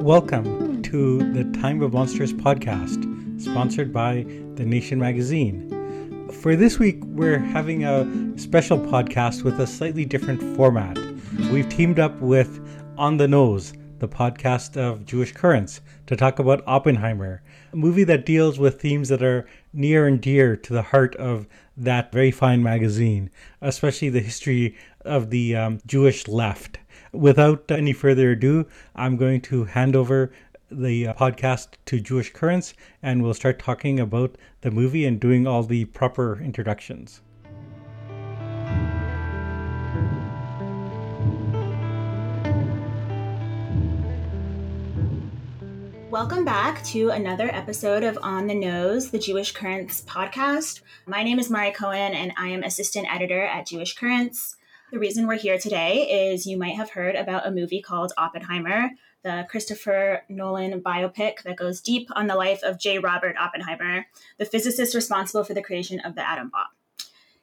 Welcome 0.00 0.80
to 0.84 1.18
the 1.34 1.44
Time 1.60 1.82
of 1.82 1.92
Monsters 1.92 2.32
podcast, 2.32 3.38
sponsored 3.38 3.92
by 3.92 4.24
The 4.54 4.64
Nation 4.64 4.98
magazine. 4.98 6.30
For 6.40 6.56
this 6.56 6.78
week, 6.78 7.04
we're 7.04 7.38
having 7.38 7.84
a 7.84 8.38
special 8.38 8.78
podcast 8.78 9.42
with 9.42 9.60
a 9.60 9.66
slightly 9.66 10.06
different 10.06 10.40
format. 10.56 10.98
We've 11.52 11.68
teamed 11.68 11.98
up 11.98 12.18
with 12.18 12.66
On 12.96 13.18
the 13.18 13.28
Nose, 13.28 13.74
the 13.98 14.08
podcast 14.08 14.78
of 14.78 15.04
Jewish 15.04 15.32
Currents, 15.32 15.82
to 16.06 16.16
talk 16.16 16.38
about 16.38 16.64
Oppenheimer, 16.66 17.42
a 17.74 17.76
movie 17.76 18.04
that 18.04 18.24
deals 18.24 18.58
with 18.58 18.80
themes 18.80 19.10
that 19.10 19.22
are 19.22 19.46
near 19.74 20.06
and 20.06 20.18
dear 20.18 20.56
to 20.56 20.72
the 20.72 20.82
heart 20.82 21.14
of 21.16 21.46
that 21.76 22.10
very 22.10 22.30
fine 22.30 22.62
magazine, 22.62 23.30
especially 23.60 24.08
the 24.08 24.20
history 24.20 24.78
of 25.02 25.28
the 25.28 25.54
um, 25.54 25.78
Jewish 25.86 26.26
left. 26.26 26.78
Without 27.12 27.68
any 27.72 27.92
further 27.92 28.30
ado, 28.30 28.66
I'm 28.94 29.16
going 29.16 29.40
to 29.42 29.64
hand 29.64 29.96
over 29.96 30.30
the 30.70 31.08
uh, 31.08 31.14
podcast 31.14 31.70
to 31.86 31.98
Jewish 31.98 32.32
Currents 32.32 32.72
and 33.02 33.20
we'll 33.20 33.34
start 33.34 33.58
talking 33.58 33.98
about 33.98 34.36
the 34.60 34.70
movie 34.70 35.04
and 35.04 35.18
doing 35.18 35.44
all 35.44 35.64
the 35.64 35.86
proper 35.86 36.40
introductions. 36.40 37.20
Welcome 46.10 46.44
back 46.44 46.84
to 46.84 47.10
another 47.10 47.52
episode 47.52 48.04
of 48.04 48.18
On 48.22 48.46
the 48.46 48.54
Nose, 48.54 49.10
the 49.10 49.18
Jewish 49.18 49.50
Currents 49.50 50.02
podcast. 50.02 50.82
My 51.06 51.24
name 51.24 51.40
is 51.40 51.50
Mari 51.50 51.72
Cohen, 51.72 52.14
and 52.14 52.32
I 52.36 52.48
am 52.48 52.62
assistant 52.62 53.12
editor 53.12 53.42
at 53.42 53.66
Jewish 53.66 53.96
Currents. 53.96 54.56
The 54.90 54.98
reason 54.98 55.28
we're 55.28 55.38
here 55.38 55.56
today 55.56 56.30
is 56.32 56.46
you 56.46 56.58
might 56.58 56.74
have 56.74 56.90
heard 56.90 57.14
about 57.14 57.46
a 57.46 57.52
movie 57.52 57.80
called 57.80 58.12
Oppenheimer, 58.18 58.90
the 59.22 59.46
Christopher 59.48 60.24
Nolan 60.28 60.82
biopic 60.82 61.44
that 61.44 61.56
goes 61.56 61.80
deep 61.80 62.08
on 62.16 62.26
the 62.26 62.34
life 62.34 62.60
of 62.64 62.80
J. 62.80 62.98
Robert 62.98 63.36
Oppenheimer, 63.38 64.06
the 64.38 64.44
physicist 64.44 64.96
responsible 64.96 65.44
for 65.44 65.54
the 65.54 65.62
creation 65.62 66.00
of 66.00 66.16
the 66.16 66.28
atom 66.28 66.48
bomb. 66.48 66.66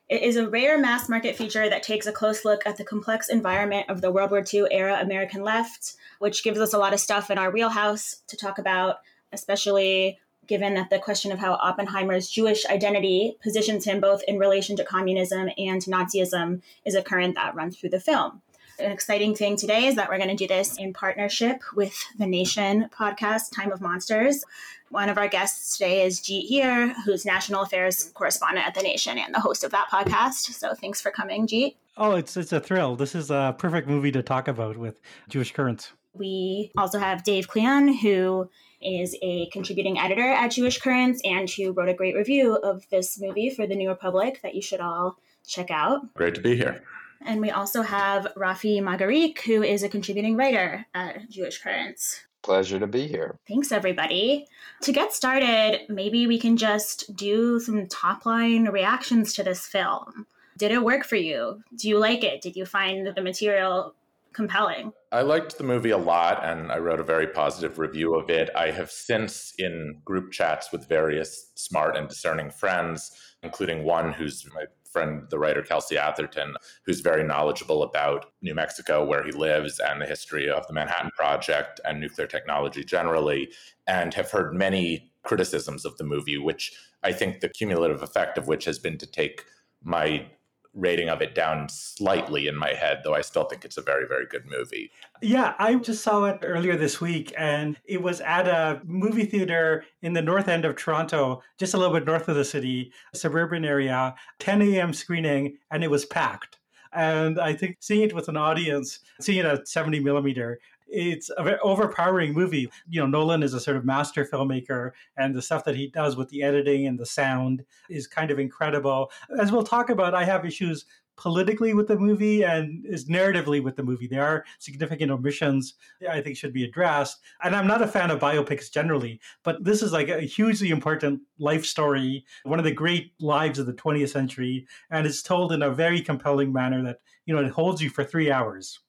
It 0.09 0.23
is 0.23 0.35
a 0.35 0.49
rare 0.49 0.77
mass 0.77 1.07
market 1.07 1.37
feature 1.37 1.69
that 1.69 1.83
takes 1.83 2.05
a 2.05 2.11
close 2.11 2.43
look 2.43 2.65
at 2.65 2.75
the 2.75 2.83
complex 2.83 3.29
environment 3.29 3.89
of 3.89 4.01
the 4.01 4.11
World 4.11 4.31
War 4.31 4.43
II 4.53 4.65
era 4.69 4.99
American 5.01 5.41
left, 5.41 5.95
which 6.19 6.43
gives 6.43 6.59
us 6.59 6.73
a 6.73 6.77
lot 6.77 6.93
of 6.93 6.99
stuff 6.99 7.31
in 7.31 7.37
our 7.37 7.49
wheelhouse 7.49 8.23
to 8.27 8.35
talk 8.35 8.57
about, 8.57 8.97
especially 9.31 10.19
given 10.47 10.73
that 10.75 10.89
the 10.89 10.99
question 10.99 11.31
of 11.31 11.39
how 11.39 11.53
Oppenheimer's 11.53 12.29
Jewish 12.29 12.65
identity 12.65 13.37
positions 13.41 13.85
him 13.85 13.99
both 13.99 14.23
in 14.27 14.39
relation 14.39 14.75
to 14.77 14.83
communism 14.83 15.49
and 15.57 15.81
Nazism 15.83 16.61
is 16.85 16.95
a 16.95 17.01
current 17.01 17.35
that 17.35 17.55
runs 17.55 17.77
through 17.77 17.89
the 17.89 17.99
film. 17.99 18.41
An 18.79 18.91
exciting 18.91 19.33
thing 19.33 19.55
today 19.57 19.87
is 19.87 19.95
that 19.95 20.07
we're 20.07 20.17
going 20.17 20.29
to 20.29 20.35
do 20.35 20.47
this 20.47 20.77
in 20.77 20.93
partnership 20.93 21.63
with 21.75 21.99
the 22.19 22.27
Nation 22.27 22.89
podcast, 22.95 23.51
Time 23.55 23.71
of 23.71 23.81
Monsters. 23.81 24.43
One 24.89 25.09
of 25.09 25.17
our 25.17 25.27
guests 25.27 25.77
today 25.77 26.05
is 26.05 26.19
Jeet 26.19 26.47
Heer, 26.47 26.93
who's 27.03 27.25
national 27.25 27.63
affairs 27.63 28.11
correspondent 28.13 28.67
at 28.67 28.75
the 28.75 28.83
Nation 28.83 29.17
and 29.17 29.33
the 29.33 29.39
host 29.39 29.63
of 29.63 29.71
that 29.71 29.87
podcast. 29.91 30.53
So 30.53 30.75
thanks 30.75 31.01
for 31.01 31.09
coming, 31.09 31.47
Jeet. 31.47 31.75
Oh, 31.97 32.11
it's 32.11 32.37
it's 32.37 32.53
a 32.53 32.59
thrill. 32.59 32.95
This 32.95 33.15
is 33.15 33.31
a 33.31 33.55
perfect 33.57 33.87
movie 33.87 34.11
to 34.11 34.21
talk 34.21 34.47
about 34.47 34.77
with 34.77 35.01
Jewish 35.27 35.51
Currents. 35.53 35.91
We 36.13 36.71
also 36.77 36.99
have 36.99 37.23
Dave 37.23 37.47
Klion, 37.47 37.99
who 37.99 38.49
is 38.81 39.15
a 39.21 39.47
contributing 39.47 39.99
editor 39.99 40.27
at 40.27 40.51
Jewish 40.51 40.79
Currents 40.79 41.21
and 41.23 41.49
who 41.49 41.71
wrote 41.71 41.89
a 41.89 41.93
great 41.93 42.15
review 42.15 42.55
of 42.55 42.87
this 42.89 43.19
movie 43.19 43.49
for 43.49 43.67
the 43.67 43.75
New 43.75 43.89
Republic 43.89 44.39
that 44.43 44.55
you 44.55 44.61
should 44.61 44.79
all 44.79 45.17
check 45.45 45.71
out. 45.71 46.13
Great 46.13 46.35
to 46.35 46.41
be 46.41 46.55
here. 46.55 46.83
And 47.25 47.41
we 47.41 47.49
also 47.49 47.81
have 47.81 48.27
Rafi 48.35 48.79
Magarik, 48.81 49.39
who 49.41 49.63
is 49.63 49.83
a 49.83 49.89
contributing 49.89 50.35
writer 50.35 50.85
at 50.93 51.29
Jewish 51.29 51.61
Currents. 51.61 52.21
Pleasure 52.43 52.79
to 52.79 52.87
be 52.87 53.07
here. 53.07 53.39
Thanks, 53.47 53.71
everybody. 53.71 54.45
To 54.83 54.91
get 54.91 55.13
started, 55.13 55.81
maybe 55.89 56.27
we 56.27 56.39
can 56.39 56.55
just 56.55 57.15
do 57.15 57.59
some 57.59 57.87
top 57.87 58.25
line 58.25 58.65
reactions 58.65 59.33
to 59.33 59.43
this 59.43 59.65
film. 59.65 60.27
Did 60.57 60.71
it 60.71 60.83
work 60.83 61.03
for 61.03 61.15
you? 61.15 61.63
Do 61.75 61.89
you 61.89 61.97
like 61.97 62.23
it? 62.23 62.41
Did 62.41 62.55
you 62.55 62.65
find 62.65 63.07
the 63.07 63.21
material 63.21 63.95
compelling. 64.37 64.93
I 65.11 65.21
liked 65.21 65.57
the 65.57 65.63
movie 65.63 65.89
a 65.89 65.97
lot 65.97 66.45
and 66.45 66.71
I 66.71 66.77
wrote 66.77 66.99
a 66.99 67.03
very 67.03 67.25
positive 67.25 67.79
review 67.79 68.13
of 68.13 68.29
it. 68.29 68.51
I 68.55 68.69
have 68.69 68.91
since, 68.91 69.53
in 69.57 69.99
group 70.05 70.31
chats 70.31 70.71
with 70.71 70.87
various 70.87 71.51
smart 71.55 71.97
and 71.97 72.07
discerning 72.07 72.51
friends, 72.51 73.11
including 73.41 73.83
one 73.83 74.13
who's 74.13 74.45
my 74.53 74.65
friend, 74.91 75.23
the 75.31 75.39
writer 75.39 75.63
Kelsey 75.63 75.97
Atherton, 75.97 76.55
who's 76.85 77.01
very 77.01 77.23
knowledgeable 77.23 77.81
about 77.81 78.27
New 78.43 78.53
Mexico, 78.53 79.03
where 79.03 79.23
he 79.23 79.31
lives, 79.31 79.79
and 79.79 79.99
the 79.99 80.05
history 80.05 80.47
of 80.49 80.65
the 80.67 80.73
Manhattan 80.73 81.11
Project 81.15 81.81
and 81.83 81.99
nuclear 81.99 82.27
technology 82.27 82.83
generally, 82.83 83.49
and 83.87 84.13
have 84.13 84.29
heard 84.29 84.53
many 84.53 85.11
criticisms 85.23 85.83
of 85.83 85.97
the 85.97 86.03
movie, 86.03 86.37
which 86.37 86.73
I 87.03 87.11
think 87.11 87.39
the 87.39 87.49
cumulative 87.49 88.03
effect 88.03 88.37
of 88.37 88.47
which 88.47 88.65
has 88.65 88.77
been 88.79 88.97
to 88.99 89.07
take 89.07 89.43
my 89.83 90.27
rating 90.73 91.09
of 91.09 91.21
it 91.21 91.35
down 91.35 91.69
slightly 91.69 92.47
in 92.47 92.55
my 92.55 92.73
head, 92.73 93.01
though 93.03 93.13
I 93.13 93.21
still 93.21 93.45
think 93.45 93.65
it's 93.65 93.77
a 93.77 93.81
very, 93.81 94.07
very 94.07 94.25
good 94.25 94.45
movie. 94.45 94.91
Yeah, 95.21 95.53
I 95.59 95.75
just 95.75 96.03
saw 96.03 96.25
it 96.25 96.39
earlier 96.43 96.75
this 96.75 97.01
week, 97.01 97.33
and 97.37 97.77
it 97.85 98.01
was 98.01 98.21
at 98.21 98.47
a 98.47 98.81
movie 98.85 99.25
theater 99.25 99.85
in 100.01 100.13
the 100.13 100.21
north 100.21 100.47
end 100.47 100.65
of 100.65 100.75
Toronto, 100.75 101.41
just 101.57 101.73
a 101.73 101.77
little 101.77 101.93
bit 101.93 102.05
north 102.05 102.27
of 102.29 102.35
the 102.35 102.45
city, 102.45 102.91
a 103.13 103.17
suburban 103.17 103.65
area, 103.65 104.15
10 104.39 104.61
a.m. 104.61 104.93
screening, 104.93 105.57
and 105.71 105.83
it 105.83 105.91
was 105.91 106.05
packed. 106.05 106.57
And 106.93 107.39
I 107.39 107.53
think 107.53 107.77
seeing 107.79 108.01
it 108.01 108.13
with 108.13 108.29
an 108.29 108.37
audience, 108.37 108.99
seeing 109.19 109.39
it 109.39 109.45
at 109.45 109.67
70 109.67 109.99
millimeter, 109.99 110.59
it's 110.89 111.29
a 111.37 111.43
very 111.43 111.59
overpowering 111.59 112.33
movie. 112.33 112.69
You 112.89 113.01
know, 113.01 113.07
Nolan 113.07 113.43
is 113.43 113.53
a 113.53 113.59
sort 113.59 113.77
of 113.77 113.85
master 113.85 114.25
filmmaker, 114.25 114.91
and 115.17 115.35
the 115.35 115.41
stuff 115.41 115.63
that 115.65 115.75
he 115.75 115.87
does 115.87 116.15
with 116.15 116.29
the 116.29 116.43
editing 116.43 116.87
and 116.87 116.99
the 116.99 117.05
sound 117.05 117.63
is 117.89 118.07
kind 118.07 118.31
of 118.31 118.39
incredible. 118.39 119.11
As 119.39 119.51
we'll 119.51 119.63
talk 119.63 119.89
about, 119.89 120.15
I 120.15 120.23
have 120.23 120.45
issues 120.45 120.85
politically 121.17 121.73
with 121.73 121.87
the 121.87 121.97
movie 121.97 122.43
and 122.43 122.85
is 122.85 123.09
narratively 123.09 123.61
with 123.61 123.75
the 123.75 123.83
movie. 123.83 124.07
There 124.07 124.23
are 124.23 124.45
significant 124.59 125.11
omissions 125.11 125.73
I 126.07 126.21
think 126.21 126.37
should 126.37 126.53
be 126.53 126.63
addressed. 126.63 127.19
And 127.43 127.55
I'm 127.55 127.67
not 127.67 127.81
a 127.81 127.87
fan 127.87 128.11
of 128.11 128.19
biopics 128.19 128.71
generally, 128.71 129.19
but 129.43 129.63
this 129.63 129.81
is 129.81 129.91
like 129.91 130.09
a 130.09 130.21
hugely 130.21 130.69
important 130.69 131.21
life 131.39 131.65
story, 131.65 132.23
one 132.43 132.59
of 132.59 132.65
the 132.65 132.71
great 132.71 133.13
lives 133.19 133.59
of 133.59 133.65
the 133.65 133.73
20th 133.73 134.09
century, 134.09 134.67
and 134.91 135.05
it's 135.07 135.23
told 135.23 135.51
in 135.51 135.63
a 135.63 135.73
very 135.73 136.01
compelling 136.01 136.53
manner 136.53 136.83
that, 136.83 136.99
you 137.25 137.35
know, 137.35 137.43
it 137.43 137.51
holds 137.51 137.81
you 137.81 137.89
for 137.89 138.03
three 138.03 138.31
hours. 138.31 138.79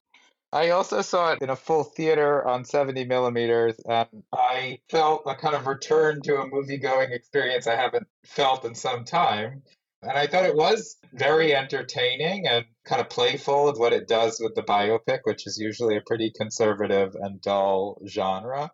I 0.51 0.71
also 0.71 1.01
saw 1.01 1.33
it 1.33 1.41
in 1.41 1.49
a 1.51 1.55
full 1.55 1.83
theater 1.83 2.45
on 2.47 2.65
70 2.65 3.05
millimeters, 3.05 3.75
and 3.87 4.23
I 4.33 4.79
felt 4.89 5.23
a 5.27 5.35
kind 5.35 5.55
of 5.55 5.67
return 5.67 6.21
to 6.23 6.41
a 6.41 6.47
movie 6.47 6.77
going 6.79 7.11
experience 7.11 7.67
I 7.67 7.75
haven't 7.75 8.07
felt 8.25 8.65
in 8.65 8.73
some 8.73 9.05
time. 9.05 9.61
And 10.01 10.13
I 10.13 10.27
thought 10.27 10.45
it 10.45 10.55
was 10.55 10.97
very 11.13 11.53
entertaining 11.53 12.47
and 12.47 12.65
kind 12.85 13.01
of 13.01 13.09
playful 13.09 13.65
with 13.65 13.77
what 13.77 13.93
it 13.93 14.07
does 14.07 14.39
with 14.39 14.55
the 14.55 14.63
biopic, 14.63 15.19
which 15.23 15.45
is 15.45 15.59
usually 15.59 15.97
a 15.97 16.01
pretty 16.01 16.31
conservative 16.35 17.15
and 17.15 17.41
dull 17.41 18.01
genre. 18.07 18.71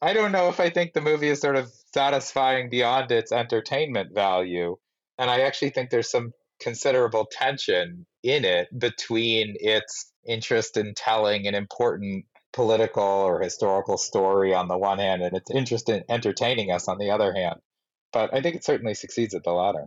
I 0.00 0.12
don't 0.12 0.32
know 0.32 0.48
if 0.48 0.60
I 0.60 0.70
think 0.70 0.92
the 0.92 1.00
movie 1.00 1.28
is 1.28 1.40
sort 1.40 1.56
of 1.56 1.70
satisfying 1.92 2.70
beyond 2.70 3.10
its 3.10 3.32
entertainment 3.32 4.14
value. 4.14 4.76
And 5.18 5.28
I 5.28 5.40
actually 5.40 5.70
think 5.70 5.90
there's 5.90 6.10
some 6.10 6.32
considerable 6.60 7.26
tension 7.30 8.06
in 8.22 8.44
it 8.44 8.68
between 8.78 9.56
its 9.58 10.07
interest 10.28 10.76
in 10.76 10.94
telling 10.94 11.46
an 11.46 11.54
important 11.54 12.26
political 12.52 13.02
or 13.02 13.40
historical 13.40 13.98
story 13.98 14.54
on 14.54 14.68
the 14.68 14.78
one 14.78 14.98
hand 14.98 15.22
and 15.22 15.36
its 15.36 15.50
interest 15.50 15.88
in 15.88 16.04
entertaining 16.08 16.70
us 16.70 16.88
on 16.88 16.98
the 16.98 17.10
other 17.10 17.32
hand. 17.32 17.60
But 18.12 18.32
I 18.32 18.40
think 18.40 18.56
it 18.56 18.64
certainly 18.64 18.94
succeeds 18.94 19.34
at 19.34 19.44
the 19.44 19.52
latter. 19.52 19.86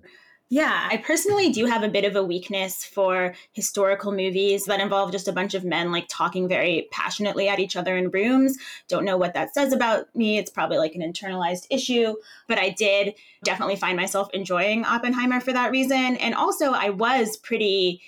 Yeah, 0.54 0.90
I 0.92 0.98
personally 0.98 1.50
do 1.50 1.66
have 1.66 1.82
a 1.82 1.88
bit 1.88 2.04
of 2.04 2.18
a 2.18 2.24
weakness 2.24 2.84
for 2.84 3.36
historical 3.54 4.12
movies 4.12 4.66
that 4.66 4.82
involve 4.82 5.14
just 5.14 5.30
a 5.30 5.32
bunch 5.32 5.54
of 5.54 5.64
men 5.64 5.94
like 5.94 6.08
talking 6.10 6.50
very 6.50 6.90
passionately 6.92 7.48
at 7.48 7.60
each 7.60 7.78
other 7.78 7.96
in 7.96 8.10
rooms. 8.10 8.58
Don't 8.90 9.06
know 9.06 9.16
what 9.16 9.34
that 9.34 9.54
says 9.54 9.72
about 9.72 10.14
me. 10.14 10.38
It's 10.38 10.52
probably 10.52 10.78
like 10.78 10.94
an 10.94 11.02
internalized 11.02 11.68
issue, 11.70 12.16
but 12.50 12.58
I 12.58 12.72
did 12.72 13.16
definitely 13.46 13.78
find 13.78 13.96
myself 13.96 14.28
enjoying 14.34 14.84
Oppenheimer 14.84 15.40
for 15.40 15.54
that 15.54 15.72
reason. 15.72 16.18
And 16.18 16.36
also, 16.36 16.74
I 16.74 16.90
was 16.90 17.38
pretty 17.38 18.02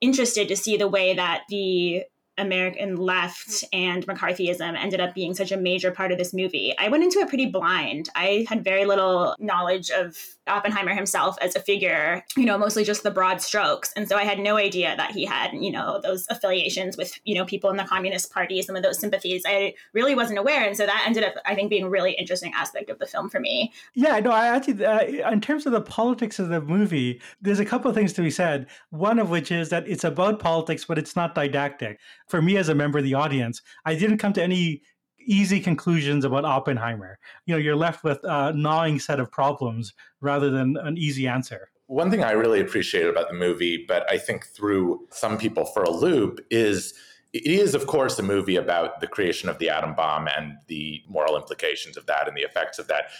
interested 0.00 0.48
to 0.48 0.56
see 0.56 0.76
the 0.76 0.88
way 0.88 1.14
that 1.14 1.42
the 1.48 2.04
American 2.38 2.96
left 2.96 3.64
and 3.72 4.06
McCarthyism 4.06 4.76
ended 4.76 5.00
up 5.00 5.14
being 5.14 5.34
such 5.34 5.52
a 5.52 5.56
major 5.56 5.90
part 5.90 6.12
of 6.12 6.18
this 6.18 6.32
movie. 6.32 6.74
I 6.78 6.88
went 6.88 7.04
into 7.04 7.18
it 7.18 7.28
pretty 7.28 7.46
blind. 7.46 8.08
I 8.14 8.46
had 8.48 8.64
very 8.64 8.84
little 8.84 9.34
knowledge 9.38 9.90
of 9.90 10.16
Oppenheimer 10.46 10.94
himself 10.94 11.36
as 11.40 11.54
a 11.54 11.60
figure, 11.60 12.24
you 12.36 12.44
know, 12.44 12.58
mostly 12.58 12.84
just 12.84 13.02
the 13.02 13.10
broad 13.10 13.40
strokes. 13.40 13.92
And 13.96 14.08
so 14.08 14.16
I 14.16 14.24
had 14.24 14.38
no 14.38 14.56
idea 14.56 14.96
that 14.96 15.12
he 15.12 15.24
had, 15.24 15.52
you 15.52 15.70
know, 15.70 16.00
those 16.02 16.26
affiliations 16.30 16.96
with, 16.96 17.18
you 17.24 17.34
know, 17.34 17.44
people 17.44 17.70
in 17.70 17.76
the 17.76 17.84
Communist 17.84 18.32
Party, 18.32 18.62
some 18.62 18.76
of 18.76 18.82
those 18.82 18.98
sympathies. 18.98 19.42
I 19.46 19.74
really 19.92 20.14
wasn't 20.14 20.38
aware. 20.38 20.66
And 20.66 20.76
so 20.76 20.86
that 20.86 21.04
ended 21.06 21.24
up, 21.24 21.34
I 21.44 21.54
think, 21.54 21.70
being 21.70 21.84
a 21.84 21.90
really 21.90 22.12
interesting 22.12 22.52
aspect 22.54 22.90
of 22.90 22.98
the 22.98 23.06
film 23.06 23.28
for 23.28 23.40
me. 23.40 23.72
Yeah, 23.94 24.18
no, 24.20 24.30
I 24.30 24.48
actually, 24.48 24.84
uh, 24.84 25.30
in 25.30 25.40
terms 25.40 25.66
of 25.66 25.72
the 25.72 25.80
politics 25.80 26.38
of 26.38 26.48
the 26.48 26.60
movie, 26.60 27.20
there's 27.40 27.60
a 27.60 27.64
couple 27.64 27.90
of 27.90 27.94
things 27.94 28.12
to 28.14 28.22
be 28.22 28.30
said. 28.30 28.66
One 28.90 29.18
of 29.18 29.30
which 29.30 29.52
is 29.52 29.70
that 29.70 29.86
it's 29.88 30.04
about 30.04 30.40
politics, 30.40 30.84
but 30.84 30.98
it's 30.98 31.16
not 31.16 31.34
didactic 31.34 31.98
for 32.28 32.40
me 32.42 32.56
as 32.56 32.68
a 32.68 32.74
member 32.74 32.98
of 32.98 33.04
the 33.04 33.14
audience, 33.14 33.62
I 33.84 33.94
didn't 33.94 34.18
come 34.18 34.32
to 34.34 34.42
any 34.42 34.82
easy 35.20 35.60
conclusions 35.60 36.24
about 36.24 36.44
Oppenheimer. 36.44 37.18
You 37.46 37.54
know, 37.54 37.58
you're 37.58 37.76
left 37.76 38.04
with 38.04 38.20
a 38.24 38.52
gnawing 38.52 38.98
set 38.98 39.20
of 39.20 39.30
problems 39.30 39.92
rather 40.20 40.50
than 40.50 40.76
an 40.76 40.96
easy 40.96 41.26
answer. 41.28 41.70
One 41.86 42.10
thing 42.10 42.22
I 42.22 42.32
really 42.32 42.60
appreciate 42.60 43.06
about 43.06 43.28
the 43.28 43.34
movie, 43.34 43.84
but 43.86 44.10
I 44.10 44.18
think 44.18 44.46
through 44.46 45.06
some 45.10 45.38
people 45.38 45.64
for 45.64 45.82
a 45.82 45.90
loop, 45.90 46.40
is 46.50 46.94
it 47.32 47.46
is, 47.46 47.74
of 47.74 47.86
course, 47.86 48.18
a 48.18 48.22
movie 48.22 48.56
about 48.56 49.00
the 49.00 49.06
creation 49.06 49.48
of 49.48 49.58
the 49.58 49.68
atom 49.68 49.94
bomb 49.94 50.28
and 50.28 50.54
the 50.66 51.02
moral 51.08 51.36
implications 51.36 51.96
of 51.96 52.06
that 52.06 52.26
and 52.26 52.36
the 52.36 52.42
effects 52.42 52.78
of 52.78 52.88
that. 52.88 53.10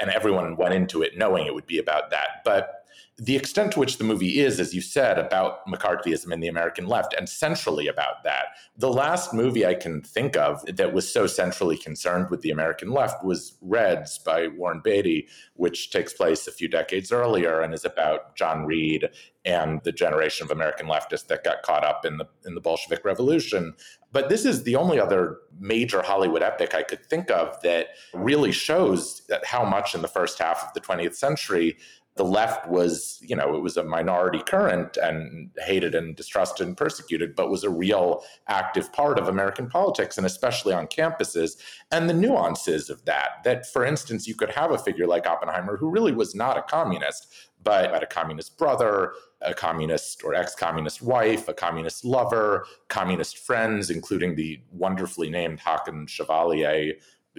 And 0.00 0.10
everyone 0.10 0.56
went 0.56 0.74
into 0.74 1.02
it 1.02 1.18
knowing 1.18 1.46
it 1.46 1.54
would 1.54 1.66
be 1.66 1.78
about 1.78 2.10
that. 2.10 2.42
But 2.44 2.84
the 3.20 3.34
extent 3.34 3.72
to 3.72 3.80
which 3.80 3.98
the 3.98 4.04
movie 4.04 4.38
is, 4.38 4.60
as 4.60 4.72
you 4.72 4.80
said, 4.80 5.18
about 5.18 5.66
McCarthyism 5.66 6.32
and 6.32 6.40
the 6.40 6.46
American 6.46 6.86
left, 6.86 7.14
and 7.14 7.28
centrally 7.28 7.88
about 7.88 8.22
that. 8.22 8.46
The 8.76 8.92
last 8.92 9.34
movie 9.34 9.66
I 9.66 9.74
can 9.74 10.02
think 10.02 10.36
of 10.36 10.64
that 10.66 10.92
was 10.92 11.12
so 11.12 11.26
centrally 11.26 11.76
concerned 11.76 12.30
with 12.30 12.42
the 12.42 12.50
American 12.50 12.92
left 12.92 13.24
was 13.24 13.58
Reds 13.60 14.18
by 14.18 14.46
Warren 14.46 14.80
Beatty, 14.84 15.26
which 15.54 15.90
takes 15.90 16.12
place 16.12 16.46
a 16.46 16.52
few 16.52 16.68
decades 16.68 17.10
earlier 17.10 17.60
and 17.60 17.74
is 17.74 17.84
about 17.84 18.36
John 18.36 18.64
Reed 18.64 19.08
and 19.44 19.80
the 19.82 19.92
generation 19.92 20.44
of 20.44 20.50
American 20.52 20.86
leftists 20.86 21.26
that 21.26 21.42
got 21.42 21.62
caught 21.62 21.84
up 21.84 22.04
in 22.04 22.18
the 22.18 22.28
in 22.46 22.54
the 22.54 22.60
Bolshevik 22.60 23.04
Revolution. 23.04 23.74
But 24.12 24.28
this 24.28 24.44
is 24.44 24.62
the 24.62 24.76
only 24.76 25.00
other 25.00 25.38
major 25.58 26.02
Hollywood 26.02 26.42
epic 26.42 26.74
I 26.74 26.82
could 26.82 27.04
think 27.04 27.30
of 27.30 27.60
that 27.62 27.88
really 28.14 28.52
shows 28.52 29.22
that 29.28 29.44
how 29.44 29.64
much 29.64 29.94
in 29.94 30.02
the 30.02 30.08
first 30.08 30.38
half 30.38 30.64
of 30.64 30.72
the 30.74 30.80
20th 30.80 31.14
century 31.14 31.76
the 32.18 32.24
left 32.24 32.68
was, 32.68 33.18
you 33.22 33.34
know, 33.34 33.54
it 33.56 33.62
was 33.62 33.76
a 33.76 33.84
minority 33.84 34.40
current 34.40 34.98
and 34.98 35.50
hated 35.58 35.94
and 35.94 36.16
distrusted 36.16 36.66
and 36.66 36.76
persecuted, 36.76 37.34
but 37.34 37.48
was 37.48 37.64
a 37.64 37.70
real 37.70 38.22
active 38.48 38.92
part 38.92 39.18
of 39.18 39.28
American 39.28 39.70
politics 39.70 40.18
and 40.18 40.26
especially 40.26 40.74
on 40.74 40.88
campuses. 40.88 41.56
And 41.92 42.10
the 42.10 42.14
nuances 42.14 42.90
of 42.90 43.04
that, 43.06 43.44
that 43.44 43.66
for 43.66 43.84
instance, 43.84 44.26
you 44.26 44.34
could 44.34 44.50
have 44.50 44.72
a 44.72 44.78
figure 44.78 45.06
like 45.06 45.26
Oppenheimer 45.26 45.76
who 45.76 45.88
really 45.88 46.12
was 46.12 46.34
not 46.34 46.58
a 46.58 46.62
communist, 46.62 47.32
but 47.62 47.92
had 47.92 48.02
a 48.02 48.06
communist 48.06 48.58
brother, 48.58 49.12
a 49.40 49.54
communist 49.54 50.24
or 50.24 50.34
ex 50.34 50.54
communist 50.54 51.00
wife, 51.00 51.48
a 51.48 51.54
communist 51.54 52.04
lover, 52.04 52.66
communist 52.88 53.38
friends, 53.38 53.90
including 53.90 54.34
the 54.34 54.60
wonderfully 54.72 55.30
named 55.30 55.60
Haakon 55.60 56.06
Chevalier 56.08 56.94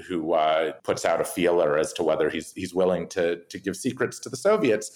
who 0.08 0.34
uh, 0.34 0.74
puts 0.84 1.06
out 1.06 1.22
a 1.22 1.26
feeler 1.26 1.78
as 1.78 1.94
to 1.94 2.04
whether 2.04 2.30
he's 2.30 2.52
he's 2.54 2.74
willing 2.74 3.08
to 3.10 3.38
to 3.46 3.60
give 3.60 3.76
secrets 3.76 4.20
to 4.20 4.30
the 4.30 4.38
Soviets. 4.38 4.92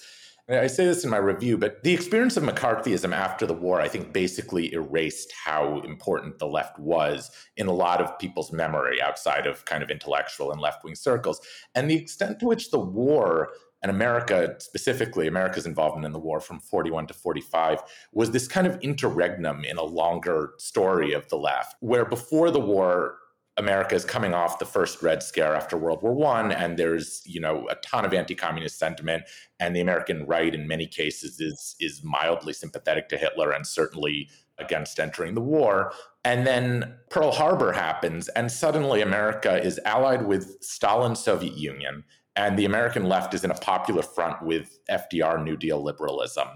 I 0.46 0.66
say 0.66 0.84
this 0.84 1.04
in 1.04 1.10
my 1.10 1.16
review, 1.16 1.56
but 1.56 1.82
the 1.84 1.94
experience 1.94 2.36
of 2.36 2.42
McCarthyism 2.42 3.14
after 3.14 3.46
the 3.46 3.54
war, 3.54 3.80
I 3.80 3.88
think, 3.88 4.12
basically 4.12 4.74
erased 4.74 5.32
how 5.32 5.80
important 5.80 6.38
the 6.38 6.46
left 6.46 6.78
was 6.78 7.30
in 7.56 7.66
a 7.66 7.72
lot 7.72 8.02
of 8.02 8.18
people's 8.18 8.52
memory 8.52 9.00
outside 9.00 9.46
of 9.46 9.64
kind 9.64 9.82
of 9.82 9.90
intellectual 9.90 10.52
and 10.52 10.60
left 10.60 10.84
wing 10.84 10.96
circles. 10.96 11.40
And 11.74 11.88
the 11.88 11.94
extent 11.94 12.40
to 12.40 12.46
which 12.46 12.70
the 12.70 12.78
war 12.78 13.52
and 13.84 13.90
America, 13.90 14.56
specifically 14.58 15.26
America's 15.26 15.66
involvement 15.66 16.04
in 16.04 16.12
the 16.12 16.18
war 16.18 16.40
from 16.40 16.58
41 16.58 17.06
to 17.06 17.14
45, 17.14 17.80
was 18.12 18.30
this 18.30 18.46
kind 18.46 18.66
of 18.66 18.78
interregnum 18.82 19.64
in 19.64 19.78
a 19.78 19.82
longer 19.82 20.52
story 20.58 21.14
of 21.14 21.26
the 21.28 21.36
left, 21.36 21.76
where 21.80 22.04
before 22.04 22.50
the 22.50 22.60
war, 22.60 23.16
America 23.56 23.94
is 23.94 24.04
coming 24.04 24.34
off 24.34 24.58
the 24.58 24.64
first 24.64 25.02
Red 25.02 25.22
Scare 25.22 25.54
after 25.54 25.76
World 25.76 26.02
War 26.02 26.12
One, 26.12 26.50
and 26.50 26.76
there's 26.76 27.22
you 27.24 27.40
know 27.40 27.68
a 27.70 27.76
ton 27.76 28.04
of 28.04 28.12
anti-communist 28.12 28.78
sentiment, 28.78 29.24
and 29.60 29.74
the 29.74 29.80
American 29.80 30.26
right 30.26 30.54
in 30.54 30.66
many 30.66 30.86
cases 30.86 31.40
is 31.40 31.76
is 31.78 32.02
mildly 32.02 32.52
sympathetic 32.52 33.08
to 33.10 33.16
Hitler 33.16 33.52
and 33.52 33.66
certainly 33.66 34.28
against 34.58 35.00
entering 35.00 35.34
the 35.34 35.40
war. 35.40 35.92
And 36.24 36.46
then 36.46 36.94
Pearl 37.10 37.32
Harbor 37.32 37.72
happens, 37.72 38.28
and 38.28 38.50
suddenly 38.50 39.02
America 39.02 39.62
is 39.62 39.80
allied 39.84 40.26
with 40.26 40.56
Stalin's 40.60 41.20
Soviet 41.20 41.56
Union, 41.56 42.04
and 42.34 42.58
the 42.58 42.64
American 42.64 43.04
left 43.04 43.34
is 43.34 43.44
in 43.44 43.50
a 43.50 43.58
popular 43.58 44.02
front 44.02 44.42
with 44.42 44.78
FDR 44.90 45.42
New 45.42 45.56
Deal 45.56 45.82
liberalism. 45.82 46.48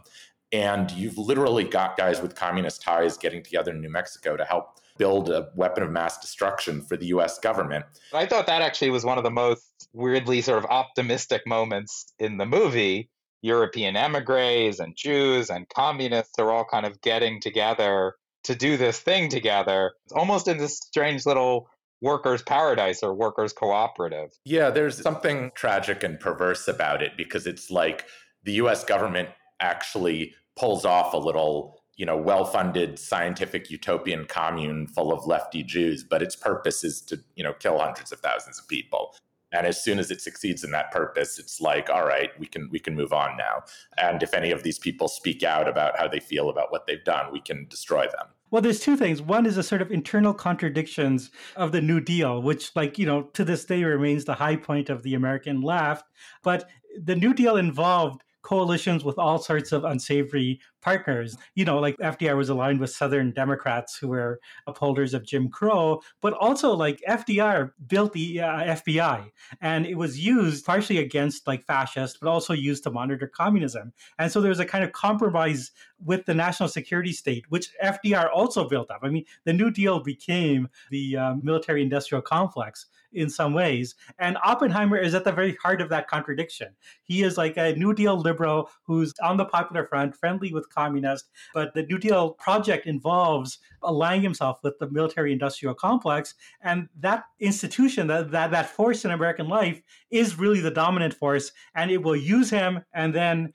And 0.51 0.91
you've 0.93 1.19
literally 1.19 1.65
got 1.65 1.97
guys 1.97 2.23
with 2.23 2.35
communist 2.35 2.81
ties 2.83 3.19
getting 3.19 3.43
together 3.43 3.71
in 3.71 3.81
New 3.83 3.91
Mexico 3.91 4.37
to 4.37 4.45
help 4.45 4.81
build 4.99 5.31
a 5.31 5.49
weapon 5.55 5.83
of 5.83 5.91
mass 5.91 6.19
destruction 6.19 6.83
for 6.83 6.97
the 6.97 7.07
US 7.07 7.39
government. 7.39 7.85
I 8.13 8.27
thought 8.27 8.47
that 8.47 8.63
actually 8.63 8.91
was 8.91 9.05
one 9.05 9.19
of 9.19 9.25
the 9.25 9.31
most 9.31 9.89
weirdly 9.93 10.43
sort 10.43 10.59
of 10.59 10.71
optimistic 10.71 11.47
moments 11.47 12.13
in 12.19 12.37
the 12.37 12.47
movie. 12.47 13.11
European 13.41 13.97
emigres 13.97 14.81
and 14.81 14.97
Jews 14.97 15.49
and 15.49 15.69
communists 15.69 16.39
are 16.39 16.51
all 16.51 16.65
kind 16.65 16.85
of 16.85 17.01
getting 17.01 17.41
together 17.41 18.15
to 18.45 18.55
do 18.55 18.77
this 18.77 18.99
thing 18.99 19.29
together, 19.29 19.93
it's 20.05 20.15
almost 20.15 20.49
in 20.49 20.57
this 20.57 20.79
strange 20.79 21.27
little 21.27 21.69
workers' 22.01 22.43
paradise 22.43 23.03
or 23.03 23.15
workers' 23.15 23.53
cooperative. 23.53 24.31
Yeah, 24.45 24.71
there's 24.71 25.01
something 25.03 25.51
tragic 25.55 26.03
and 26.03 26.19
perverse 26.19 26.69
about 26.69 27.03
it 27.03 27.13
because 27.17 27.47
it's 27.47 27.71
like 27.71 28.07
the 28.45 28.53
US 28.55 28.85
government 28.85 29.29
actually 29.61 30.35
pulls 30.57 30.85
off 30.85 31.13
a 31.13 31.19
little 31.19 31.78
you 31.99 32.07
know, 32.07 32.17
well-funded 32.17 32.99
scientific 32.99 33.71
utopian 33.71 34.25
commune 34.25 34.87
full 34.87 35.13
of 35.13 35.27
lefty 35.27 35.63
Jews, 35.63 36.05
but 36.05 36.23
its 36.23 36.37
purpose 36.37 36.85
is 36.85 37.03
to, 37.03 37.19
you 37.35 37.45
know, 37.45 37.53
kill 37.53 37.79
hundreds 37.79 38.13
of 38.13 38.21
thousands 38.21 38.59
of 38.59 38.67
people. 38.69 39.15
And 39.51 39.67
as 39.67 39.83
soon 39.83 39.99
as 39.99 40.11
it 40.11 40.21
succeeds 40.21 40.63
in 40.63 40.71
that 40.73 40.91
purpose, 40.93 41.39
it's 41.39 41.61
like, 41.61 41.91
all 41.91 42.07
right, 42.07 42.31
we 42.39 42.47
can 42.47 42.69
we 42.71 42.79
can 42.79 42.95
move 42.95 43.13
on 43.13 43.37
now. 43.37 43.63
And 43.97 44.23
if 44.23 44.33
any 44.33 44.51
of 44.51 44.63
these 44.63 44.79
people 44.79 45.09
speak 45.09 45.43
out 45.43 45.69
about 45.69 45.99
how 45.99 46.07
they 46.07 46.21
feel 46.21 46.51
about 46.51 46.71
what 46.71 46.87
they've 46.87 47.05
done, 47.05 47.33
we 47.33 47.41
can 47.41 47.67
destroy 47.69 48.03
them. 48.03 48.29
Well, 48.51 48.63
there's 48.63 48.81
two 48.81 48.97
things. 48.97 49.21
One 49.21 49.45
is 49.45 49.57
a 49.57 49.63
sort 49.63 49.83
of 49.83 49.91
internal 49.91 50.35
contradictions 50.35 51.31
of 51.57 51.73
the 51.73 51.81
New 51.81 52.01
Deal, 52.01 52.41
which, 52.41 52.75
like, 52.77 52.99
you 52.99 53.07
know, 53.07 53.23
to 53.35 53.45
this 53.45 53.65
day 53.65 53.83
remains 53.85 54.25
the 54.25 54.35
high 54.35 54.57
point 54.57 54.89
of 54.89 55.03
the 55.03 55.15
American 55.15 55.63
left. 55.63 56.07
But 56.43 56.69
the 57.03 57.17
New 57.17 57.35
Deal 57.35 57.57
involved 57.57 58.23
coalitions 58.43 59.05
with 59.05 59.19
all 59.19 59.39
sorts 59.39 59.73
of 59.73 59.85
unsavory 59.85 60.61
partners. 60.81 61.37
You 61.55 61.65
know, 61.65 61.79
like 61.79 61.97
FDR 61.99 62.37
was 62.37 62.49
aligned 62.49 62.81
with 62.81 62.91
Southern 62.91 63.33
Democrats 63.33 63.97
who 63.97 64.09
were 64.09 64.41
upholders 64.67 65.15
of 65.15 65.27
Jim 65.27 65.49
Crow, 65.49 66.01
but 66.21 66.33
also 66.35 66.73
like 66.73 67.03
FDR 67.09 67.73
built 67.87 68.13
the 68.13 68.41
uh, 68.41 68.77
FBI 68.77 69.31
and 69.61 69.87
it 69.87 69.97
was 69.97 70.19
used 70.19 70.65
partially 70.65 70.99
against 70.99 71.47
like 71.47 71.65
fascists, 71.65 72.19
but 72.21 72.29
also 72.29 72.53
used 72.53 72.83
to 72.85 72.91
monitor 72.91 73.27
communism. 73.27 73.93
And 74.19 74.31
so 74.31 74.41
there 74.41 74.51
was 74.51 74.61
a 74.61 74.67
kind 74.67 74.85
of 74.85 74.93
compromise 74.93 75.71
with 76.05 76.27
the 76.27 76.35
national 76.35 76.69
security 76.69 77.13
state, 77.13 77.45
which 77.49 77.71
FDR 77.83 78.29
also 78.33 78.69
built 78.69 78.91
up. 78.91 79.01
I 79.03 79.09
mean, 79.09 79.25
the 79.45 79.53
New 79.53 79.71
Deal 79.71 80.01
became 80.01 80.69
the 80.91 81.17
uh, 81.17 81.35
military 81.43 81.83
industrial 81.83 82.23
complex 82.23 82.87
in 83.13 83.31
some 83.31 83.55
ways. 83.55 83.95
And 84.19 84.37
Oppenheimer 84.45 84.99
is 84.99 85.15
at 85.15 85.25
the 85.25 85.33
very 85.33 85.57
heart 85.57 85.81
of 85.81 85.89
that 85.89 86.09
contradiction. 86.09 86.69
He 87.03 87.23
is 87.23 87.39
like 87.39 87.57
a 87.57 87.75
New 87.75 87.95
Deal 87.95 88.19
liberal 88.19 88.71
who's 88.85 89.15
on 89.23 89.37
the 89.37 89.45
popular 89.45 89.87
front, 89.87 90.17
friendly 90.17 90.53
with 90.53 90.68
communist. 90.69 91.29
But 91.55 91.75
the 91.75 91.85
New 91.85 91.99
Deal 91.99 92.31
project 92.31 92.87
involves 92.87 93.59
aligning 93.83 94.23
himself 94.23 94.59
with 94.63 94.79
the 94.79 94.91
military 94.91 95.33
industrial 95.33 95.75
complex. 95.75 96.35
And 96.63 96.89
that 97.01 97.25
institution, 97.41 98.07
that, 98.09 98.31
that, 98.31 98.51
that 98.51 98.71
force 98.71 99.05
in 99.05 99.11
American 99.11 99.49
life, 99.49 99.81
is 100.11 100.39
really 100.39 100.61
the 100.61 100.71
dominant 100.71 101.15
force. 101.15 101.53
And 101.75 101.91
it 101.91 102.03
will 102.03 102.17
use 102.17 102.51
him 102.51 102.85
and 102.93 103.15
then 103.15 103.53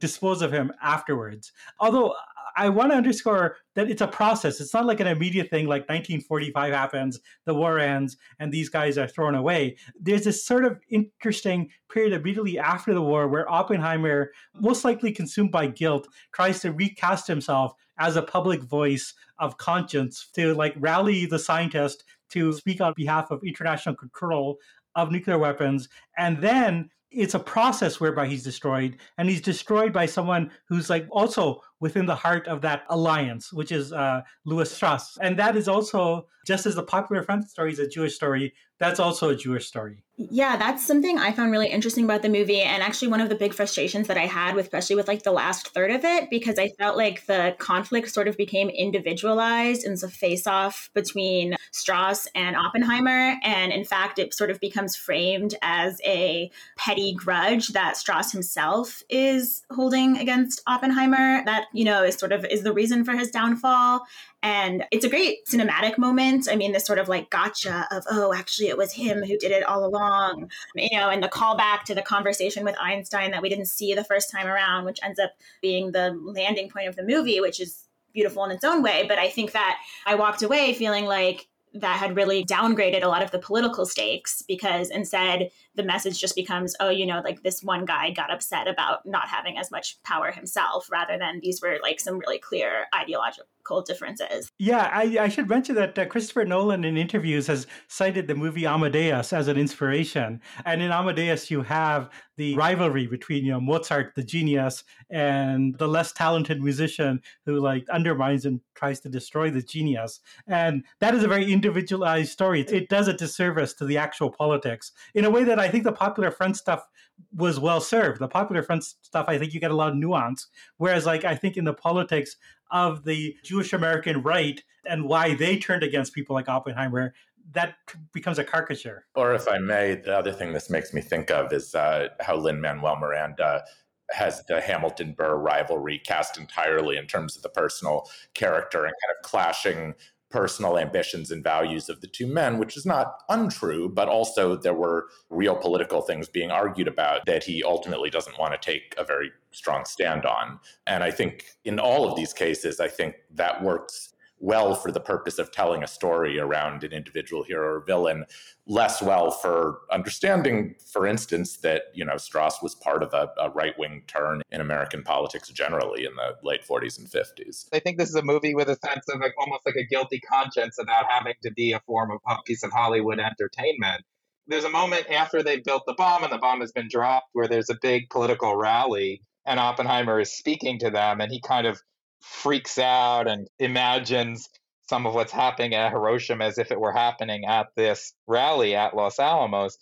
dispose 0.00 0.42
of 0.42 0.52
him 0.52 0.72
afterwards. 0.82 1.52
Although 1.80 2.14
I 2.56 2.68
want 2.68 2.92
to 2.92 2.96
underscore 2.96 3.56
that 3.74 3.90
it's 3.90 4.00
a 4.00 4.06
process. 4.06 4.60
It's 4.60 4.74
not 4.74 4.86
like 4.86 5.00
an 5.00 5.06
immediate 5.06 5.50
thing 5.50 5.66
like 5.66 5.82
1945 5.82 6.72
happens, 6.72 7.20
the 7.46 7.54
war 7.54 7.78
ends, 7.78 8.16
and 8.38 8.52
these 8.52 8.68
guys 8.68 8.96
are 8.96 9.08
thrown 9.08 9.34
away. 9.34 9.76
There's 10.00 10.24
this 10.24 10.44
sort 10.44 10.64
of 10.64 10.78
interesting 10.90 11.70
period 11.90 12.12
immediately 12.12 12.58
after 12.58 12.94
the 12.94 13.02
war 13.02 13.28
where 13.28 13.50
Oppenheimer, 13.50 14.30
most 14.54 14.84
likely 14.84 15.12
consumed 15.12 15.50
by 15.50 15.66
guilt, 15.66 16.08
tries 16.32 16.60
to 16.60 16.72
recast 16.72 17.26
himself 17.26 17.72
as 17.98 18.16
a 18.16 18.22
public 18.22 18.62
voice 18.62 19.14
of 19.38 19.56
conscience 19.58 20.28
to 20.34 20.54
like 20.54 20.74
rally 20.78 21.26
the 21.26 21.38
scientist 21.38 22.04
to 22.30 22.52
speak 22.52 22.80
on 22.80 22.92
behalf 22.96 23.30
of 23.30 23.42
international 23.44 23.94
control 23.94 24.58
of 24.96 25.10
nuclear 25.10 25.38
weapons. 25.38 25.88
And 26.16 26.38
then 26.38 26.90
it's 27.14 27.34
a 27.34 27.38
process 27.38 28.00
whereby 28.00 28.26
he's 28.26 28.42
destroyed 28.42 28.96
and 29.18 29.28
he's 29.28 29.40
destroyed 29.40 29.92
by 29.92 30.06
someone 30.06 30.50
who's 30.68 30.90
like 30.90 31.06
also 31.10 31.60
within 31.80 32.06
the 32.06 32.14
heart 32.14 32.46
of 32.48 32.60
that 32.62 32.84
alliance 32.90 33.52
which 33.52 33.72
is 33.72 33.92
uh, 33.92 34.20
Lewis 34.44 34.70
Strauss. 34.70 35.16
And 35.20 35.38
that 35.38 35.56
is 35.56 35.68
also 35.68 36.26
just 36.46 36.66
as 36.66 36.74
the 36.74 36.82
popular 36.82 37.22
front 37.22 37.48
story 37.48 37.72
is 37.72 37.78
a 37.78 37.88
jewish 37.88 38.14
story 38.14 38.52
that's 38.86 39.00
also 39.00 39.30
a 39.30 39.36
jewish 39.36 39.66
story 39.66 39.98
yeah, 40.16 40.56
that's 40.56 40.86
something 40.86 41.18
I 41.18 41.32
found 41.32 41.50
really 41.50 41.66
interesting 41.66 42.04
about 42.04 42.22
the 42.22 42.28
movie. 42.28 42.60
And 42.60 42.84
actually, 42.84 43.08
one 43.08 43.20
of 43.20 43.28
the 43.28 43.34
big 43.34 43.52
frustrations 43.52 44.06
that 44.06 44.16
I 44.16 44.26
had, 44.26 44.54
with, 44.54 44.66
especially 44.66 44.94
with 44.94 45.08
like 45.08 45.24
the 45.24 45.32
last 45.32 45.70
third 45.70 45.90
of 45.90 46.04
it, 46.04 46.30
because 46.30 46.56
I 46.56 46.68
felt 46.78 46.96
like 46.96 47.26
the 47.26 47.56
conflict 47.58 48.12
sort 48.12 48.28
of 48.28 48.36
became 48.36 48.68
individualized 48.68 49.82
and 49.82 49.94
it's 49.94 50.04
a 50.04 50.08
face 50.08 50.46
off 50.46 50.88
between 50.94 51.56
Strauss 51.72 52.28
and 52.36 52.54
Oppenheimer. 52.54 53.34
And 53.42 53.72
in 53.72 53.84
fact, 53.84 54.20
it 54.20 54.32
sort 54.34 54.50
of 54.50 54.60
becomes 54.60 54.94
framed 54.94 55.56
as 55.62 56.00
a 56.04 56.48
petty 56.76 57.12
grudge 57.12 57.70
that 57.70 57.96
Strauss 57.96 58.30
himself 58.30 59.02
is 59.08 59.64
holding 59.72 60.16
against 60.18 60.62
Oppenheimer. 60.68 61.44
That 61.44 61.54
that, 61.54 61.66
you 61.72 61.84
know, 61.84 62.02
is 62.02 62.16
sort 62.16 62.32
of 62.32 62.44
is 62.44 62.62
the 62.62 62.72
reason 62.72 63.04
for 63.04 63.12
his 63.12 63.30
downfall. 63.30 64.06
And 64.44 64.84
it's 64.90 65.06
a 65.06 65.08
great 65.08 65.46
cinematic 65.46 65.96
moment. 65.96 66.48
I 66.50 66.56
mean, 66.56 66.72
this 66.72 66.84
sort 66.84 66.98
of 66.98 67.08
like 67.08 67.30
gotcha 67.30 67.88
of, 67.90 68.04
oh, 68.10 68.34
actually, 68.34 68.68
it 68.68 68.76
was 68.76 68.92
him 68.92 69.22
who 69.22 69.38
did 69.38 69.50
it 69.50 69.62
all 69.62 69.86
along, 69.86 70.50
you 70.74 70.98
know, 70.98 71.08
and 71.08 71.22
the 71.22 71.28
callback 71.28 71.84
to 71.84 71.94
the 71.94 72.02
conversation 72.02 72.62
with 72.62 72.76
Einstein 72.78 73.30
that 73.30 73.40
we 73.40 73.48
didn't 73.48 73.68
see 73.68 73.94
the 73.94 74.04
first 74.04 74.30
time 74.30 74.46
around, 74.46 74.84
which 74.84 75.00
ends 75.02 75.18
up 75.18 75.30
being 75.62 75.92
the 75.92 76.14
landing 76.22 76.68
point 76.68 76.88
of 76.88 76.94
the 76.94 77.02
movie, 77.02 77.40
which 77.40 77.58
is 77.58 77.88
beautiful 78.12 78.44
in 78.44 78.50
its 78.50 78.64
own 78.64 78.82
way. 78.82 79.06
But 79.08 79.18
I 79.18 79.30
think 79.30 79.52
that 79.52 79.78
I 80.04 80.14
walked 80.14 80.42
away 80.42 80.74
feeling 80.74 81.06
like 81.06 81.48
that 81.72 81.98
had 81.98 82.14
really 82.14 82.44
downgraded 82.44 83.02
a 83.02 83.08
lot 83.08 83.22
of 83.22 83.30
the 83.30 83.38
political 83.38 83.86
stakes 83.86 84.42
because 84.46 84.90
instead 84.90 85.50
the 85.74 85.82
message 85.82 86.20
just 86.20 86.34
becomes 86.34 86.74
oh 86.80 86.90
you 86.90 87.06
know 87.06 87.20
like 87.24 87.42
this 87.42 87.62
one 87.62 87.84
guy 87.84 88.10
got 88.10 88.32
upset 88.32 88.68
about 88.68 89.04
not 89.06 89.28
having 89.28 89.58
as 89.58 89.70
much 89.70 90.02
power 90.02 90.30
himself 90.30 90.88
rather 90.90 91.18
than 91.18 91.40
these 91.40 91.60
were 91.60 91.78
like 91.82 92.00
some 92.00 92.18
really 92.18 92.38
clear 92.38 92.86
ideological 92.94 93.46
differences. 93.86 94.50
Yeah, 94.58 94.90
I, 94.92 95.16
I 95.20 95.28
should 95.28 95.48
mention 95.48 95.74
that 95.76 95.98
uh, 95.98 96.06
Christopher 96.06 96.44
Nolan 96.44 96.84
in 96.84 96.96
interviews 96.96 97.46
has 97.46 97.66
cited 97.88 98.26
the 98.26 98.34
movie 98.34 98.66
Amadeus 98.66 99.32
as 99.32 99.48
an 99.48 99.56
inspiration. 99.56 100.40
And 100.64 100.82
in 100.82 100.90
Amadeus, 100.90 101.50
you 101.50 101.62
have 101.62 102.10
the 102.36 102.54
rivalry 102.56 103.06
between 103.06 103.44
you 103.44 103.52
know 103.52 103.60
Mozart, 103.60 104.14
the 104.16 104.22
genius, 104.22 104.84
and 105.10 105.78
the 105.78 105.88
less 105.88 106.12
talented 106.12 106.60
musician 106.60 107.20
who 107.46 107.60
like 107.60 107.88
undermines 107.88 108.44
and 108.44 108.60
tries 108.74 109.00
to 109.00 109.08
destroy 109.08 109.50
the 109.50 109.62
genius. 109.62 110.20
And 110.46 110.84
that 111.00 111.14
is 111.14 111.22
a 111.22 111.28
very 111.28 111.50
individualized 111.52 112.32
story. 112.32 112.62
It 112.62 112.88
does 112.88 113.08
a 113.08 113.12
disservice 113.12 113.72
to 113.74 113.84
the 113.84 113.98
actual 113.98 114.30
politics 114.30 114.92
in 115.14 115.24
a 115.24 115.30
way 115.30 115.44
that 115.44 115.60
I 115.60 115.63
think 115.68 115.84
the 115.84 115.92
Popular 115.92 116.30
Front 116.30 116.56
stuff 116.56 116.86
was 117.34 117.60
well 117.60 117.80
served. 117.80 118.20
The 118.20 118.28
Popular 118.28 118.62
Front 118.62 118.84
stuff, 118.84 119.26
I 119.28 119.38
think 119.38 119.54
you 119.54 119.60
get 119.60 119.70
a 119.70 119.76
lot 119.76 119.90
of 119.90 119.96
nuance. 119.96 120.48
Whereas, 120.78 121.06
like 121.06 121.24
I 121.24 121.34
think 121.34 121.56
in 121.56 121.64
the 121.64 121.74
politics, 121.74 122.36
of 122.74 123.04
the 123.04 123.36
Jewish 123.44 123.72
American 123.72 124.22
right 124.22 124.62
and 124.84 125.04
why 125.04 125.34
they 125.34 125.56
turned 125.58 125.82
against 125.82 126.12
people 126.12 126.34
like 126.34 126.48
Oppenheimer, 126.48 127.14
that 127.52 127.76
becomes 128.12 128.38
a 128.38 128.44
caricature. 128.44 129.06
Or, 129.14 129.34
if 129.34 129.46
I 129.48 129.58
may, 129.58 129.94
the 129.94 130.16
other 130.16 130.32
thing 130.32 130.52
this 130.52 130.68
makes 130.68 130.92
me 130.92 131.00
think 131.00 131.30
of 131.30 131.52
is 131.52 131.74
uh, 131.74 132.08
how 132.20 132.36
Lin 132.36 132.60
Manuel 132.60 132.96
Miranda 132.96 133.62
has 134.10 134.44
the 134.46 134.60
Hamilton 134.60 135.14
Burr 135.16 135.36
rivalry 135.36 136.00
cast 136.04 136.36
entirely 136.38 136.96
in 136.96 137.06
terms 137.06 137.36
of 137.36 137.42
the 137.42 137.48
personal 137.48 138.08
character 138.34 138.84
and 138.84 138.92
kind 138.92 139.16
of 139.16 139.30
clashing 139.30 139.94
personal 140.34 140.76
ambitions 140.76 141.30
and 141.30 141.44
values 141.44 141.88
of 141.88 142.00
the 142.00 142.08
two 142.08 142.26
men, 142.26 142.58
which 142.58 142.76
is 142.76 142.84
not 142.84 143.22
untrue, 143.28 143.88
but 143.88 144.08
also 144.08 144.56
there 144.56 144.74
were 144.74 145.06
real 145.30 145.54
political 145.54 146.02
things 146.02 146.28
being 146.28 146.50
argued 146.50 146.88
about 146.88 147.24
that 147.24 147.44
he 147.44 147.62
ultimately 147.62 148.10
doesn't 148.10 148.36
want 148.36 148.52
to 148.52 148.58
take 148.58 148.96
a 148.98 149.04
very 149.04 149.30
strong 149.52 149.84
stand 149.84 150.26
on. 150.26 150.58
And 150.88 151.04
I 151.04 151.12
think 151.12 151.44
in 151.64 151.78
all 151.78 152.04
of 152.10 152.16
these 152.16 152.32
cases, 152.32 152.80
I 152.80 152.88
think 152.88 153.14
that 153.36 153.62
works 153.62 154.13
well 154.44 154.74
for 154.74 154.92
the 154.92 155.00
purpose 155.00 155.38
of 155.38 155.50
telling 155.50 155.82
a 155.82 155.86
story 155.86 156.38
around 156.38 156.84
an 156.84 156.92
individual 156.92 157.42
hero 157.42 157.76
or 157.76 157.80
villain, 157.80 158.26
less 158.66 159.00
well 159.00 159.30
for 159.30 159.80
understanding, 159.90 160.74
for 160.92 161.06
instance, 161.06 161.56
that 161.58 161.84
you 161.94 162.04
know 162.04 162.18
Strauss 162.18 162.62
was 162.62 162.74
part 162.74 163.02
of 163.02 163.14
a, 163.14 163.30
a 163.40 163.48
right 163.50 163.76
wing 163.78 164.02
turn 164.06 164.42
in 164.50 164.60
American 164.60 165.02
politics 165.02 165.48
generally 165.48 166.04
in 166.04 166.14
the 166.16 166.36
late 166.42 166.62
40s 166.62 166.98
and 166.98 167.08
50s. 167.08 167.68
I 167.72 167.78
think 167.78 167.96
this 167.96 168.10
is 168.10 168.16
a 168.16 168.22
movie 168.22 168.54
with 168.54 168.68
a 168.68 168.76
sense 168.76 169.06
of 169.08 169.20
like 169.20 169.32
almost 169.38 169.62
like 169.64 169.76
a 169.76 169.86
guilty 169.86 170.20
conscience 170.20 170.78
about 170.78 171.06
having 171.08 171.34
to 171.42 171.50
be 171.50 171.72
a 171.72 171.80
form 171.80 172.10
of 172.12 172.20
piece 172.44 172.62
of 172.62 172.70
Hollywood 172.70 173.18
entertainment. 173.18 174.02
There's 174.46 174.64
a 174.64 174.70
moment 174.70 175.10
after 175.10 175.42
they 175.42 175.60
built 175.60 175.84
the 175.86 175.94
bomb 175.94 176.22
and 176.22 176.32
the 176.32 176.38
bomb 176.38 176.60
has 176.60 176.70
been 176.70 176.88
dropped 176.90 177.28
where 177.32 177.48
there's 177.48 177.70
a 177.70 177.78
big 177.80 178.10
political 178.10 178.56
rally 178.56 179.22
and 179.46 179.58
Oppenheimer 179.58 180.20
is 180.20 180.36
speaking 180.36 180.78
to 180.80 180.90
them 180.90 181.22
and 181.22 181.32
he 181.32 181.40
kind 181.40 181.66
of 181.66 181.80
freaks 182.24 182.78
out 182.78 183.28
and 183.28 183.46
imagines 183.58 184.48
some 184.88 185.06
of 185.06 185.14
what's 185.14 185.32
happening 185.32 185.74
at 185.74 185.92
Hiroshima 185.92 186.44
as 186.44 186.58
if 186.58 186.70
it 186.70 186.80
were 186.80 186.92
happening 186.92 187.44
at 187.44 187.68
this 187.76 188.12
rally 188.26 188.74
at 188.74 188.94
Los 188.94 189.18
Alamos. 189.18 189.78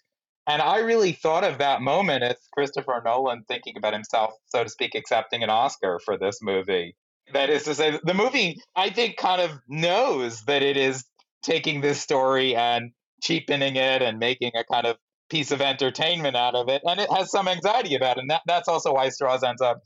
And 0.47 0.61
I 0.61 0.79
really 0.79 1.13
thought 1.13 1.45
of 1.45 1.59
that 1.59 1.83
moment 1.83 2.25
as 2.25 2.37
Christopher 2.53 3.01
Nolan 3.05 3.45
thinking 3.47 3.75
about 3.77 3.93
himself, 3.93 4.33
so 4.47 4.65
to 4.65 4.71
speak, 4.71 4.95
accepting 4.95 5.43
an 5.43 5.51
Oscar 5.51 6.01
for 6.05 6.19
this 6.19 6.39
movie. 6.43 6.97
That 7.33 7.49
is 7.49 7.65
to 7.65 7.75
say, 7.75 7.99
the 8.03 8.15
movie, 8.15 8.61
I 8.75 8.91
think, 8.91 9.17
kind 9.17 9.41
of 9.41 9.53
knows 9.69 10.43
that 10.43 10.63
it 10.63 10.77
is 10.77 11.05
taking 11.43 11.81
this 11.81 12.01
story 12.01 12.57
and 12.57 12.91
cheapening 13.23 13.77
it 13.77 14.03
and 14.03 14.19
making 14.19 14.53
a 14.57 14.65
kind 14.65 14.87
of 14.87 14.97
piece 15.31 15.53
of 15.53 15.61
entertainment 15.61 16.37
out 16.37 16.55
of 16.55 16.69
it. 16.69 16.83
And 16.85 17.01
it 17.01 17.11
has 17.13 17.31
some 17.31 17.49
anxiety 17.49 17.95
about 17.95 18.17
it. 18.17 18.23
And 18.23 18.31
that, 18.31 18.43
that's 18.47 18.69
also 18.69 18.93
why 18.95 19.09
Strauss 19.09 19.43
ends 19.43 19.63
up 19.63 19.81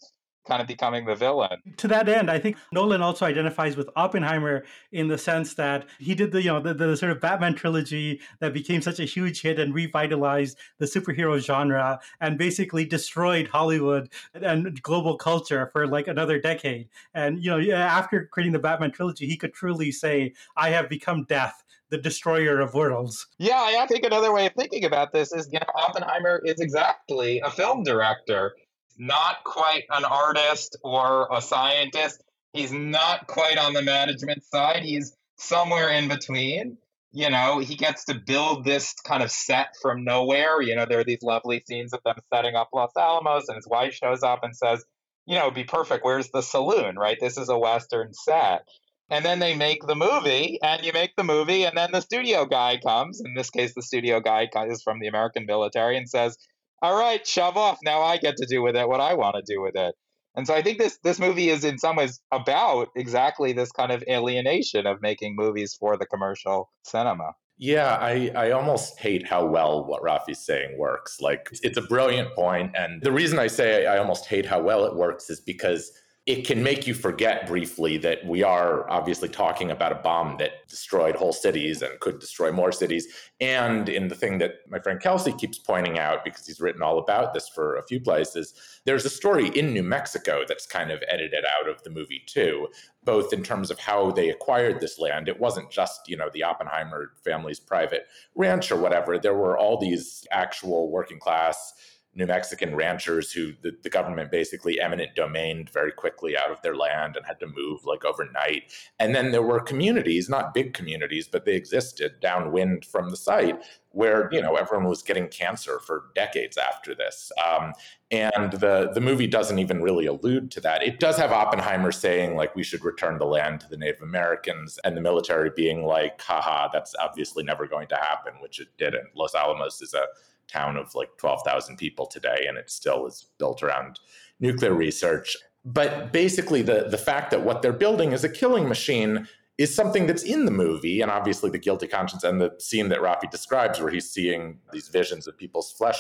kind 0.47 0.61
of 0.63 0.69
becoming 0.69 1.05
the 1.05 1.15
villain. 1.15 1.59
To 1.79 1.89
that 1.89 2.09
end, 2.09 2.31
I 2.31 2.39
think 2.39 2.57
Nolan 2.73 3.03
also 3.03 3.27
identifies 3.27 3.77
with 3.77 3.89
Oppenheimer 3.97 4.65
in 4.93 5.09
the 5.09 5.19
sense 5.19 5.55
that 5.55 5.87
he 5.99 6.15
did 6.15 6.33
the 6.33 6.43
you 6.43 6.49
know 6.49 6.61
the, 6.61 6.75
the 6.75 6.97
sort 6.97 7.13
of 7.13 7.21
Batman 7.21 7.55
trilogy 7.55 8.21
that 8.41 8.53
became 8.53 8.83
such 8.83 9.01
a 9.01 9.05
huge 9.05 9.43
hit 9.43 9.59
and 9.59 9.75
revitalized 9.75 10.59
the 10.79 10.87
superhero 10.87 11.39
genre 11.39 11.99
and 12.21 12.39
basically 12.39 12.85
destroyed 12.85 13.49
Hollywood 13.49 14.11
and 14.35 14.81
global 14.83 15.17
culture 15.17 15.69
for 15.73 15.87
like 15.87 16.09
another 16.09 16.41
decade. 16.41 16.89
And 17.15 17.43
you 17.43 17.51
know, 17.51 17.75
after 17.75 18.27
creating 18.27 18.53
the 18.53 18.59
Batman 18.59 18.93
trilogy, 18.93 19.27
he 19.27 19.37
could 19.37 19.53
truly 19.53 19.91
say, 19.93 20.33
"I 20.57 20.71
have 20.71 20.89
become 20.89 21.25
death." 21.25 21.63
the 21.89 21.99
destroyer 21.99 22.61
of 22.61 22.75
worlds. 22.75 23.29
Yeah, 23.39 23.55
I 23.79 23.87
think 23.87 24.05
another 24.05 24.33
way 24.33 24.47
of 24.47 24.55
thinking 24.55 24.85
about 24.85 25.13
this 25.13 25.33
is, 25.33 25.49
you 25.53 25.61
know, 25.61 25.67
Oppenheimer 25.75 26.43
is 26.45 26.59
exactly 26.61 27.41
a 27.41 27.51
film 27.51 27.85
director 27.85 28.57
not 28.99 29.45
quite 29.45 29.85
an 29.91 30.05
artist 30.05 30.77
or 30.83 31.29
a 31.33 31.41
scientist. 31.41 32.23
He's 32.53 32.73
not 32.73 33.27
quite 33.27 33.59
on 33.59 33.73
the 33.75 33.83
management 33.83 34.43
side. 34.45 34.83
He's 34.83 35.15
somewhere 35.37 35.91
in 35.91 36.09
between. 36.09 36.79
You 37.13 37.31
know, 37.31 37.61
he 37.61 37.77
gets 37.77 38.05
to 38.07 38.15
build 38.15 38.65
this 38.65 38.95
kind 39.07 39.23
of 39.23 39.31
set 39.31 39.69
from 39.81 40.05
nowhere. 40.05 40.61
You 40.61 40.77
know, 40.77 40.87
there 40.87 41.01
are 41.01 41.05
these 41.05 41.23
lovely 41.23 41.63
scenes 41.67 41.93
of 41.93 42.01
them 42.05 42.17
setting 42.33 42.55
up 42.55 42.69
Los 42.75 42.91
Alamos, 42.97 43.49
and 43.49 43.57
his 43.57 43.67
wife 43.69 43.95
shows 43.95 44.23
up 44.23 44.41
and 44.43 44.55
says, 44.55 44.85
you 45.27 45.35
know, 45.35 45.43
it'd 45.43 45.55
be 45.55 45.65
perfect. 45.65 46.05
Where's 46.05 46.31
the 46.31 46.43
saloon, 46.43 46.97
right? 46.97 47.19
This 47.21 47.39
is 47.39 47.49
a 47.49 47.59
Western 47.59 48.13
set. 48.13 48.67
And 49.09 49.25
then 49.25 49.39
they 49.39 49.55
make 49.55 49.87
the 49.87 49.95
movie, 49.95 50.59
and 50.63 50.85
you 50.85 50.93
make 50.93 51.15
the 51.17 51.25
movie, 51.25 51.65
and 51.65 51.77
then 51.77 51.91
the 51.93 52.01
studio 52.01 52.45
guy 52.45 52.79
comes. 52.85 53.21
In 53.25 53.35
this 53.35 53.51
case, 53.51 53.73
the 53.75 53.83
studio 53.83 54.21
guy 54.21 54.49
is 54.69 54.83
from 54.83 54.99
the 54.99 55.07
American 55.07 55.47
military 55.47 55.97
and 55.97 56.09
says, 56.09 56.37
all 56.83 56.99
right, 56.99 57.27
shove 57.27 57.57
off. 57.57 57.79
Now 57.85 58.03
I 58.03 58.17
get 58.17 58.37
to 58.37 58.47
do 58.47 58.63
with 58.63 58.77
it 58.77 58.89
what 58.89 59.01
I 59.01 59.15
want 59.15 59.37
to 59.37 59.43
do 59.47 59.61
with 59.61 59.77
it. 59.77 59.95
And 60.35 60.47
so 60.47 60.55
I 60.55 60.63
think 60.63 60.79
this 60.79 60.99
this 61.03 61.19
movie 61.19 61.49
is 61.49 61.65
in 61.65 61.79
some 61.79 61.97
ways 61.97 62.21
about 62.31 62.89
exactly 62.95 63.53
this 63.53 63.73
kind 63.73 63.91
of 63.91 64.05
alienation 64.09 64.87
of 64.87 65.01
making 65.01 65.35
movies 65.35 65.75
for 65.75 65.97
the 65.97 66.07
commercial 66.07 66.71
cinema. 66.85 67.33
Yeah, 67.59 67.97
I, 67.97 68.31
I 68.37 68.51
almost 68.51 68.99
hate 69.01 69.27
how 69.27 69.47
well 69.47 69.87
what 69.87 70.03
Rafi's 70.03 70.45
saying 70.45 70.77
works. 70.79 71.23
Like, 71.23 71.49
it's 71.63 71.79
a 71.79 71.83
brilliant 71.83 72.35
point. 72.35 72.73
And 72.77 73.01
the 73.01 73.13
reason 73.13 73.39
I 73.39 73.47
say 73.47 73.87
I 73.87 73.97
almost 73.97 74.27
hate 74.27 74.45
how 74.45 74.61
well 74.61 74.85
it 74.85 74.95
works 74.95 75.31
is 75.31 75.41
because 75.41 75.91
it 76.27 76.45
can 76.45 76.61
make 76.61 76.89
you 76.89 76.95
forget 76.95 77.47
briefly 77.47 77.97
that 77.99 78.27
we 78.27 78.43
are 78.43 78.91
obviously 78.91 79.29
talking 79.29 79.71
about 79.71 79.93
a 79.93 79.97
bomb 79.97 80.37
that 80.39 80.67
destroyed 80.69 81.15
whole 81.15 81.33
cities 81.33 81.83
and 81.83 82.01
could 82.01 82.19
destroy 82.19 82.51
more 82.51 82.73
cities. 82.73 83.07
And 83.41 83.89
in 83.89 84.09
the 84.09 84.17
thing 84.17 84.39
that 84.39 84.55
my 84.69 84.81
friend 84.81 85.01
Kelsey 85.01 85.33
keeps 85.33 85.57
pointing 85.57 86.01
out, 86.01 86.25
because 86.25 86.45
he's 86.45 86.61
written 86.61 86.83
all 86.83 86.99
about 86.99 87.33
this 87.33 87.49
for 87.49 87.77
a 87.77 87.83
few 87.85 88.01
places, 88.01 88.55
there's 88.85 89.05
a 89.05 89.11
story 89.11 89.57
in 89.57 89.73
New 89.73 89.85
Mexico 89.85 90.43
that's 90.49 90.67
kind 90.67 90.91
of 90.91 91.01
edited 91.09 91.45
out 91.61 91.69
of 91.69 91.81
the 91.85 91.91
movie 91.91 92.25
too, 92.27 92.67
both 93.05 93.33
in 93.33 93.45
terms 93.45 93.71
of 93.71 93.79
how 93.79 94.11
they 94.11 94.29
acquired 94.29 94.81
this 94.81 94.99
land. 94.99 95.29
It 95.29 95.39
wasn't 95.39 95.71
just, 95.71 96.09
you 96.09 96.17
know, 96.17 96.29
the 96.35 96.43
Oppenheimer 96.43 97.13
family's 97.25 97.61
private 97.61 98.09
ranch 98.35 98.73
or 98.73 98.81
whatever. 98.81 99.17
There 99.17 99.37
were 99.37 99.57
all 99.57 99.79
these 99.79 100.27
actual 100.33 100.91
working 100.91 101.21
class 101.21 101.73
New 102.17 102.27
Mexican 102.27 102.75
ranchers 102.75 103.31
who 103.31 103.53
the, 103.63 103.77
the, 103.83 103.91
government 103.91 104.31
basically 104.31 104.81
eminent 104.81 105.15
domained 105.15 105.69
very 105.71 105.93
quickly 105.93 106.37
out 106.37 106.51
of 106.51 106.61
their 106.63 106.75
land 106.75 107.17
and 107.17 107.27
had 107.27 107.39
to 107.41 107.47
move 107.47 107.85
like 107.85 108.05
overnight. 108.05 108.73
And 108.99 109.15
then 109.15 109.33
there 109.33 109.43
were 109.43 109.61
communities, 109.61 110.29
not 110.29 110.55
big 110.55 110.73
communities, 110.73 111.29
but 111.29 111.45
they 111.45 111.55
existed 111.55 112.15
downwind 112.21 112.87
from 112.87 113.11
the 113.11 113.17
site 113.17 113.63
where 113.97 114.29
you 114.31 114.43
know 114.43 114.57
everyone 114.57 114.87
was 114.87 115.03
getting 115.03 115.27
cancer 115.29 115.79
for 115.81 116.05
decades 116.15 116.59
after 116.59 116.95
this. 116.95 117.33
Um, 117.43 117.73
and 118.11 118.53
the 118.53 118.91
the 118.93 119.01
movie 119.01 119.27
doesn't 119.27 119.59
even 119.59 119.83
really 119.83 120.05
allude 120.05 120.51
to 120.53 120.61
that. 120.61 120.83
It 120.83 121.01
does 121.01 121.17
have 121.17 121.33
Oppenheimer 121.33 121.93
saying 121.93 122.37
like 122.37 122.55
we 122.55 122.63
should 122.63 122.85
return 122.85 123.19
the 123.19 123.25
land 123.25 123.61
to 123.61 123.69
the 123.69 123.79
Native 123.79 124.03
Americans, 124.03 124.79
and 124.85 124.97
the 124.97 125.01
military 125.01 125.51
being 125.57 125.85
like, 125.85 126.21
haha, 126.21 126.69
that's 126.73 126.95
obviously 127.01 127.43
never 127.43 127.67
going 127.67 127.89
to 127.89 127.97
happen, 127.97 128.35
which 128.41 128.61
it 128.61 128.69
didn't. 128.77 129.09
Los 129.15 129.35
Alamos 129.35 129.81
is 129.81 129.95
a 129.95 130.07
town 130.49 130.77
of 130.77 130.95
like 130.95 131.09
12,000 131.19 131.77
people 131.77 132.07
today, 132.07 132.47
and 132.49 132.57
it 132.57 132.71
still 132.71 133.07
is 133.07 133.27
built 133.39 133.63
around 133.63 134.01
nuclear 134.41 134.75
research. 134.75 135.37
But 135.65 136.13
basically, 136.13 136.63
the, 136.63 136.87
the 136.91 136.99
fact 136.99 137.31
that 137.31 137.43
what 137.43 137.63
they're 137.63 137.73
building 137.73 138.13
is 138.13 138.25
a 138.25 138.29
killing 138.29 138.69
machine 138.69 139.27
is 139.59 139.75
something 139.75 140.07
that's 140.07 140.23
in 140.23 140.45
the 140.45 140.51
movie. 140.51 141.01
And 141.01 141.11
obviously, 141.11 141.51
the 141.51 141.59
guilty 141.59 141.87
conscience 141.87 142.25
and 142.25 142.41
the 142.41 142.55
scene 142.59 142.89
that 142.91 143.01
Rafi 143.01 143.31
describes, 143.31 143.81
where 143.81 143.91
he's 143.91 144.11
seeing 144.11 144.59
these 144.73 144.89
visions 144.89 145.27
of 145.27 145.37
people's 145.37 145.73
flesh 145.73 145.99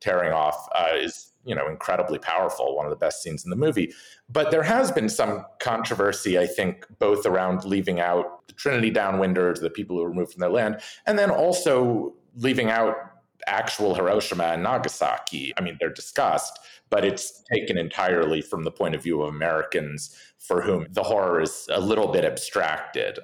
tearing 0.00 0.32
off, 0.32 0.68
uh, 0.74 0.96
is 0.96 1.30
you 1.44 1.54
know, 1.54 1.68
incredibly 1.68 2.18
powerful, 2.18 2.76
one 2.76 2.84
of 2.86 2.90
the 2.90 2.96
best 2.96 3.22
scenes 3.22 3.44
in 3.44 3.50
the 3.50 3.56
movie. 3.56 3.92
But 4.28 4.50
there 4.50 4.62
has 4.62 4.90
been 4.90 5.08
some 5.08 5.44
controversy, 5.58 6.38
I 6.38 6.46
think, 6.46 6.86
both 6.98 7.24
around 7.24 7.64
leaving 7.64 7.98
out 7.98 8.46
the 8.46 8.52
Trinity 8.52 8.90
downwinders, 8.90 9.60
the 9.60 9.70
people 9.70 9.96
who 9.96 10.02
were 10.02 10.10
removed 10.10 10.32
from 10.32 10.40
their 10.40 10.50
land, 10.50 10.80
and 11.06 11.18
then 11.18 11.30
also 11.30 12.14
leaving 12.36 12.70
out 12.70 12.94
actual 13.50 13.94
Hiroshima 13.94 14.44
and 14.44 14.62
Nagasaki. 14.62 15.52
I 15.56 15.60
mean, 15.60 15.76
they're 15.78 15.92
discussed, 15.92 16.58
but 16.88 17.04
it's 17.04 17.42
taken 17.52 17.76
entirely 17.76 18.40
from 18.40 18.64
the 18.64 18.70
point 18.70 18.94
of 18.94 19.02
view 19.02 19.22
of 19.22 19.28
Americans 19.28 20.16
for 20.38 20.62
whom 20.62 20.86
the 20.90 21.02
horror 21.02 21.40
is 21.40 21.68
a 21.70 21.80
little 21.80 22.08
bit 22.08 22.24
abstracted. 22.24 23.18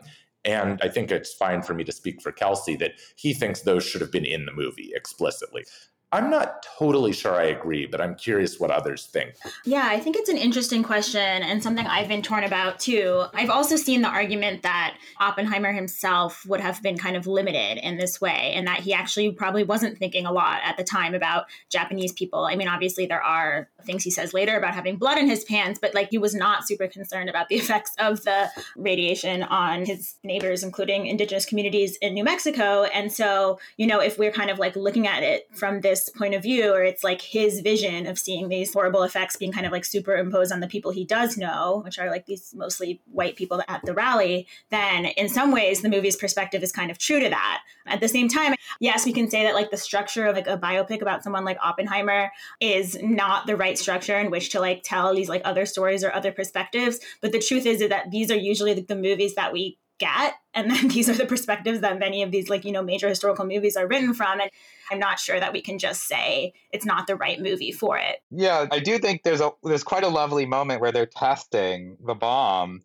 And 0.45 0.78
I 0.83 0.88
think 0.88 1.11
it's 1.11 1.35
fine 1.35 1.62
for 1.62 1.75
me 1.75 1.83
to 1.85 1.92
speak 1.92 2.23
for 2.23 2.30
Kelsey 2.30 2.76
that 2.76 2.92
he 3.16 3.35
thinks 3.35 3.62
those 3.62 3.85
should 3.85 4.00
have 4.00 4.12
been 4.12 4.25
in 4.25 4.47
the 4.47 4.52
movie 4.52 4.92
explicitly. 4.95 5.64
I'm 6.12 6.30
not 6.30 6.64
totally 6.78 7.12
sure 7.12 7.34
I 7.34 7.44
agree, 7.44 7.84
but 7.84 8.00
I'm 8.00 8.14
curious 8.14 8.60
what 8.60 8.70
others 8.70 9.06
think. 9.06 9.34
Yeah, 9.64 9.86
I 9.90 9.98
think 9.98 10.14
it's 10.14 10.28
an 10.28 10.36
interesting 10.36 10.84
question 10.84 11.20
and 11.20 11.60
something 11.60 11.84
I've 11.84 12.06
been 12.06 12.22
torn 12.22 12.44
about 12.44 12.78
too. 12.78 13.25
I've 13.34 13.50
also 13.50 13.75
seen 13.75 14.02
the 14.02 14.08
argument 14.08 14.62
that 14.62 14.96
Oppenheimer 15.20 15.72
himself 15.72 16.46
would 16.46 16.60
have 16.60 16.80
been 16.80 16.96
kind 16.96 17.16
of 17.16 17.26
limited 17.26 17.78
in 17.78 17.98
this 17.98 18.20
way 18.20 18.52
and 18.54 18.68
that 18.68 18.80
he 18.80 18.94
actually 18.94 19.32
probably 19.32 19.64
wasn't 19.64 19.98
thinking 19.98 20.26
a 20.26 20.32
lot 20.32 20.60
at 20.62 20.76
the 20.76 20.84
time 20.84 21.12
about 21.12 21.46
Japanese 21.70 22.12
people. 22.12 22.44
I 22.44 22.54
mean, 22.54 22.68
obviously, 22.68 23.06
there 23.06 23.22
are 23.22 23.68
things 23.84 24.04
he 24.04 24.10
says 24.10 24.32
later 24.32 24.56
about 24.56 24.75
having 24.75 24.96
blood 24.96 25.18
in 25.18 25.28
his 25.28 25.44
pants, 25.44 25.78
but 25.80 25.94
like 25.94 26.10
he 26.10 26.18
was 26.18 26.34
not 26.34 26.66
super 26.66 26.86
concerned 26.86 27.28
about 27.28 27.48
the 27.48 27.56
effects 27.56 27.92
of 27.98 28.22
the 28.22 28.48
radiation 28.76 29.42
on 29.42 29.84
his 29.84 30.14
neighbors, 30.22 30.62
including 30.62 31.06
indigenous 31.06 31.46
communities 31.46 31.96
in 31.96 32.14
New 32.14 32.25
Mexico. 32.25 32.84
And 32.84 33.10
so, 33.10 33.58
you 33.76 33.86
know, 33.88 34.00
if 34.00 34.18
we're 34.18 34.32
kind 34.32 34.50
of 34.50 34.58
like 34.58 34.76
looking 34.76 35.06
at 35.06 35.22
it 35.22 35.48
from 35.52 35.80
this 35.80 35.96
point 36.17 36.35
of 36.35 36.43
view, 36.43 36.73
or 36.73 36.83
it's 36.83 37.05
like 37.05 37.21
his 37.21 37.61
vision 37.61 38.07
of 38.07 38.19
seeing 38.19 38.49
these 38.49 38.73
horrible 38.73 39.03
effects 39.03 39.37
being 39.37 39.53
kind 39.53 39.67
of 39.67 39.73
like 39.73 39.85
superimposed 39.85 40.53
on 40.53 40.61
the 40.61 40.67
people 40.67 40.91
he 40.91 41.05
does 41.05 41.37
know, 41.37 41.83
which 41.85 41.99
are 41.99 42.11
like 42.11 42.26
these 42.26 42.55
mostly 42.57 43.00
white 43.07 43.37
people 43.37 43.62
at 43.69 43.83
the 43.85 43.95
rally, 43.95 44.47
then 44.71 45.07
in 45.07 45.29
some 45.29 45.53
ways 45.53 45.83
the 45.83 45.88
movie's 45.88 46.17
perspective 46.17 46.62
is 46.62 46.73
kind 46.73 46.91
of 46.91 46.99
true 46.99 47.21
to 47.21 47.29
that. 47.29 47.62
At 47.87 48.00
the 48.00 48.09
same 48.09 48.29
time, 48.29 48.55
yes, 48.81 49.05
we 49.05 49.12
can 49.12 49.31
say 49.31 49.45
that 49.45 49.55
like 49.55 49.71
the 49.71 49.76
structure 49.76 50.26
of 50.26 50.37
like 50.37 50.47
a 50.47 50.59
biopic 50.59 51.03
about 51.03 51.23
someone 51.23 51.45
like 51.45 51.59
Oppenheimer 51.62 52.31
is 52.61 52.99
not 53.03 53.47
the 53.47 53.57
right 53.57 53.79
structure 53.79 54.19
in 54.19 54.31
which 54.31 54.50
to 54.50 54.61
like 54.61 54.83
tell 54.83 55.15
these 55.15 55.29
like 55.29 55.43
other 55.45 55.67
stories 55.67 56.05
or 56.05 56.12
other 56.12 56.33
perspectives. 56.33 57.00
But 57.21 57.33
the 57.33 57.41
truth 57.41 57.67
is 57.67 57.87
that 57.88 58.11
these 58.11 58.31
are 58.31 58.37
usually 58.37 58.75
the 58.75 58.97
movies 58.97 59.35
that 59.35 59.53
we 59.53 59.79
get 59.99 60.35
and 60.55 60.71
then 60.71 60.88
these 60.88 61.09
are 61.09 61.15
the 61.15 61.26
perspectives 61.26 61.81
that 61.81 61.99
many 61.99 62.23
of 62.23 62.31
these 62.31 62.49
like 62.49 62.65
you 62.65 62.73
know 62.73 62.83
major 62.83 63.09
historical 63.09 63.47
movies 63.47 63.76
are 63.76 63.87
written 63.87 64.15
from 64.15 64.41
and 64.41 64.50
i'm 64.90 64.99
not 64.99 65.19
sure 65.19 65.38
that 65.40 65.52
we 65.52 65.61
can 65.61 65.78
just 65.78 66.05
say 66.07 66.52
it's 66.73 66.87
not 66.87 67.07
the 67.07 67.16
right 67.16 67.40
movie 67.40 67.73
for 67.73 67.99
it. 67.99 68.16
Yeah 68.31 68.66
i 68.71 68.78
do 68.78 68.99
think 68.99 69.23
there's 69.23 69.40
a 69.40 69.50
there's 69.62 69.85
quite 69.85 70.05
a 70.05 70.09
lovely 70.09 70.47
moment 70.47 70.81
where 70.81 70.93
they're 70.93 71.07
testing 71.07 71.97
the 72.05 72.14
bomb 72.14 72.83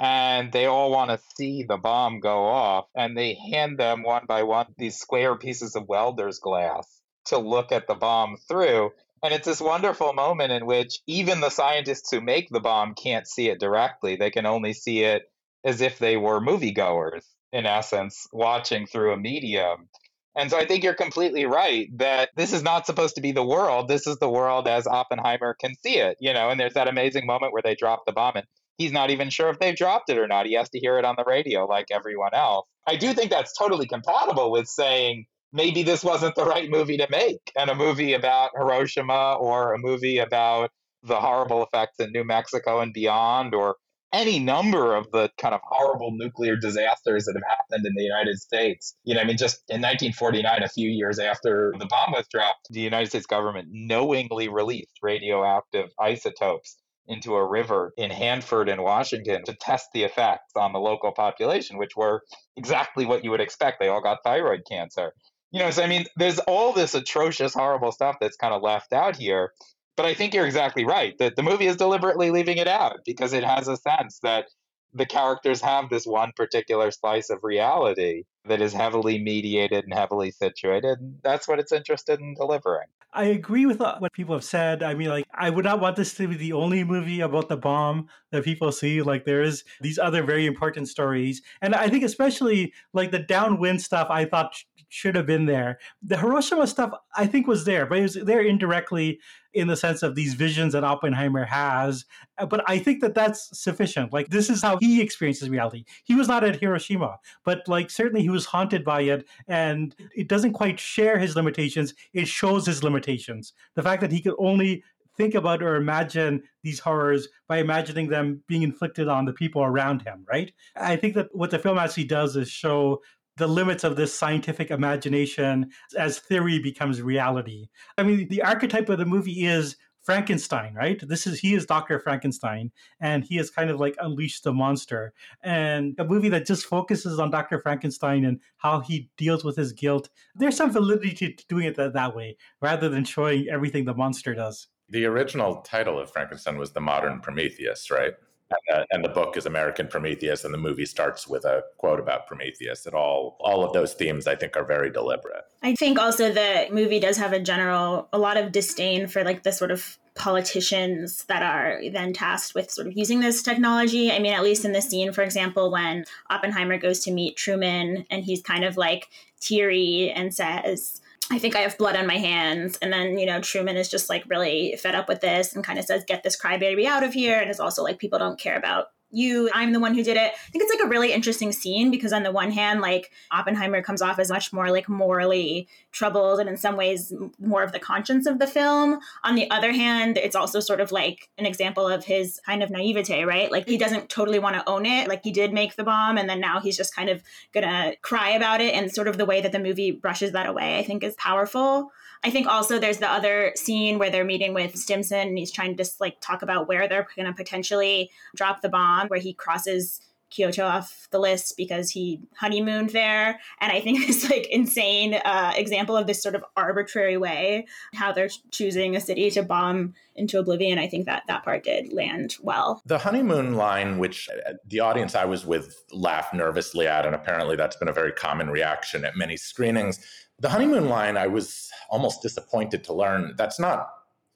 and 0.00 0.50
they 0.50 0.66
all 0.66 0.90
want 0.90 1.10
to 1.10 1.20
see 1.36 1.62
the 1.62 1.76
bomb 1.76 2.18
go 2.18 2.44
off 2.44 2.86
and 2.96 3.16
they 3.16 3.34
hand 3.52 3.78
them 3.78 4.02
one 4.02 4.26
by 4.26 4.42
one 4.42 4.66
these 4.76 4.96
square 4.96 5.36
pieces 5.36 5.76
of 5.76 5.88
welder's 5.88 6.40
glass 6.40 7.02
to 7.26 7.38
look 7.38 7.72
at 7.72 7.86
the 7.86 7.94
bomb 7.94 8.36
through. 8.48 8.90
And 9.22 9.32
it's 9.32 9.46
this 9.46 9.60
wonderful 9.60 10.12
moment 10.12 10.52
in 10.52 10.66
which 10.66 10.98
even 11.06 11.40
the 11.40 11.50
scientists 11.50 12.10
who 12.10 12.20
make 12.20 12.48
the 12.50 12.60
bomb 12.60 12.94
can't 12.94 13.28
see 13.28 13.48
it 13.48 13.60
directly. 13.60 14.16
They 14.16 14.30
can 14.30 14.46
only 14.46 14.72
see 14.72 15.04
it 15.04 15.30
as 15.64 15.80
if 15.80 15.98
they 15.98 16.16
were 16.16 16.40
moviegoers, 16.40 17.22
in 17.52 17.66
essence, 17.66 18.26
watching 18.32 18.86
through 18.86 19.12
a 19.12 19.16
medium. 19.16 19.88
And 20.36 20.50
so 20.50 20.56
I 20.56 20.64
think 20.64 20.82
you're 20.82 20.94
completely 20.94 21.44
right 21.44 21.88
that 21.98 22.30
this 22.36 22.52
is 22.52 22.62
not 22.62 22.86
supposed 22.86 23.16
to 23.16 23.20
be 23.20 23.32
the 23.32 23.44
world. 23.44 23.88
This 23.88 24.06
is 24.06 24.16
the 24.18 24.30
world 24.30 24.66
as 24.66 24.86
Oppenheimer 24.86 25.54
can 25.54 25.74
see 25.74 25.98
it, 25.98 26.16
you 26.20 26.32
know, 26.32 26.48
and 26.50 26.58
there's 26.58 26.74
that 26.74 26.88
amazing 26.88 27.26
moment 27.26 27.52
where 27.52 27.62
they 27.62 27.74
drop 27.74 28.06
the 28.06 28.12
bomb 28.12 28.36
and 28.36 28.46
he's 28.78 28.92
not 28.92 29.10
even 29.10 29.30
sure 29.30 29.50
if 29.50 29.58
they've 29.58 29.76
dropped 29.76 30.08
it 30.10 30.18
or 30.18 30.26
not. 30.26 30.46
He 30.46 30.54
has 30.54 30.70
to 30.70 30.78
hear 30.78 30.98
it 30.98 31.04
on 31.04 31.16
the 31.16 31.24
radio 31.26 31.66
like 31.66 31.86
everyone 31.90 32.34
else. 32.34 32.66
I 32.86 32.96
do 32.96 33.12
think 33.12 33.30
that's 33.30 33.56
totally 33.56 33.86
compatible 33.86 34.50
with 34.50 34.68
saying 34.68 35.26
maybe 35.52 35.82
this 35.82 36.02
wasn't 36.02 36.34
the 36.34 36.44
right 36.44 36.70
movie 36.70 36.96
to 36.96 37.06
make 37.10 37.52
and 37.56 37.68
a 37.68 37.74
movie 37.74 38.14
about 38.14 38.52
Hiroshima 38.56 39.34
or 39.34 39.74
a 39.74 39.78
movie 39.78 40.18
about 40.18 40.70
the 41.02 41.20
horrible 41.20 41.62
effects 41.64 42.00
in 42.00 42.10
New 42.12 42.24
Mexico 42.24 42.80
and 42.80 42.92
beyond 42.92 43.54
or 43.54 43.76
any 44.12 44.38
number 44.38 44.94
of 44.94 45.10
the 45.10 45.30
kind 45.38 45.54
of 45.54 45.60
horrible 45.64 46.12
nuclear 46.12 46.56
disasters 46.56 47.24
that 47.24 47.34
have 47.34 47.58
happened 47.58 47.86
in 47.86 47.94
the 47.94 48.02
United 48.02 48.38
States. 48.38 48.94
You 49.04 49.14
know, 49.14 49.20
I 49.20 49.24
mean, 49.24 49.36
just 49.36 49.62
in 49.68 49.80
1949, 49.80 50.62
a 50.62 50.68
few 50.68 50.88
years 50.90 51.18
after 51.18 51.74
the 51.78 51.86
bomb 51.86 52.12
was 52.12 52.26
dropped, 52.30 52.68
the 52.70 52.80
United 52.80 53.08
States 53.08 53.26
government 53.26 53.68
knowingly 53.70 54.48
released 54.48 54.98
radioactive 55.02 55.90
isotopes 55.98 56.76
into 57.08 57.34
a 57.34 57.46
river 57.46 57.92
in 57.96 58.10
Hanford 58.10 58.68
in 58.68 58.82
Washington 58.82 59.42
to 59.44 59.54
test 59.54 59.88
the 59.92 60.04
effects 60.04 60.52
on 60.56 60.72
the 60.72 60.78
local 60.78 61.12
population, 61.12 61.78
which 61.78 61.96
were 61.96 62.22
exactly 62.56 63.06
what 63.06 63.24
you 63.24 63.30
would 63.30 63.40
expect. 63.40 63.80
They 63.80 63.88
all 63.88 64.02
got 64.02 64.18
thyroid 64.24 64.62
cancer. 64.70 65.12
You 65.50 65.60
know, 65.60 65.70
so 65.70 65.82
I 65.82 65.86
mean, 65.86 66.06
there's 66.16 66.38
all 66.38 66.72
this 66.72 66.94
atrocious, 66.94 67.54
horrible 67.54 67.92
stuff 67.92 68.16
that's 68.20 68.36
kind 68.36 68.54
of 68.54 68.62
left 68.62 68.92
out 68.92 69.16
here. 69.16 69.52
But 69.96 70.06
I 70.06 70.14
think 70.14 70.34
you're 70.34 70.46
exactly 70.46 70.84
right 70.84 71.16
that 71.18 71.36
the 71.36 71.42
movie 71.42 71.66
is 71.66 71.76
deliberately 71.76 72.30
leaving 72.30 72.58
it 72.58 72.68
out 72.68 73.00
because 73.04 73.32
it 73.32 73.44
has 73.44 73.68
a 73.68 73.76
sense 73.76 74.20
that 74.22 74.46
the 74.94 75.06
characters 75.06 75.60
have 75.60 75.88
this 75.88 76.06
one 76.06 76.32
particular 76.36 76.90
slice 76.90 77.30
of 77.30 77.38
reality 77.42 78.24
that 78.46 78.60
is 78.60 78.72
heavily 78.72 79.18
mediated 79.18 79.84
and 79.84 79.94
heavily 79.94 80.30
situated. 80.30 80.98
And 80.98 81.18
that's 81.22 81.46
what 81.48 81.58
it's 81.58 81.72
interested 81.72 82.20
in 82.20 82.34
delivering. 82.34 82.88
I 83.14 83.24
agree 83.24 83.66
with 83.66 83.78
what 83.78 84.12
people 84.14 84.34
have 84.34 84.44
said. 84.44 84.82
I 84.82 84.94
mean, 84.94 85.08
like, 85.08 85.26
I 85.34 85.50
would 85.50 85.66
not 85.66 85.80
want 85.80 85.96
this 85.96 86.14
to 86.14 86.26
be 86.26 86.34
the 86.34 86.54
only 86.54 86.82
movie 86.82 87.20
about 87.20 87.48
the 87.50 87.58
bomb 87.58 88.08
that 88.30 88.42
people 88.42 88.72
see. 88.72 89.02
Like, 89.02 89.26
there's 89.26 89.64
these 89.82 89.98
other 89.98 90.22
very 90.22 90.46
important 90.46 90.88
stories. 90.88 91.42
And 91.60 91.74
I 91.74 91.88
think, 91.88 92.04
especially 92.04 92.72
like 92.94 93.10
the 93.10 93.18
downwind 93.18 93.82
stuff, 93.82 94.08
I 94.10 94.24
thought 94.24 94.54
should 94.92 95.16
have 95.16 95.24
been 95.24 95.46
there. 95.46 95.78
The 96.02 96.18
Hiroshima 96.18 96.66
stuff, 96.66 96.90
I 97.16 97.26
think, 97.26 97.46
was 97.46 97.64
there, 97.64 97.86
but 97.86 97.98
it 97.98 98.02
was 98.02 98.14
there 98.14 98.42
indirectly 98.42 99.20
in 99.54 99.66
the 99.66 99.76
sense 99.76 100.02
of 100.02 100.14
these 100.14 100.34
visions 100.34 100.74
that 100.74 100.84
Oppenheimer 100.84 101.46
has. 101.46 102.04
Uh, 102.36 102.44
but 102.44 102.62
I 102.68 102.78
think 102.78 103.00
that 103.00 103.14
that's 103.14 103.58
sufficient. 103.58 104.12
Like, 104.12 104.28
this 104.28 104.50
is 104.50 104.60
how 104.60 104.76
he 104.76 105.00
experiences 105.00 105.48
reality. 105.48 105.84
He 106.04 106.14
was 106.14 106.28
not 106.28 106.44
at 106.44 106.56
Hiroshima, 106.56 107.16
but 107.42 107.66
like, 107.66 107.88
certainly 107.88 108.20
he 108.20 108.28
was 108.28 108.44
haunted 108.44 108.84
by 108.84 109.00
it, 109.02 109.26
and 109.48 109.96
it 110.14 110.28
doesn't 110.28 110.52
quite 110.52 110.78
share 110.78 111.18
his 111.18 111.36
limitations. 111.36 111.94
It 112.12 112.28
shows 112.28 112.66
his 112.66 112.84
limitations. 112.84 113.54
The 113.74 113.82
fact 113.82 114.02
that 114.02 114.12
he 114.12 114.20
could 114.20 114.36
only 114.38 114.84
think 115.16 115.34
about 115.34 115.62
or 115.62 115.76
imagine 115.76 116.42
these 116.62 116.80
horrors 116.80 117.28
by 117.48 117.58
imagining 117.58 118.08
them 118.08 118.42
being 118.46 118.62
inflicted 118.62 119.08
on 119.08 119.24
the 119.24 119.32
people 119.32 119.62
around 119.62 120.02
him, 120.02 120.24
right? 120.28 120.52
I 120.76 120.96
think 120.96 121.14
that 121.14 121.28
what 121.32 121.50
the 121.50 121.58
film 121.58 121.78
actually 121.78 122.04
does 122.04 122.36
is 122.36 122.50
show 122.50 123.00
the 123.36 123.46
limits 123.46 123.84
of 123.84 123.96
this 123.96 124.14
scientific 124.14 124.70
imagination 124.70 125.70
as 125.96 126.18
theory 126.18 126.58
becomes 126.58 127.02
reality. 127.02 127.68
I 127.96 128.02
mean, 128.02 128.28
the 128.28 128.42
archetype 128.42 128.88
of 128.88 128.98
the 128.98 129.06
movie 129.06 129.46
is 129.46 129.76
Frankenstein, 130.02 130.74
right? 130.74 131.00
This 131.06 131.26
is 131.26 131.38
he 131.38 131.54
is 131.54 131.64
Dr. 131.64 132.00
Frankenstein, 132.00 132.72
and 133.00 133.24
he 133.24 133.36
has 133.36 133.50
kind 133.50 133.70
of 133.70 133.78
like 133.78 133.94
unleashed 134.00 134.44
the 134.44 134.52
monster. 134.52 135.12
And 135.42 135.94
a 135.98 136.04
movie 136.04 136.28
that 136.30 136.46
just 136.46 136.66
focuses 136.66 137.18
on 137.18 137.30
Dr. 137.30 137.60
Frankenstein 137.60 138.24
and 138.24 138.40
how 138.56 138.80
he 138.80 139.10
deals 139.16 139.44
with 139.44 139.56
his 139.56 139.72
guilt. 139.72 140.08
There's 140.34 140.56
some 140.56 140.72
validity 140.72 141.32
to 141.32 141.46
doing 141.48 141.66
it 141.66 141.76
that, 141.76 141.92
that 141.94 142.16
way, 142.16 142.36
rather 142.60 142.88
than 142.88 143.04
showing 143.04 143.48
everything 143.48 143.84
the 143.84 143.94
monster 143.94 144.34
does. 144.34 144.66
The 144.88 145.06
original 145.06 145.62
title 145.62 145.98
of 145.98 146.10
Frankenstein 146.10 146.58
was 146.58 146.72
The 146.72 146.80
Modern 146.80 147.20
Prometheus, 147.20 147.90
right? 147.90 148.14
And 148.52 148.62
the, 148.68 148.86
and 148.90 149.04
the, 149.04 149.08
book 149.08 149.36
is 149.36 149.46
American 149.46 149.88
Prometheus, 149.88 150.44
and 150.44 150.52
the 150.54 150.58
movie 150.58 150.86
starts 150.86 151.28
with 151.28 151.44
a 151.44 151.62
quote 151.78 152.00
about 152.00 152.26
Prometheus. 152.26 152.86
And 152.86 152.94
all 152.94 153.36
all 153.40 153.64
of 153.64 153.72
those 153.72 153.94
themes, 153.94 154.26
I 154.26 154.36
think, 154.36 154.56
are 154.56 154.64
very 154.64 154.90
deliberate. 154.90 155.44
I 155.62 155.74
think 155.74 155.98
also 155.98 156.32
the 156.32 156.68
movie 156.70 157.00
does 157.00 157.16
have 157.18 157.32
a 157.32 157.40
general 157.40 158.08
a 158.12 158.18
lot 158.18 158.36
of 158.36 158.52
disdain 158.52 159.06
for 159.06 159.24
like 159.24 159.42
the 159.42 159.52
sort 159.52 159.70
of 159.70 159.98
politicians 160.14 161.24
that 161.24 161.42
are 161.42 161.80
then 161.90 162.12
tasked 162.12 162.54
with 162.54 162.70
sort 162.70 162.86
of 162.86 162.96
using 162.96 163.20
this 163.20 163.42
technology. 163.42 164.10
I 164.10 164.18
mean, 164.18 164.32
at 164.32 164.42
least 164.42 164.64
in 164.64 164.72
the 164.72 164.82
scene, 164.82 165.12
for 165.12 165.22
example, 165.22 165.70
when 165.70 166.04
Oppenheimer 166.30 166.78
goes 166.78 167.00
to 167.00 167.12
meet 167.12 167.36
Truman, 167.36 168.06
and 168.10 168.24
he's 168.24 168.42
kind 168.42 168.64
of 168.64 168.76
like 168.76 169.08
teary 169.40 170.10
and 170.10 170.34
says 170.34 171.01
I 171.30 171.38
think 171.38 171.56
I 171.56 171.60
have 171.60 171.78
blood 171.78 171.96
on 171.96 172.06
my 172.06 172.18
hands. 172.18 172.78
And 172.82 172.92
then, 172.92 173.18
you 173.18 173.26
know, 173.26 173.40
Truman 173.40 173.76
is 173.76 173.88
just 173.88 174.08
like 174.08 174.24
really 174.28 174.76
fed 174.80 174.94
up 174.94 175.08
with 175.08 175.20
this 175.20 175.54
and 175.54 175.64
kind 175.64 175.78
of 175.78 175.84
says, 175.84 176.04
get 176.06 176.22
this 176.22 176.40
crybaby 176.40 176.86
out 176.86 177.02
of 177.02 177.12
here. 177.12 177.38
And 177.38 177.50
is 177.50 177.60
also 177.60 177.82
like, 177.82 177.98
people 177.98 178.18
don't 178.18 178.40
care 178.40 178.56
about 178.56 178.86
you, 179.12 179.50
I'm 179.52 179.72
the 179.72 179.80
one 179.80 179.94
who 179.94 180.02
did 180.02 180.16
it. 180.16 180.32
I 180.32 180.50
think 180.50 180.64
it's 180.64 180.72
like 180.72 180.84
a 180.84 180.88
really 180.88 181.12
interesting 181.12 181.52
scene 181.52 181.90
because 181.90 182.12
on 182.12 182.22
the 182.22 182.32
one 182.32 182.50
hand, 182.50 182.80
like 182.80 183.12
Oppenheimer 183.30 183.82
comes 183.82 184.02
off 184.02 184.18
as 184.18 184.30
much 184.30 184.52
more 184.52 184.70
like 184.70 184.88
morally 184.88 185.68
troubled 185.92 186.40
and 186.40 186.48
in 186.48 186.56
some 186.56 186.76
ways 186.76 187.12
more 187.38 187.62
of 187.62 187.72
the 187.72 187.78
conscience 187.78 188.26
of 188.26 188.38
the 188.38 188.46
film. 188.46 188.98
On 189.22 189.34
the 189.34 189.50
other 189.50 189.72
hand, 189.72 190.16
it's 190.16 190.34
also 190.34 190.60
sort 190.60 190.80
of 190.80 190.90
like 190.90 191.28
an 191.38 191.46
example 191.46 191.86
of 191.86 192.04
his 192.04 192.40
kind 192.46 192.62
of 192.62 192.70
naivete, 192.70 193.24
right? 193.24 193.52
Like 193.52 193.68
he 193.68 193.76
doesn't 193.76 194.08
totally 194.08 194.38
want 194.38 194.56
to 194.56 194.68
own 194.68 194.86
it. 194.86 195.08
Like 195.08 195.22
he 195.22 195.30
did 195.30 195.52
make 195.52 195.76
the 195.76 195.84
bomb 195.84 196.16
and 196.16 196.28
then 196.28 196.40
now 196.40 196.60
he's 196.60 196.76
just 196.76 196.96
kind 196.96 197.08
of 197.08 197.22
gonna 197.52 197.94
cry 198.02 198.30
about 198.30 198.60
it. 198.60 198.74
And 198.74 198.90
sort 198.90 199.08
of 199.08 199.18
the 199.18 199.26
way 199.26 199.40
that 199.40 199.52
the 199.52 199.58
movie 199.58 199.90
brushes 199.90 200.32
that 200.32 200.48
away, 200.48 200.78
I 200.78 200.82
think 200.82 201.04
is 201.04 201.14
powerful. 201.16 201.90
I 202.24 202.30
think 202.30 202.46
also 202.46 202.78
there's 202.78 202.98
the 202.98 203.10
other 203.10 203.52
scene 203.56 203.98
where 203.98 204.10
they're 204.10 204.24
meeting 204.24 204.54
with 204.54 204.76
Stimson 204.76 205.28
and 205.28 205.38
he's 205.38 205.50
trying 205.50 205.70
to 205.70 205.76
just 205.76 206.00
like 206.00 206.20
talk 206.20 206.42
about 206.42 206.68
where 206.68 206.86
they're 206.88 207.06
going 207.16 207.26
to 207.26 207.32
potentially 207.32 208.10
drop 208.36 208.60
the 208.60 208.68
bomb, 208.68 209.08
where 209.08 209.18
he 209.18 209.34
crosses 209.34 210.00
Kyoto 210.32 210.64
off 210.64 211.08
the 211.10 211.18
list 211.18 211.56
because 211.56 211.90
he 211.90 212.20
honeymooned 212.36 212.90
there. 212.90 213.38
And 213.60 213.70
I 213.70 213.80
think 213.80 213.98
this 214.06 214.28
like 214.28 214.46
insane 214.50 215.14
uh, 215.14 215.52
example 215.56 215.96
of 215.96 216.06
this 216.06 216.22
sort 216.22 216.34
of 216.34 216.44
arbitrary 216.56 217.16
way 217.16 217.66
how 217.94 218.12
they're 218.12 218.30
choosing 218.50 218.96
a 218.96 219.00
city 219.00 219.30
to 219.32 219.42
bomb 219.42 219.94
into 220.14 220.38
oblivion. 220.38 220.78
I 220.78 220.88
think 220.88 221.06
that 221.06 221.24
that 221.28 221.44
part 221.44 221.64
did 221.64 221.92
land 221.92 222.36
well. 222.40 222.82
The 222.86 222.98
honeymoon 222.98 223.54
line, 223.54 223.98
which 223.98 224.28
uh, 224.46 224.54
the 224.66 224.80
audience 224.80 225.14
I 225.14 225.24
was 225.24 225.46
with 225.46 225.84
laughed 225.92 226.34
nervously 226.34 226.86
at, 226.86 227.06
and 227.06 227.14
apparently 227.14 227.56
that's 227.56 227.76
been 227.76 227.88
a 227.88 227.92
very 227.92 228.12
common 228.12 228.50
reaction 228.50 229.04
at 229.04 229.16
many 229.16 229.36
screenings 229.36 230.00
the 230.42 230.48
honeymoon 230.48 230.88
line, 230.88 231.16
I 231.16 231.28
was 231.28 231.70
almost 231.88 232.20
disappointed 232.20 232.82
to 232.84 232.92
learn. 232.92 233.34
That's 233.38 233.60
not 233.60 233.88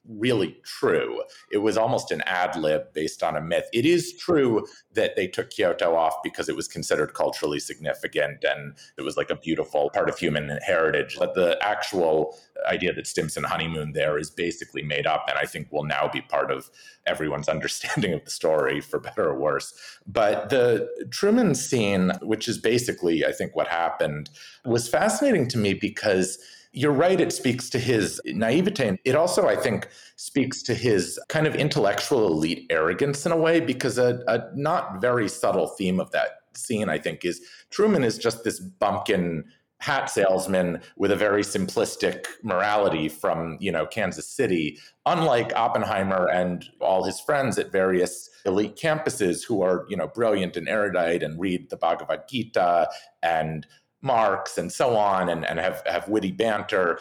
really 0.07 0.57
true. 0.63 1.21
It 1.51 1.59
was 1.59 1.77
almost 1.77 2.11
an 2.11 2.21
ad 2.25 2.55
lib 2.55 2.93
based 2.93 3.23
on 3.23 3.35
a 3.35 3.41
myth. 3.41 3.67
It 3.73 3.85
is 3.85 4.13
true 4.13 4.65
that 4.93 5.15
they 5.15 5.27
took 5.27 5.49
Kyoto 5.49 5.95
off 5.95 6.15
because 6.23 6.49
it 6.49 6.55
was 6.55 6.67
considered 6.67 7.13
culturally 7.13 7.59
significant 7.59 8.43
and 8.43 8.77
it 8.97 9.01
was 9.01 9.17
like 9.17 9.29
a 9.29 9.35
beautiful 9.35 9.89
part 9.93 10.09
of 10.09 10.17
human 10.17 10.59
heritage. 10.65 11.17
But 11.19 11.35
the 11.35 11.57
actual 11.61 12.37
idea 12.67 12.93
that 12.93 13.07
Stimson 13.07 13.43
honeymoon 13.43 13.93
there 13.93 14.17
is 14.17 14.29
basically 14.29 14.81
made 14.81 15.05
up 15.05 15.25
and 15.27 15.37
I 15.37 15.45
think 15.45 15.71
will 15.71 15.83
now 15.83 16.09
be 16.11 16.21
part 16.21 16.51
of 16.51 16.69
everyone's 17.05 17.49
understanding 17.57 18.13
of 18.13 18.23
the 18.23 18.31
story 18.31 18.81
for 18.81 18.99
better 18.99 19.29
or 19.29 19.39
worse. 19.39 19.73
But 20.05 20.49
the 20.49 20.89
Truman 21.11 21.55
scene, 21.55 22.11
which 22.21 22.47
is 22.47 22.57
basically 22.57 23.25
I 23.25 23.31
think 23.31 23.55
what 23.55 23.67
happened, 23.67 24.29
was 24.65 24.87
fascinating 24.87 25.47
to 25.49 25.57
me 25.57 25.73
because 25.73 26.39
you're 26.77 26.91
right, 26.91 27.19
it 27.19 27.33
speaks 27.33 27.69
to 27.71 27.79
his 27.79 28.21
naivete. 28.25 28.99
It 29.03 29.15
also, 29.15 29.47
I 29.47 29.55
think, 29.55 29.87
speaks 30.15 30.61
to 30.63 30.75
his 30.75 31.19
kind 31.27 31.47
of 31.47 31.55
intellectual 31.55 32.27
elite 32.27 32.67
arrogance 32.69 33.25
in 33.25 33.31
a 33.31 33.37
way, 33.37 33.59
because 33.59 33.97
a, 33.97 34.23
a 34.27 34.43
not 34.55 35.01
very 35.01 35.27
subtle 35.27 35.67
theme 35.67 35.99
of 35.99 36.11
that 36.11 36.41
scene, 36.53 36.87
I 36.87 36.99
think, 36.99 37.25
is 37.25 37.41
Truman 37.71 38.03
is 38.03 38.19
just 38.19 38.43
this 38.43 38.59
bumpkin 38.59 39.45
hat 39.79 40.09
salesman 40.09 40.81
with 40.97 41.11
a 41.11 41.15
very 41.15 41.43
simplistic 41.43 42.25
morality 42.43 43.07
from 43.07 43.57
you 43.59 43.71
know 43.71 43.85
Kansas 43.85 44.27
City 44.27 44.79
unlike 45.05 45.55
Oppenheimer 45.55 46.27
and 46.29 46.67
all 46.81 47.03
his 47.03 47.19
friends 47.19 47.59
at 47.59 47.71
various 47.71 48.27
elite 48.43 48.75
campuses 48.75 49.45
who 49.45 49.61
are 49.61 49.85
you 49.87 49.95
know 49.95 50.07
brilliant 50.07 50.57
and 50.57 50.67
erudite 50.67 51.21
and 51.21 51.39
read 51.39 51.69
the 51.69 51.77
Bhagavad 51.77 52.21
Gita 52.27 52.89
and 53.21 53.67
Marx 54.07 54.57
and 54.57 54.71
so 54.71 54.95
on 54.95 55.29
and, 55.29 55.45
and 55.45 55.59
have, 55.59 55.83
have 55.85 56.07
witty 56.07 56.31
banter. 56.31 56.99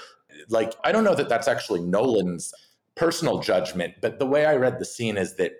Like, 0.51 0.75
I 0.85 0.92
don't 0.92 1.05
know 1.05 1.14
that 1.14 1.31
that's 1.31 1.49
actually 1.49 1.81
Nolan's 1.81 2.53
personal 2.97 3.38
judgment, 3.38 3.95
but 4.03 4.19
the 4.19 4.27
way 4.27 4.45
I 4.45 4.57
read 4.57 4.79
the 4.79 4.85
scene 4.85 5.16
is 5.16 5.37
that 5.37 5.53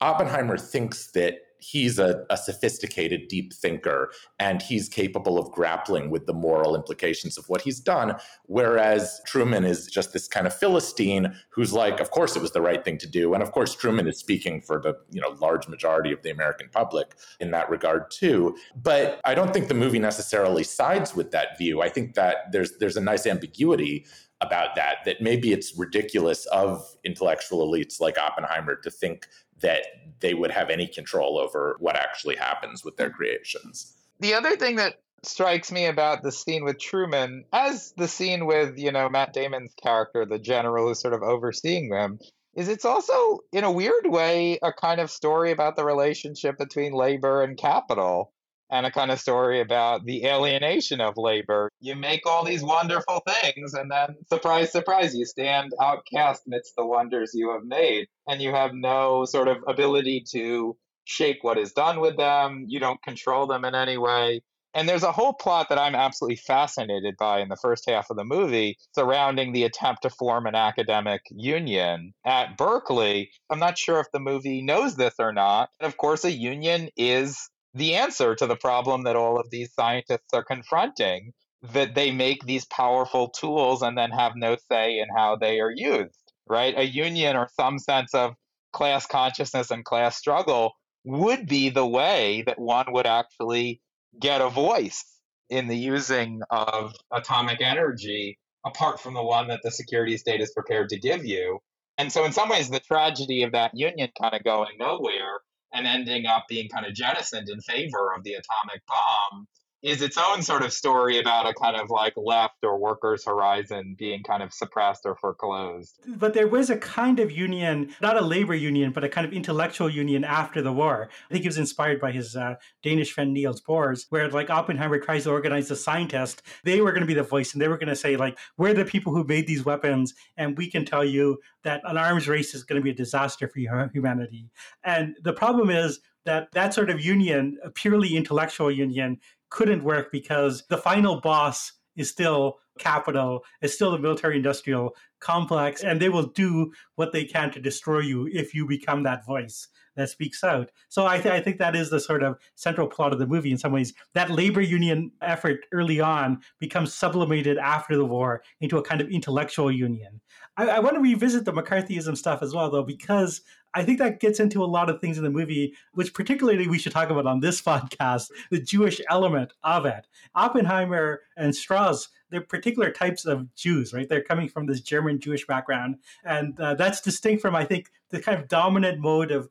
Oppenheimer 0.00 0.58
thinks 0.58 1.10
that 1.12 1.38
he's 1.60 1.98
a, 1.98 2.24
a, 2.30 2.36
sophisticated, 2.36 3.28
deep 3.28 3.52
thinker, 3.52 4.10
and 4.38 4.62
he's 4.62 4.88
capable 4.88 5.38
of 5.38 5.50
grappling 5.52 6.10
with 6.10 6.26
the 6.26 6.32
moral 6.32 6.74
implications 6.74 7.36
of 7.36 7.48
what 7.48 7.62
he's 7.62 7.80
done. 7.80 8.16
Whereas 8.46 9.20
Truman 9.26 9.64
is 9.64 9.86
just 9.86 10.12
this 10.12 10.28
kind 10.28 10.46
of 10.46 10.54
Philistine 10.54 11.34
who's 11.50 11.72
like, 11.72 12.00
of 12.00 12.10
course 12.10 12.36
it 12.36 12.42
was 12.42 12.52
the 12.52 12.60
right 12.60 12.84
thing 12.84 12.98
to 12.98 13.06
do. 13.06 13.34
And 13.34 13.42
of 13.42 13.52
course, 13.52 13.74
Truman 13.74 14.06
is 14.06 14.18
speaking 14.18 14.60
for 14.60 14.80
the 14.80 14.94
you 15.10 15.20
know 15.20 15.36
large 15.40 15.68
majority 15.68 16.12
of 16.12 16.22
the 16.22 16.30
American 16.30 16.68
public 16.70 17.14
in 17.40 17.50
that 17.50 17.70
regard 17.70 18.10
too. 18.10 18.56
But 18.76 19.20
I 19.24 19.34
don't 19.34 19.52
think 19.52 19.68
the 19.68 19.74
movie 19.74 19.98
necessarily 19.98 20.64
sides 20.64 21.14
with 21.14 21.30
that 21.32 21.58
view. 21.58 21.82
I 21.82 21.88
think 21.88 22.14
that 22.14 22.52
there's 22.52 22.78
there's 22.78 22.96
a 22.96 23.02
nice 23.02 23.26
ambiguity 23.26 24.06
about 24.40 24.76
that 24.76 24.98
that 25.04 25.20
maybe 25.20 25.52
it's 25.52 25.76
ridiculous 25.76 26.46
of 26.46 26.96
intellectual 27.04 27.66
elites 27.66 28.00
like 28.00 28.16
Oppenheimer 28.18 28.76
to 28.76 28.90
think 28.90 29.26
that 29.60 29.86
they 30.20 30.34
would 30.34 30.50
have 30.50 30.70
any 30.70 30.86
control 30.86 31.38
over 31.38 31.76
what 31.80 31.96
actually 31.96 32.36
happens 32.36 32.84
with 32.84 32.96
their 32.96 33.10
creations. 33.10 33.94
The 34.20 34.34
other 34.34 34.56
thing 34.56 34.76
that 34.76 35.00
strikes 35.22 35.72
me 35.72 35.86
about 35.86 36.22
the 36.22 36.32
scene 36.32 36.64
with 36.64 36.78
Truman, 36.78 37.44
as 37.52 37.92
the 37.96 38.08
scene 38.08 38.46
with, 38.46 38.78
you 38.78 38.92
know, 38.92 39.08
Matt 39.08 39.32
Damon's 39.32 39.74
character, 39.74 40.24
the 40.24 40.38
general 40.38 40.88
who's 40.88 41.00
sort 41.00 41.14
of 41.14 41.22
overseeing 41.22 41.88
them, 41.88 42.18
is 42.54 42.68
it's 42.68 42.84
also, 42.84 43.38
in 43.52 43.64
a 43.64 43.70
weird 43.70 44.06
way, 44.06 44.58
a 44.62 44.72
kind 44.72 45.00
of 45.00 45.10
story 45.10 45.52
about 45.52 45.76
the 45.76 45.84
relationship 45.84 46.58
between 46.58 46.92
labor 46.92 47.42
and 47.42 47.56
capital 47.56 48.32
and 48.70 48.86
a 48.86 48.90
kind 48.90 49.10
of 49.10 49.20
story 49.20 49.60
about 49.60 50.04
the 50.04 50.26
alienation 50.26 51.00
of 51.00 51.16
labor. 51.16 51.70
You 51.80 51.96
make 51.96 52.26
all 52.26 52.44
these 52.44 52.62
wonderful 52.62 53.22
things, 53.26 53.74
and 53.74 53.90
then, 53.90 54.16
surprise, 54.28 54.72
surprise, 54.72 55.14
you 55.14 55.24
stand 55.24 55.72
outcast 55.80 56.42
amidst 56.46 56.74
the 56.76 56.86
wonders 56.86 57.32
you 57.34 57.52
have 57.52 57.64
made, 57.64 58.08
and 58.26 58.40
you 58.40 58.52
have 58.52 58.72
no 58.74 59.24
sort 59.24 59.48
of 59.48 59.58
ability 59.66 60.24
to 60.32 60.76
shape 61.04 61.38
what 61.42 61.58
is 61.58 61.72
done 61.72 62.00
with 62.00 62.16
them. 62.16 62.64
You 62.68 62.80
don't 62.80 63.02
control 63.02 63.46
them 63.46 63.64
in 63.64 63.74
any 63.74 63.96
way. 63.96 64.42
And 64.74 64.88
there's 64.88 65.02
a 65.02 65.12
whole 65.12 65.32
plot 65.32 65.70
that 65.70 65.78
I'm 65.78 65.94
absolutely 65.94 66.36
fascinated 66.36 67.16
by 67.18 67.40
in 67.40 67.48
the 67.48 67.56
first 67.56 67.88
half 67.88 68.10
of 68.10 68.16
the 68.16 68.24
movie 68.24 68.76
surrounding 68.94 69.52
the 69.52 69.64
attempt 69.64 70.02
to 70.02 70.10
form 70.10 70.46
an 70.46 70.54
academic 70.54 71.22
union 71.30 72.12
at 72.24 72.58
Berkeley. 72.58 73.30
I'm 73.50 73.58
not 73.58 73.78
sure 73.78 73.98
if 73.98 74.12
the 74.12 74.20
movie 74.20 74.60
knows 74.60 74.94
this 74.96 75.14
or 75.18 75.32
not. 75.32 75.70
And 75.80 75.88
of 75.88 75.96
course, 75.96 76.24
a 76.24 76.30
union 76.30 76.90
is 76.96 77.48
the 77.74 77.94
answer 77.94 78.34
to 78.34 78.46
the 78.46 78.56
problem 78.56 79.04
that 79.04 79.16
all 79.16 79.38
of 79.38 79.50
these 79.50 79.72
scientists 79.72 80.32
are 80.32 80.44
confronting 80.44 81.32
that 81.62 81.94
they 81.94 82.10
make 82.10 82.44
these 82.44 82.64
powerful 82.66 83.28
tools 83.28 83.82
and 83.82 83.96
then 83.98 84.10
have 84.10 84.32
no 84.36 84.56
say 84.70 84.98
in 84.98 85.06
how 85.16 85.36
they 85.36 85.60
are 85.60 85.72
used, 85.74 86.32
right? 86.48 86.74
A 86.78 86.84
union 86.84 87.36
or 87.36 87.48
some 87.54 87.78
sense 87.78 88.14
of 88.14 88.34
class 88.72 89.06
consciousness 89.06 89.70
and 89.70 89.84
class 89.84 90.16
struggle 90.16 90.72
would 91.04 91.46
be 91.46 91.70
the 91.70 91.86
way 91.86 92.42
that 92.46 92.58
one 92.58 92.86
would 92.92 93.06
actually 93.06 93.80
get 94.20 94.40
a 94.40 94.48
voice 94.48 95.04
in 95.50 95.66
the 95.66 95.76
using 95.76 96.40
of 96.50 96.92
atomic 97.12 97.60
energy 97.60 98.38
apart 98.66 99.00
from 99.00 99.14
the 99.14 99.22
one 99.22 99.48
that 99.48 99.60
the 99.62 99.70
security 99.70 100.16
state 100.16 100.40
is 100.40 100.52
prepared 100.52 100.88
to 100.90 100.98
give 100.98 101.24
you. 101.24 101.58
And 101.96 102.12
so, 102.12 102.24
in 102.24 102.32
some 102.32 102.48
ways, 102.48 102.68
the 102.68 102.80
tragedy 102.80 103.42
of 103.42 103.52
that 103.52 103.72
union 103.74 104.10
kind 104.20 104.34
of 104.34 104.44
going 104.44 104.76
nowhere 104.78 105.40
and 105.72 105.86
ending 105.86 106.26
up 106.26 106.44
being 106.48 106.68
kind 106.68 106.86
of 106.86 106.94
jettisoned 106.94 107.48
in 107.48 107.60
favor 107.60 108.12
of 108.16 108.24
the 108.24 108.34
atomic 108.34 108.82
bomb 108.86 109.46
is 109.82 110.02
its 110.02 110.18
own 110.18 110.42
sort 110.42 110.62
of 110.62 110.72
story 110.72 111.18
about 111.18 111.48
a 111.48 111.54
kind 111.54 111.76
of 111.76 111.88
like 111.88 112.14
left 112.16 112.56
or 112.64 112.78
workers' 112.78 113.24
horizon 113.24 113.94
being 113.98 114.22
kind 114.22 114.42
of 114.42 114.52
suppressed 114.52 115.02
or 115.04 115.14
foreclosed. 115.16 116.00
But 116.06 116.34
there 116.34 116.48
was 116.48 116.68
a 116.68 116.76
kind 116.76 117.20
of 117.20 117.30
union, 117.30 117.94
not 118.00 118.16
a 118.16 118.20
labor 118.20 118.54
union, 118.54 118.90
but 118.90 119.04
a 119.04 119.08
kind 119.08 119.26
of 119.26 119.32
intellectual 119.32 119.88
union 119.88 120.24
after 120.24 120.60
the 120.62 120.72
war. 120.72 121.08
I 121.30 121.32
think 121.32 121.42
he 121.42 121.48
was 121.48 121.58
inspired 121.58 122.00
by 122.00 122.10
his 122.10 122.34
uh, 122.34 122.56
Danish 122.82 123.12
friend 123.12 123.32
Niels 123.32 123.60
Bohr, 123.60 124.04
where 124.10 124.28
like 124.28 124.50
Oppenheimer 124.50 124.98
tries 124.98 125.24
to 125.24 125.30
organize 125.30 125.68
the 125.68 125.76
scientists. 125.76 126.42
They 126.64 126.80
were 126.80 126.90
going 126.90 127.02
to 127.02 127.06
be 127.06 127.14
the 127.14 127.22
voice 127.22 127.52
and 127.52 127.62
they 127.62 127.68
were 127.68 127.78
going 127.78 127.88
to 127.88 127.96
say, 127.96 128.16
like, 128.16 128.36
we're 128.56 128.74
the 128.74 128.84
people 128.84 129.14
who 129.14 129.24
made 129.24 129.46
these 129.46 129.64
weapons 129.64 130.14
and 130.36 130.58
we 130.58 130.68
can 130.70 130.84
tell 130.84 131.04
you 131.04 131.38
that 131.62 131.82
an 131.84 131.96
arms 131.96 132.28
race 132.28 132.54
is 132.54 132.64
going 132.64 132.80
to 132.80 132.84
be 132.84 132.90
a 132.90 132.94
disaster 132.94 133.48
for 133.48 133.60
humanity. 133.92 134.50
And 134.82 135.16
the 135.22 135.32
problem 135.32 135.70
is 135.70 136.00
that 136.24 136.52
that 136.52 136.74
sort 136.74 136.90
of 136.90 137.00
union, 137.00 137.56
a 137.64 137.70
purely 137.70 138.14
intellectual 138.14 138.70
union, 138.70 139.18
couldn't 139.50 139.84
work 139.84 140.10
because 140.12 140.64
the 140.68 140.78
final 140.78 141.20
boss 141.20 141.72
is 141.96 142.08
still 142.08 142.58
capital, 142.78 143.44
is 143.60 143.74
still 143.74 143.90
the 143.90 143.98
military 143.98 144.36
industrial 144.36 144.94
complex, 145.20 145.82
and 145.82 146.00
they 146.00 146.08
will 146.08 146.26
do 146.26 146.72
what 146.94 147.12
they 147.12 147.24
can 147.24 147.50
to 147.50 147.60
destroy 147.60 147.98
you 148.00 148.28
if 148.32 148.54
you 148.54 148.66
become 148.66 149.02
that 149.02 149.26
voice 149.26 149.68
that 149.98 150.08
speaks 150.08 150.44
out. 150.44 150.70
So 150.88 151.06
I, 151.06 151.18
th- 151.18 151.34
I, 151.34 151.40
think 151.40 151.58
that 151.58 151.74
is 151.74 151.90
the 151.90 151.98
sort 151.98 152.22
of 152.22 152.38
central 152.54 152.86
plot 152.86 153.12
of 153.12 153.18
the 153.18 153.26
movie 153.26 153.50
in 153.50 153.58
some 153.58 153.72
ways. 153.72 153.92
That 154.14 154.30
labor 154.30 154.60
union 154.60 155.10
effort 155.20 155.66
early 155.72 156.00
on 156.00 156.40
becomes 156.60 156.94
sublimated 156.94 157.58
after 157.58 157.96
the 157.96 158.04
war 158.04 158.42
into 158.60 158.78
a 158.78 158.82
kind 158.82 159.00
of 159.00 159.08
intellectual 159.08 159.72
union. 159.72 160.20
I, 160.56 160.68
I 160.68 160.78
want 160.78 160.94
to 160.94 161.00
revisit 161.00 161.44
the 161.44 161.52
McCarthyism 161.52 162.16
stuff 162.16 162.42
as 162.42 162.54
well, 162.54 162.70
though, 162.70 162.84
because 162.84 163.40
I 163.78 163.84
think 163.84 164.00
that 164.00 164.18
gets 164.18 164.40
into 164.40 164.64
a 164.64 164.66
lot 164.66 164.90
of 164.90 165.00
things 165.00 165.18
in 165.18 165.24
the 165.24 165.30
movie, 165.30 165.72
which 165.92 166.12
particularly 166.12 166.66
we 166.66 166.80
should 166.80 166.92
talk 166.92 167.10
about 167.10 167.26
on 167.26 167.38
this 167.38 167.62
podcast 167.68 168.30
the 168.50 168.60
Jewish 168.60 169.00
element 169.08 169.52
of 169.62 169.86
it. 169.86 170.08
Oppenheimer 170.34 171.20
and 171.36 171.54
Strauss, 171.54 172.08
they're 172.30 172.40
particular 172.40 172.90
types 172.90 173.24
of 173.24 173.54
Jews, 173.54 173.92
right? 173.92 174.08
They're 174.08 174.24
coming 174.24 174.48
from 174.48 174.66
this 174.66 174.80
German 174.80 175.20
Jewish 175.20 175.46
background. 175.46 175.98
And 176.24 176.58
uh, 176.58 176.74
that's 176.74 177.00
distinct 177.00 177.40
from, 177.40 177.54
I 177.54 177.64
think, 177.64 177.92
the 178.10 178.20
kind 178.20 178.36
of 178.36 178.48
dominant 178.48 178.98
mode 178.98 179.30
of 179.30 179.48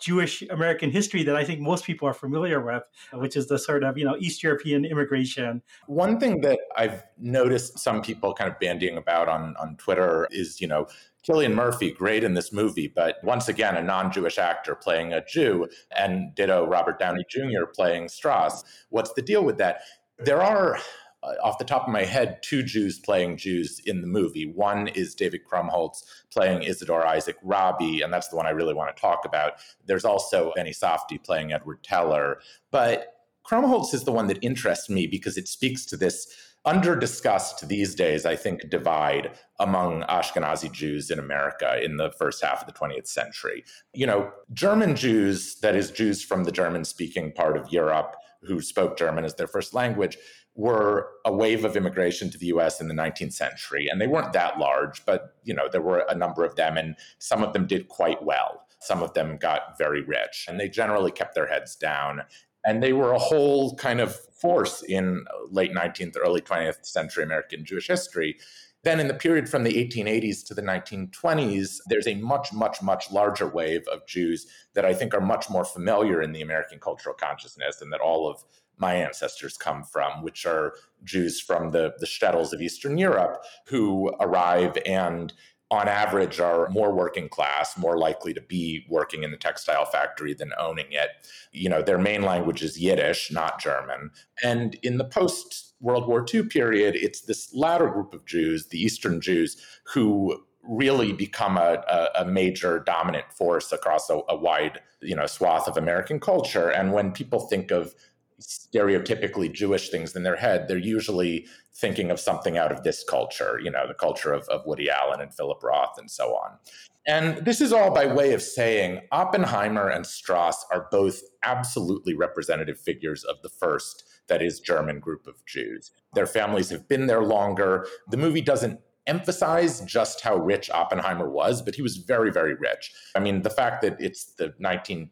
Jewish 0.00 0.42
American 0.50 0.90
history 0.90 1.22
that 1.22 1.36
I 1.36 1.44
think 1.44 1.60
most 1.60 1.84
people 1.84 2.08
are 2.08 2.14
familiar 2.14 2.60
with, 2.60 2.82
which 3.12 3.36
is 3.36 3.46
the 3.46 3.58
sort 3.58 3.84
of, 3.84 3.96
you 3.96 4.04
know, 4.04 4.16
East 4.18 4.42
European 4.42 4.84
immigration. 4.84 5.62
One 5.86 6.18
thing 6.18 6.40
that 6.40 6.58
I've 6.76 7.04
noticed 7.16 7.78
some 7.78 8.02
people 8.02 8.34
kind 8.34 8.50
of 8.50 8.58
bandying 8.58 8.96
about 8.96 9.28
on, 9.28 9.54
on 9.56 9.76
Twitter 9.76 10.28
is, 10.30 10.60
you 10.60 10.66
know, 10.66 10.88
Cillian 11.26 11.54
Murphy, 11.54 11.90
great 11.90 12.22
in 12.22 12.34
this 12.34 12.52
movie, 12.52 12.92
but 12.94 13.16
once 13.22 13.48
again, 13.48 13.76
a 13.76 13.82
non 13.82 14.12
Jewish 14.12 14.38
actor 14.38 14.74
playing 14.74 15.12
a 15.12 15.24
Jew, 15.24 15.68
and 15.96 16.34
ditto 16.34 16.66
Robert 16.66 16.98
Downey 16.98 17.24
Jr. 17.28 17.64
playing 17.74 18.08
Strauss. 18.08 18.62
What's 18.90 19.12
the 19.14 19.22
deal 19.22 19.44
with 19.44 19.58
that? 19.58 19.80
There 20.18 20.42
are 20.42 20.78
uh, 21.24 21.32
off 21.42 21.58
the 21.58 21.64
top 21.64 21.86
of 21.86 21.92
my 21.92 22.04
head, 22.04 22.42
two 22.42 22.62
Jews 22.62 22.98
playing 22.98 23.38
Jews 23.38 23.80
in 23.86 24.02
the 24.02 24.06
movie. 24.06 24.44
One 24.44 24.88
is 24.88 25.14
David 25.14 25.40
Krumholtz 25.50 26.04
playing 26.30 26.60
Isidor 26.62 27.04
Isaac 27.06 27.36
Rabi, 27.42 28.02
and 28.02 28.12
that's 28.12 28.28
the 28.28 28.36
one 28.36 28.46
I 28.46 28.50
really 28.50 28.74
want 28.74 28.94
to 28.94 29.00
talk 29.00 29.24
about. 29.24 29.54
There's 29.86 30.04
also 30.04 30.52
Benny 30.54 30.72
Safdie 30.72 31.22
playing 31.24 31.52
Edward 31.52 31.82
Teller. 31.82 32.40
But 32.70 33.14
Krumholtz 33.48 33.94
is 33.94 34.04
the 34.04 34.12
one 34.12 34.26
that 34.26 34.38
interests 34.42 34.90
me 34.90 35.06
because 35.06 35.38
it 35.38 35.48
speaks 35.48 35.86
to 35.86 35.96
this 35.96 36.53
under 36.64 36.96
discussed 36.96 37.68
these 37.68 37.94
days, 37.94 38.24
I 38.24 38.36
think, 38.36 38.70
divide 38.70 39.32
among 39.60 40.02
Ashkenazi 40.02 40.72
Jews 40.72 41.10
in 41.10 41.18
America 41.18 41.82
in 41.82 41.96
the 41.96 42.10
first 42.12 42.42
half 42.42 42.62
of 42.62 42.66
the 42.66 42.78
20th 42.78 43.06
century. 43.06 43.64
You 43.92 44.06
know, 44.06 44.32
German 44.52 44.96
Jews, 44.96 45.56
that 45.60 45.76
is, 45.76 45.90
Jews 45.90 46.24
from 46.24 46.44
the 46.44 46.52
German 46.52 46.84
speaking 46.84 47.32
part 47.32 47.56
of 47.56 47.70
Europe 47.72 48.16
who 48.44 48.60
spoke 48.60 48.96
German 48.96 49.24
as 49.24 49.34
their 49.34 49.46
first 49.46 49.74
language, 49.74 50.18
were 50.54 51.08
a 51.24 51.32
wave 51.32 51.64
of 51.64 51.76
immigration 51.76 52.30
to 52.30 52.38
the 52.38 52.46
US 52.46 52.80
in 52.80 52.88
the 52.88 52.94
19th 52.94 53.32
century. 53.32 53.88
And 53.88 54.00
they 54.00 54.06
weren't 54.06 54.32
that 54.34 54.58
large, 54.58 55.04
but 55.04 55.34
you 55.42 55.54
know, 55.54 55.68
there 55.70 55.82
were 55.82 56.04
a 56.08 56.14
number 56.14 56.44
of 56.44 56.54
them, 56.56 56.76
and 56.76 56.96
some 57.18 57.42
of 57.42 57.52
them 57.52 57.66
did 57.66 57.88
quite 57.88 58.22
well. 58.22 58.66
Some 58.80 59.02
of 59.02 59.14
them 59.14 59.38
got 59.38 59.78
very 59.78 60.02
rich, 60.02 60.46
and 60.48 60.60
they 60.60 60.68
generally 60.68 61.10
kept 61.10 61.34
their 61.34 61.46
heads 61.46 61.74
down. 61.74 62.22
And 62.64 62.82
they 62.82 62.92
were 62.92 63.12
a 63.12 63.18
whole 63.18 63.74
kind 63.76 64.00
of 64.00 64.16
force 64.40 64.82
in 64.82 65.24
late 65.50 65.72
19th, 65.72 66.16
early 66.18 66.40
20th 66.40 66.84
century 66.84 67.24
American 67.24 67.64
Jewish 67.64 67.88
history. 67.88 68.36
Then, 68.82 69.00
in 69.00 69.08
the 69.08 69.14
period 69.14 69.48
from 69.48 69.64
the 69.64 69.72
1880s 69.72 70.46
to 70.46 70.54
the 70.54 70.60
1920s, 70.60 71.78
there's 71.88 72.06
a 72.06 72.14
much, 72.16 72.52
much, 72.52 72.82
much 72.82 73.10
larger 73.10 73.48
wave 73.48 73.88
of 73.88 74.06
Jews 74.06 74.46
that 74.74 74.84
I 74.84 74.92
think 74.92 75.14
are 75.14 75.22
much 75.22 75.48
more 75.48 75.64
familiar 75.64 76.20
in 76.20 76.32
the 76.32 76.42
American 76.42 76.78
cultural 76.78 77.14
consciousness 77.14 77.80
and 77.80 77.90
that 77.94 78.00
all 78.00 78.28
of 78.28 78.44
my 78.76 78.94
ancestors 78.94 79.56
come 79.56 79.84
from, 79.84 80.22
which 80.22 80.44
are 80.44 80.74
Jews 81.02 81.40
from 81.40 81.70
the, 81.70 81.94
the 81.98 82.06
shtetls 82.06 82.52
of 82.52 82.60
Eastern 82.60 82.98
Europe 82.98 83.42
who 83.66 84.12
arrive 84.20 84.76
and 84.84 85.32
on 85.74 85.88
average 85.88 86.40
are 86.40 86.68
more 86.70 86.92
working 86.92 87.28
class, 87.28 87.76
more 87.76 87.98
likely 87.98 88.32
to 88.32 88.40
be 88.40 88.86
working 88.88 89.22
in 89.22 89.30
the 89.30 89.36
textile 89.36 89.84
factory 89.84 90.32
than 90.32 90.52
owning 90.58 90.86
it. 90.90 91.10
You 91.52 91.68
know, 91.68 91.82
their 91.82 91.98
main 91.98 92.22
language 92.22 92.62
is 92.62 92.80
Yiddish, 92.80 93.30
not 93.30 93.60
German. 93.60 94.10
And 94.42 94.76
in 94.82 94.98
the 94.98 95.04
post 95.04 95.74
World 95.80 96.08
War 96.08 96.24
II 96.32 96.44
period, 96.44 96.94
it's 96.96 97.22
this 97.22 97.54
latter 97.54 97.88
group 97.88 98.14
of 98.14 98.24
Jews, 98.24 98.68
the 98.68 98.80
Eastern 98.80 99.20
Jews, 99.20 99.56
who 99.92 100.42
really 100.62 101.12
become 101.12 101.58
a, 101.58 101.82
a, 101.88 102.22
a 102.22 102.24
major 102.24 102.78
dominant 102.80 103.30
force 103.32 103.70
across 103.72 104.08
a, 104.08 104.20
a 104.28 104.36
wide, 104.36 104.80
you 105.02 105.14
know, 105.14 105.26
swath 105.26 105.68
of 105.68 105.76
American 105.76 106.18
culture. 106.18 106.70
And 106.70 106.92
when 106.92 107.12
people 107.12 107.40
think 107.40 107.70
of 107.70 107.94
stereotypically 108.40 109.52
Jewish 109.52 109.90
things 109.90 110.14
in 110.16 110.22
their 110.22 110.36
head, 110.36 110.66
they're 110.68 110.78
usually 110.78 111.46
thinking 111.74 112.10
of 112.10 112.20
something 112.20 112.56
out 112.56 112.72
of 112.72 112.82
this 112.82 113.04
culture, 113.04 113.60
you 113.62 113.70
know, 113.70 113.86
the 113.86 113.94
culture 113.94 114.32
of, 114.32 114.48
of 114.48 114.64
Woody 114.66 114.88
Allen 114.90 115.20
and 115.20 115.34
Philip 115.34 115.62
Roth 115.62 115.98
and 115.98 116.10
so 116.10 116.34
on. 116.34 116.58
And 117.06 117.44
this 117.44 117.60
is 117.60 117.72
all 117.72 117.92
by 117.92 118.06
way 118.06 118.32
of 118.32 118.42
saying 118.42 119.00
Oppenheimer 119.12 119.88
and 119.88 120.06
Strauss 120.06 120.64
are 120.72 120.88
both 120.90 121.20
absolutely 121.42 122.14
representative 122.14 122.80
figures 122.80 123.24
of 123.24 123.36
the 123.42 123.50
first, 123.50 124.04
that 124.28 124.40
is, 124.40 124.60
German 124.60 125.00
group 125.00 125.26
of 125.26 125.44
Jews. 125.44 125.90
Their 126.14 126.26
families 126.26 126.70
have 126.70 126.88
been 126.88 127.06
there 127.06 127.22
longer. 127.22 127.86
The 128.08 128.16
movie 128.16 128.40
doesn't 128.40 128.80
emphasize 129.06 129.82
just 129.82 130.22
how 130.22 130.36
rich 130.36 130.70
Oppenheimer 130.70 131.28
was, 131.28 131.60
but 131.60 131.74
he 131.74 131.82
was 131.82 131.98
very, 131.98 132.30
very 132.30 132.54
rich. 132.54 132.92
I 133.14 133.20
mean, 133.20 133.42
the 133.42 133.50
fact 133.50 133.82
that 133.82 134.00
it's 134.00 134.24
the 134.24 134.54
19 134.58 135.10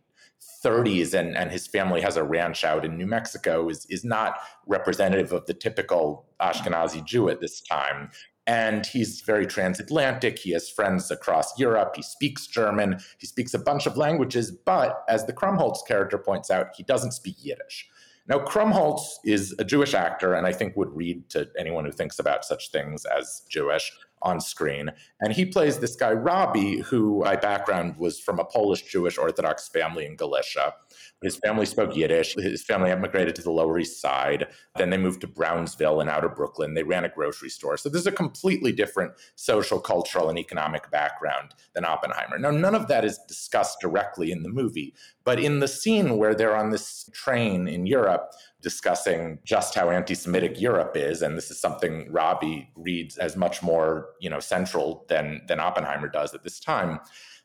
30s 0.64 1.14
and, 1.14 1.36
and 1.36 1.50
his 1.50 1.66
family 1.66 2.00
has 2.00 2.16
a 2.16 2.24
ranch 2.24 2.64
out 2.64 2.84
in 2.84 2.96
New 2.96 3.06
Mexico 3.06 3.68
is, 3.68 3.86
is 3.90 4.04
not 4.04 4.38
representative 4.66 5.32
of 5.32 5.46
the 5.46 5.54
typical 5.54 6.26
Ashkenazi 6.40 7.04
Jew 7.04 7.28
at 7.28 7.40
this 7.40 7.60
time. 7.60 8.10
And 8.46 8.84
he's 8.86 9.20
very 9.20 9.46
transatlantic. 9.46 10.38
He 10.38 10.50
has 10.50 10.68
friends 10.68 11.10
across 11.10 11.58
Europe. 11.58 11.94
He 11.94 12.02
speaks 12.02 12.46
German. 12.46 12.98
He 13.18 13.26
speaks 13.26 13.54
a 13.54 13.58
bunch 13.58 13.86
of 13.86 13.96
languages. 13.96 14.50
But 14.50 15.04
as 15.08 15.26
the 15.26 15.32
Krumholtz 15.32 15.86
character 15.86 16.18
points 16.18 16.50
out, 16.50 16.68
he 16.76 16.82
doesn't 16.82 17.12
speak 17.12 17.36
Yiddish. 17.38 17.88
Now, 18.28 18.38
Krumholtz 18.38 19.02
is 19.24 19.54
a 19.58 19.64
Jewish 19.64 19.94
actor, 19.94 20.34
and 20.34 20.46
I 20.46 20.52
think 20.52 20.76
would 20.76 20.94
read 20.94 21.28
to 21.30 21.48
anyone 21.58 21.84
who 21.84 21.90
thinks 21.90 22.18
about 22.18 22.44
such 22.44 22.70
things 22.70 23.04
as 23.04 23.42
Jewish 23.48 23.92
on 24.22 24.40
screen. 24.40 24.90
And 25.20 25.32
he 25.32 25.44
plays 25.44 25.78
this 25.78 25.96
guy, 25.96 26.12
Rabi, 26.12 26.80
who 26.80 27.22
by 27.22 27.36
background 27.36 27.96
was 27.98 28.18
from 28.18 28.38
a 28.38 28.44
Polish 28.44 28.82
Jewish 28.82 29.18
Orthodox 29.18 29.68
family 29.68 30.06
in 30.06 30.16
Galicia. 30.16 30.74
His 31.22 31.36
family 31.36 31.66
spoke 31.66 31.96
Yiddish. 31.96 32.34
His 32.34 32.64
family 32.64 32.90
emigrated 32.90 33.36
to 33.36 33.42
the 33.42 33.50
Lower 33.50 33.78
East 33.78 34.00
Side. 34.00 34.48
Then 34.76 34.90
they 34.90 34.96
moved 34.96 35.20
to 35.20 35.26
Brownsville 35.26 36.00
in 36.00 36.08
outer 36.08 36.28
Brooklyn. 36.28 36.74
They 36.74 36.82
ran 36.82 37.04
a 37.04 37.08
grocery 37.08 37.48
store. 37.48 37.76
So 37.76 37.88
there's 37.88 38.06
a 38.06 38.12
completely 38.12 38.72
different 38.72 39.12
social, 39.36 39.78
cultural, 39.78 40.28
and 40.28 40.38
economic 40.38 40.90
background 40.90 41.54
than 41.74 41.84
Oppenheimer. 41.84 42.38
Now, 42.38 42.50
none 42.50 42.74
of 42.74 42.88
that 42.88 43.04
is 43.04 43.20
discussed 43.28 43.78
directly 43.80 44.32
in 44.32 44.42
the 44.42 44.48
movie, 44.48 44.94
but 45.24 45.38
in 45.38 45.60
the 45.60 45.68
scene 45.68 46.16
where 46.16 46.34
they're 46.34 46.56
on 46.56 46.70
this 46.70 47.08
train 47.12 47.68
in 47.68 47.86
Europe, 47.86 48.32
discussing 48.62 49.38
just 49.44 49.74
how 49.74 49.90
anti-Semitic 49.90 50.60
Europe 50.60 50.96
is, 50.96 51.20
and 51.20 51.36
this 51.36 51.50
is 51.50 51.60
something 51.60 52.10
Rabi 52.10 52.70
reads 52.76 53.18
as 53.18 53.36
much 53.36 53.62
more, 53.62 54.10
you 54.20 54.30
know, 54.30 54.40
central 54.40 55.04
than 55.08 55.42
than 55.48 55.60
Oppenheimer 55.60 56.08
does 56.08 56.32
at 56.34 56.42
this 56.42 56.60
time. 56.60 57.00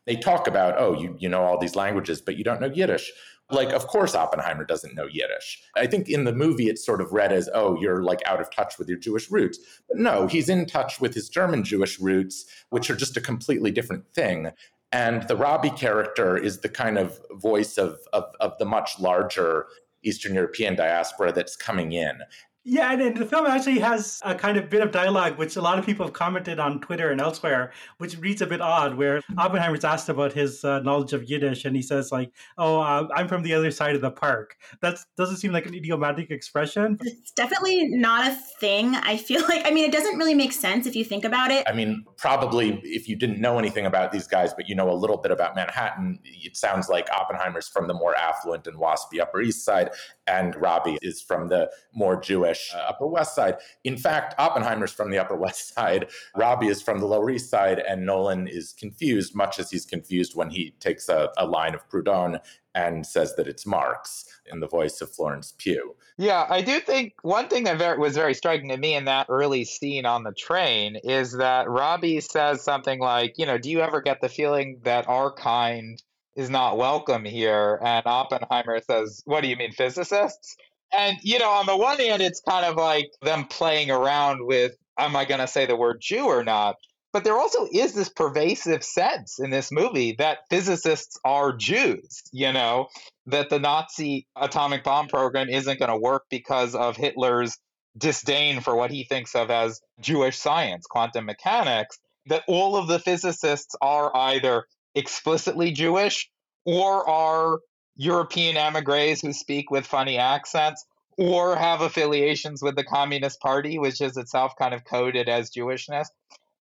They 0.06 0.16
talk 0.16 0.48
about, 0.48 0.76
oh, 0.78 0.94
you 0.94 1.16
you 1.20 1.28
know 1.28 1.44
all 1.44 1.58
these 1.60 1.76
languages, 1.76 2.22
but 2.22 2.38
you 2.38 2.44
don't 2.44 2.62
know 2.62 2.68
Yiddish. 2.68 3.12
Like, 3.50 3.72
of 3.72 3.88
course, 3.88 4.14
Oppenheimer 4.14 4.66
doesn't 4.66 4.94
know 4.94 5.08
Yiddish. 5.10 5.64
I 5.76 5.88
think 5.88 6.10
in 6.10 6.26
the 6.26 6.34
movie 6.34 6.68
it's 6.68 6.86
sort 6.86 7.00
of 7.00 7.14
read 7.14 7.32
as, 7.32 7.50
oh, 7.54 7.80
you're 7.80 8.04
like 8.04 8.20
out 8.26 8.42
of 8.42 8.54
touch 8.54 8.78
with 8.78 8.90
your 8.90 8.98
Jewish 8.98 9.32
roots. 9.32 9.58
But 9.88 9.98
no, 9.98 10.28
he's 10.28 10.50
in 10.50 10.66
touch 10.66 11.00
with 11.00 11.14
his 11.14 11.30
German 11.30 11.64
Jewish 11.64 11.98
roots, 11.98 12.46
which 12.72 12.90
are 12.90 12.96
just 12.96 13.16
a 13.16 13.22
completely 13.22 13.72
different 13.72 14.04
thing. 14.14 14.52
And 14.92 15.24
the 15.30 15.38
Rabi 15.38 15.70
character 15.70 16.38
is 16.38 16.60
the 16.60 16.70
kind 16.70 16.98
of 16.98 17.20
voice 17.32 17.78
of, 17.78 18.00
of, 18.12 18.26
of 18.42 18.58
the 18.58 18.66
much 18.66 19.00
larger 19.00 19.68
Eastern 20.04 20.34
European 20.34 20.76
diaspora 20.76 21.32
that's 21.32 21.56
coming 21.56 21.94
in. 21.94 22.20
Yeah, 22.70 22.92
and, 22.92 23.16
the 23.16 23.26
film 23.26 23.46
actually 23.46 23.80
has 23.80 24.20
a 24.26 24.36
kind 24.36 24.58
of 24.58 24.70
bit 24.70 24.82
of 24.82 24.92
dialogue, 24.92 25.38
which 25.38 25.56
a 25.56 25.62
lot 25.62 25.80
of 25.80 25.86
people 25.86 26.06
have 26.06 26.12
commented 26.12 26.60
on 26.60 26.82
Twitter 26.82 27.12
and 27.12 27.22
elsewhere, 27.22 27.72
which 27.98 28.18
reads 28.18 28.42
a 28.42 28.46
bit 28.46 28.60
odd. 28.60 28.98
Where 28.98 29.22
Oppenheimer's 29.38 29.86
asked 29.86 30.10
about 30.10 30.34
his 30.34 30.66
uh, 30.66 30.80
knowledge 30.80 31.14
of 31.14 31.24
Yiddish, 31.30 31.64
and 31.64 31.78
he 31.78 31.82
says 31.82 32.12
like, 32.12 32.30
"Oh, 32.58 32.82
uh, 32.82 33.08
I'm 33.16 33.30
from 33.30 33.44
the 33.44 33.54
other 33.54 33.72
side 33.72 33.96
of 33.96 34.02
the 34.02 34.12
park." 34.12 34.58
That 34.82 34.98
doesn't 35.16 35.38
seem 35.38 35.54
like 35.54 35.66
an 35.66 35.76
idiomatic 35.76 36.30
expression. 36.30 36.98
It's 37.00 37.32
definitely 37.32 37.88
not 37.88 38.28
a 38.28 38.36
thing. 38.60 38.96
I 38.96 39.16
feel 39.16 39.44
like, 39.44 39.66
I 39.66 39.72
mean, 39.72 39.86
it 39.86 39.94
doesn't 39.94 40.18
really 40.18 40.36
make 40.36 40.52
sense 40.52 40.86
if 40.86 40.94
you 40.94 41.06
think 41.06 41.24
about 41.24 41.52
it. 41.52 41.66
I 41.70 41.72
mean, 41.72 42.04
probably 42.18 42.82
if 42.84 43.08
you 43.08 43.16
didn't 43.16 43.40
know 43.40 43.58
anything 43.60 43.86
about 43.86 44.12
these 44.12 44.28
guys, 44.28 44.54
but 44.54 44.68
you 44.68 44.76
know 44.76 44.92
a 44.92 44.98
little 44.98 45.18
bit 45.18 45.32
about 45.32 45.56
Manhattan, 45.56 46.20
it 46.26 46.58
sounds 46.58 46.90
like 46.90 47.10
Oppenheimer's 47.12 47.70
from 47.70 47.88
the 47.88 47.94
more 47.94 48.14
affluent 48.18 48.68
and 48.68 48.78
waspy 48.78 49.22
Upper 49.22 49.40
East 49.40 49.64
Side, 49.64 49.92
and 50.28 50.54
Rabi 50.58 50.98
is 51.02 51.22
from 51.22 51.48
the 51.48 51.72
more 51.94 52.20
Jewish 52.20 52.57
uh, 52.74 52.78
Upper 52.90 53.08
West 53.08 53.36
Side. 53.36 53.56
In 53.84 53.98
fact, 53.98 54.36
Oppenheimer's 54.38 54.92
from 54.92 55.12
the 55.12 55.18
Upper 55.18 55.36
West 55.36 55.74
Side, 55.76 56.10
Rabi 56.36 56.68
is 56.68 56.82
from 56.82 57.00
the 57.00 57.06
Lower 57.06 57.30
East 57.30 57.50
Side, 57.50 57.80
and 57.80 58.06
Nolan 58.06 58.48
is 58.48 58.74
confused, 58.74 59.36
much 59.36 59.60
as 59.60 59.72
he's 59.72 59.86
confused 59.86 60.36
when 60.36 60.50
he 60.50 60.72
takes 60.80 61.10
a, 61.10 61.30
a 61.38 61.46
line 61.46 61.74
of 61.74 61.88
Proudhon 61.90 62.40
and 62.76 63.06
says 63.06 63.36
that 63.36 63.48
it's 63.48 63.66
Marx 63.66 64.26
in 64.52 64.60
the 64.60 64.68
voice 64.68 65.02
of 65.02 65.12
Florence 65.12 65.54
Pugh. 65.58 65.96
Yeah, 66.18 66.46
I 66.48 66.62
do 66.62 66.80
think 66.80 67.14
one 67.24 67.48
thing 67.48 67.64
that 67.64 67.98
was 67.98 68.16
very 68.16 68.36
striking 68.36 68.70
to 68.70 68.78
me 68.78 68.94
in 68.94 69.06
that 69.06 69.28
early 69.30 69.66
scene 69.66 70.06
on 70.06 70.24
the 70.24 70.34
train 70.34 70.96
is 71.04 71.32
that 71.34 71.70
Rabi 71.70 72.20
says 72.22 72.64
something 72.64 73.00
like, 73.00 73.34
you 73.38 73.48
know, 73.48 73.58
do 73.58 73.72
you 73.72 73.82
ever 73.82 74.02
get 74.02 74.22
the 74.22 74.30
feeling 74.30 74.80
that 74.84 75.08
our 75.10 75.32
kind 75.32 76.02
is 76.38 76.50
not 76.52 76.78
welcome 76.78 77.26
here. 77.26 77.80
And 77.84 78.06
Oppenheimer 78.06 78.80
says, 78.80 79.24
What 79.26 79.42
do 79.42 79.48
you 79.48 79.58
mean, 79.58 79.72
physicists? 79.72 80.56
And, 80.92 81.18
you 81.22 81.40
know, 81.40 81.50
on 81.50 81.66
the 81.66 81.78
one 81.78 82.00
hand, 82.00 82.22
it's 82.22 82.42
kind 82.42 82.66
of 82.66 82.76
like 82.76 83.10
them 83.22 83.46
playing 83.46 83.92
around 83.92 84.46
with, 84.46 84.76
Am 85.00 85.16
I 85.16 85.26
going 85.26 85.40
to 85.40 85.48
say 85.48 85.66
the 85.66 85.76
word 85.76 86.02
Jew 86.02 86.26
or 86.26 86.44
not? 86.44 86.76
But 87.14 87.24
there 87.24 87.38
also 87.38 87.68
is 87.72 87.94
this 87.94 88.10
pervasive 88.10 88.84
sense 88.84 89.40
in 89.40 89.50
this 89.50 89.72
movie 89.72 90.14
that 90.14 90.40
physicists 90.50 91.18
are 91.24 91.56
Jews, 91.56 92.24
you 92.32 92.52
know, 92.52 92.88
that 93.28 93.50
the 93.50 93.60
Nazi 93.60 94.28
atomic 94.36 94.84
bomb 94.84 95.08
program 95.08 95.50
isn't 95.50 95.80
going 95.80 95.92
to 95.92 95.98
work 95.98 96.26
because 96.30 96.76
of 96.76 96.98
Hitler's 96.98 97.58
disdain 97.98 98.60
for 98.60 98.76
what 98.76 98.92
he 98.92 99.04
thinks 99.04 99.36
of 99.36 99.50
as 99.50 99.82
Jewish 100.00 100.38
science, 100.38 100.86
quantum 100.86 101.26
mechanics, 101.26 101.98
that 102.28 102.44
all 102.48 102.76
of 102.76 102.88
the 102.88 103.00
physicists 103.00 103.76
are 103.82 104.16
either 104.16 104.66
explicitly 104.94 105.72
Jewish 105.72 106.30
or 106.66 107.08
are 107.10 107.60
European 107.98 108.58
emigres 108.58 109.22
who 109.22 109.34
speak 109.34 109.70
with 109.70 109.86
funny 109.86 110.18
accents, 110.18 110.86
or 111.18 111.56
have 111.56 111.82
affiliations 111.82 112.62
with 112.62 112.76
the 112.76 112.84
Communist 112.84 113.40
Party, 113.42 113.80
which 113.80 114.02
is 114.02 114.18
itself 114.18 114.54
kind 114.58 114.74
of 114.74 114.86
coded 114.86 115.28
as 115.28 115.50
Jewishness. 115.50 116.08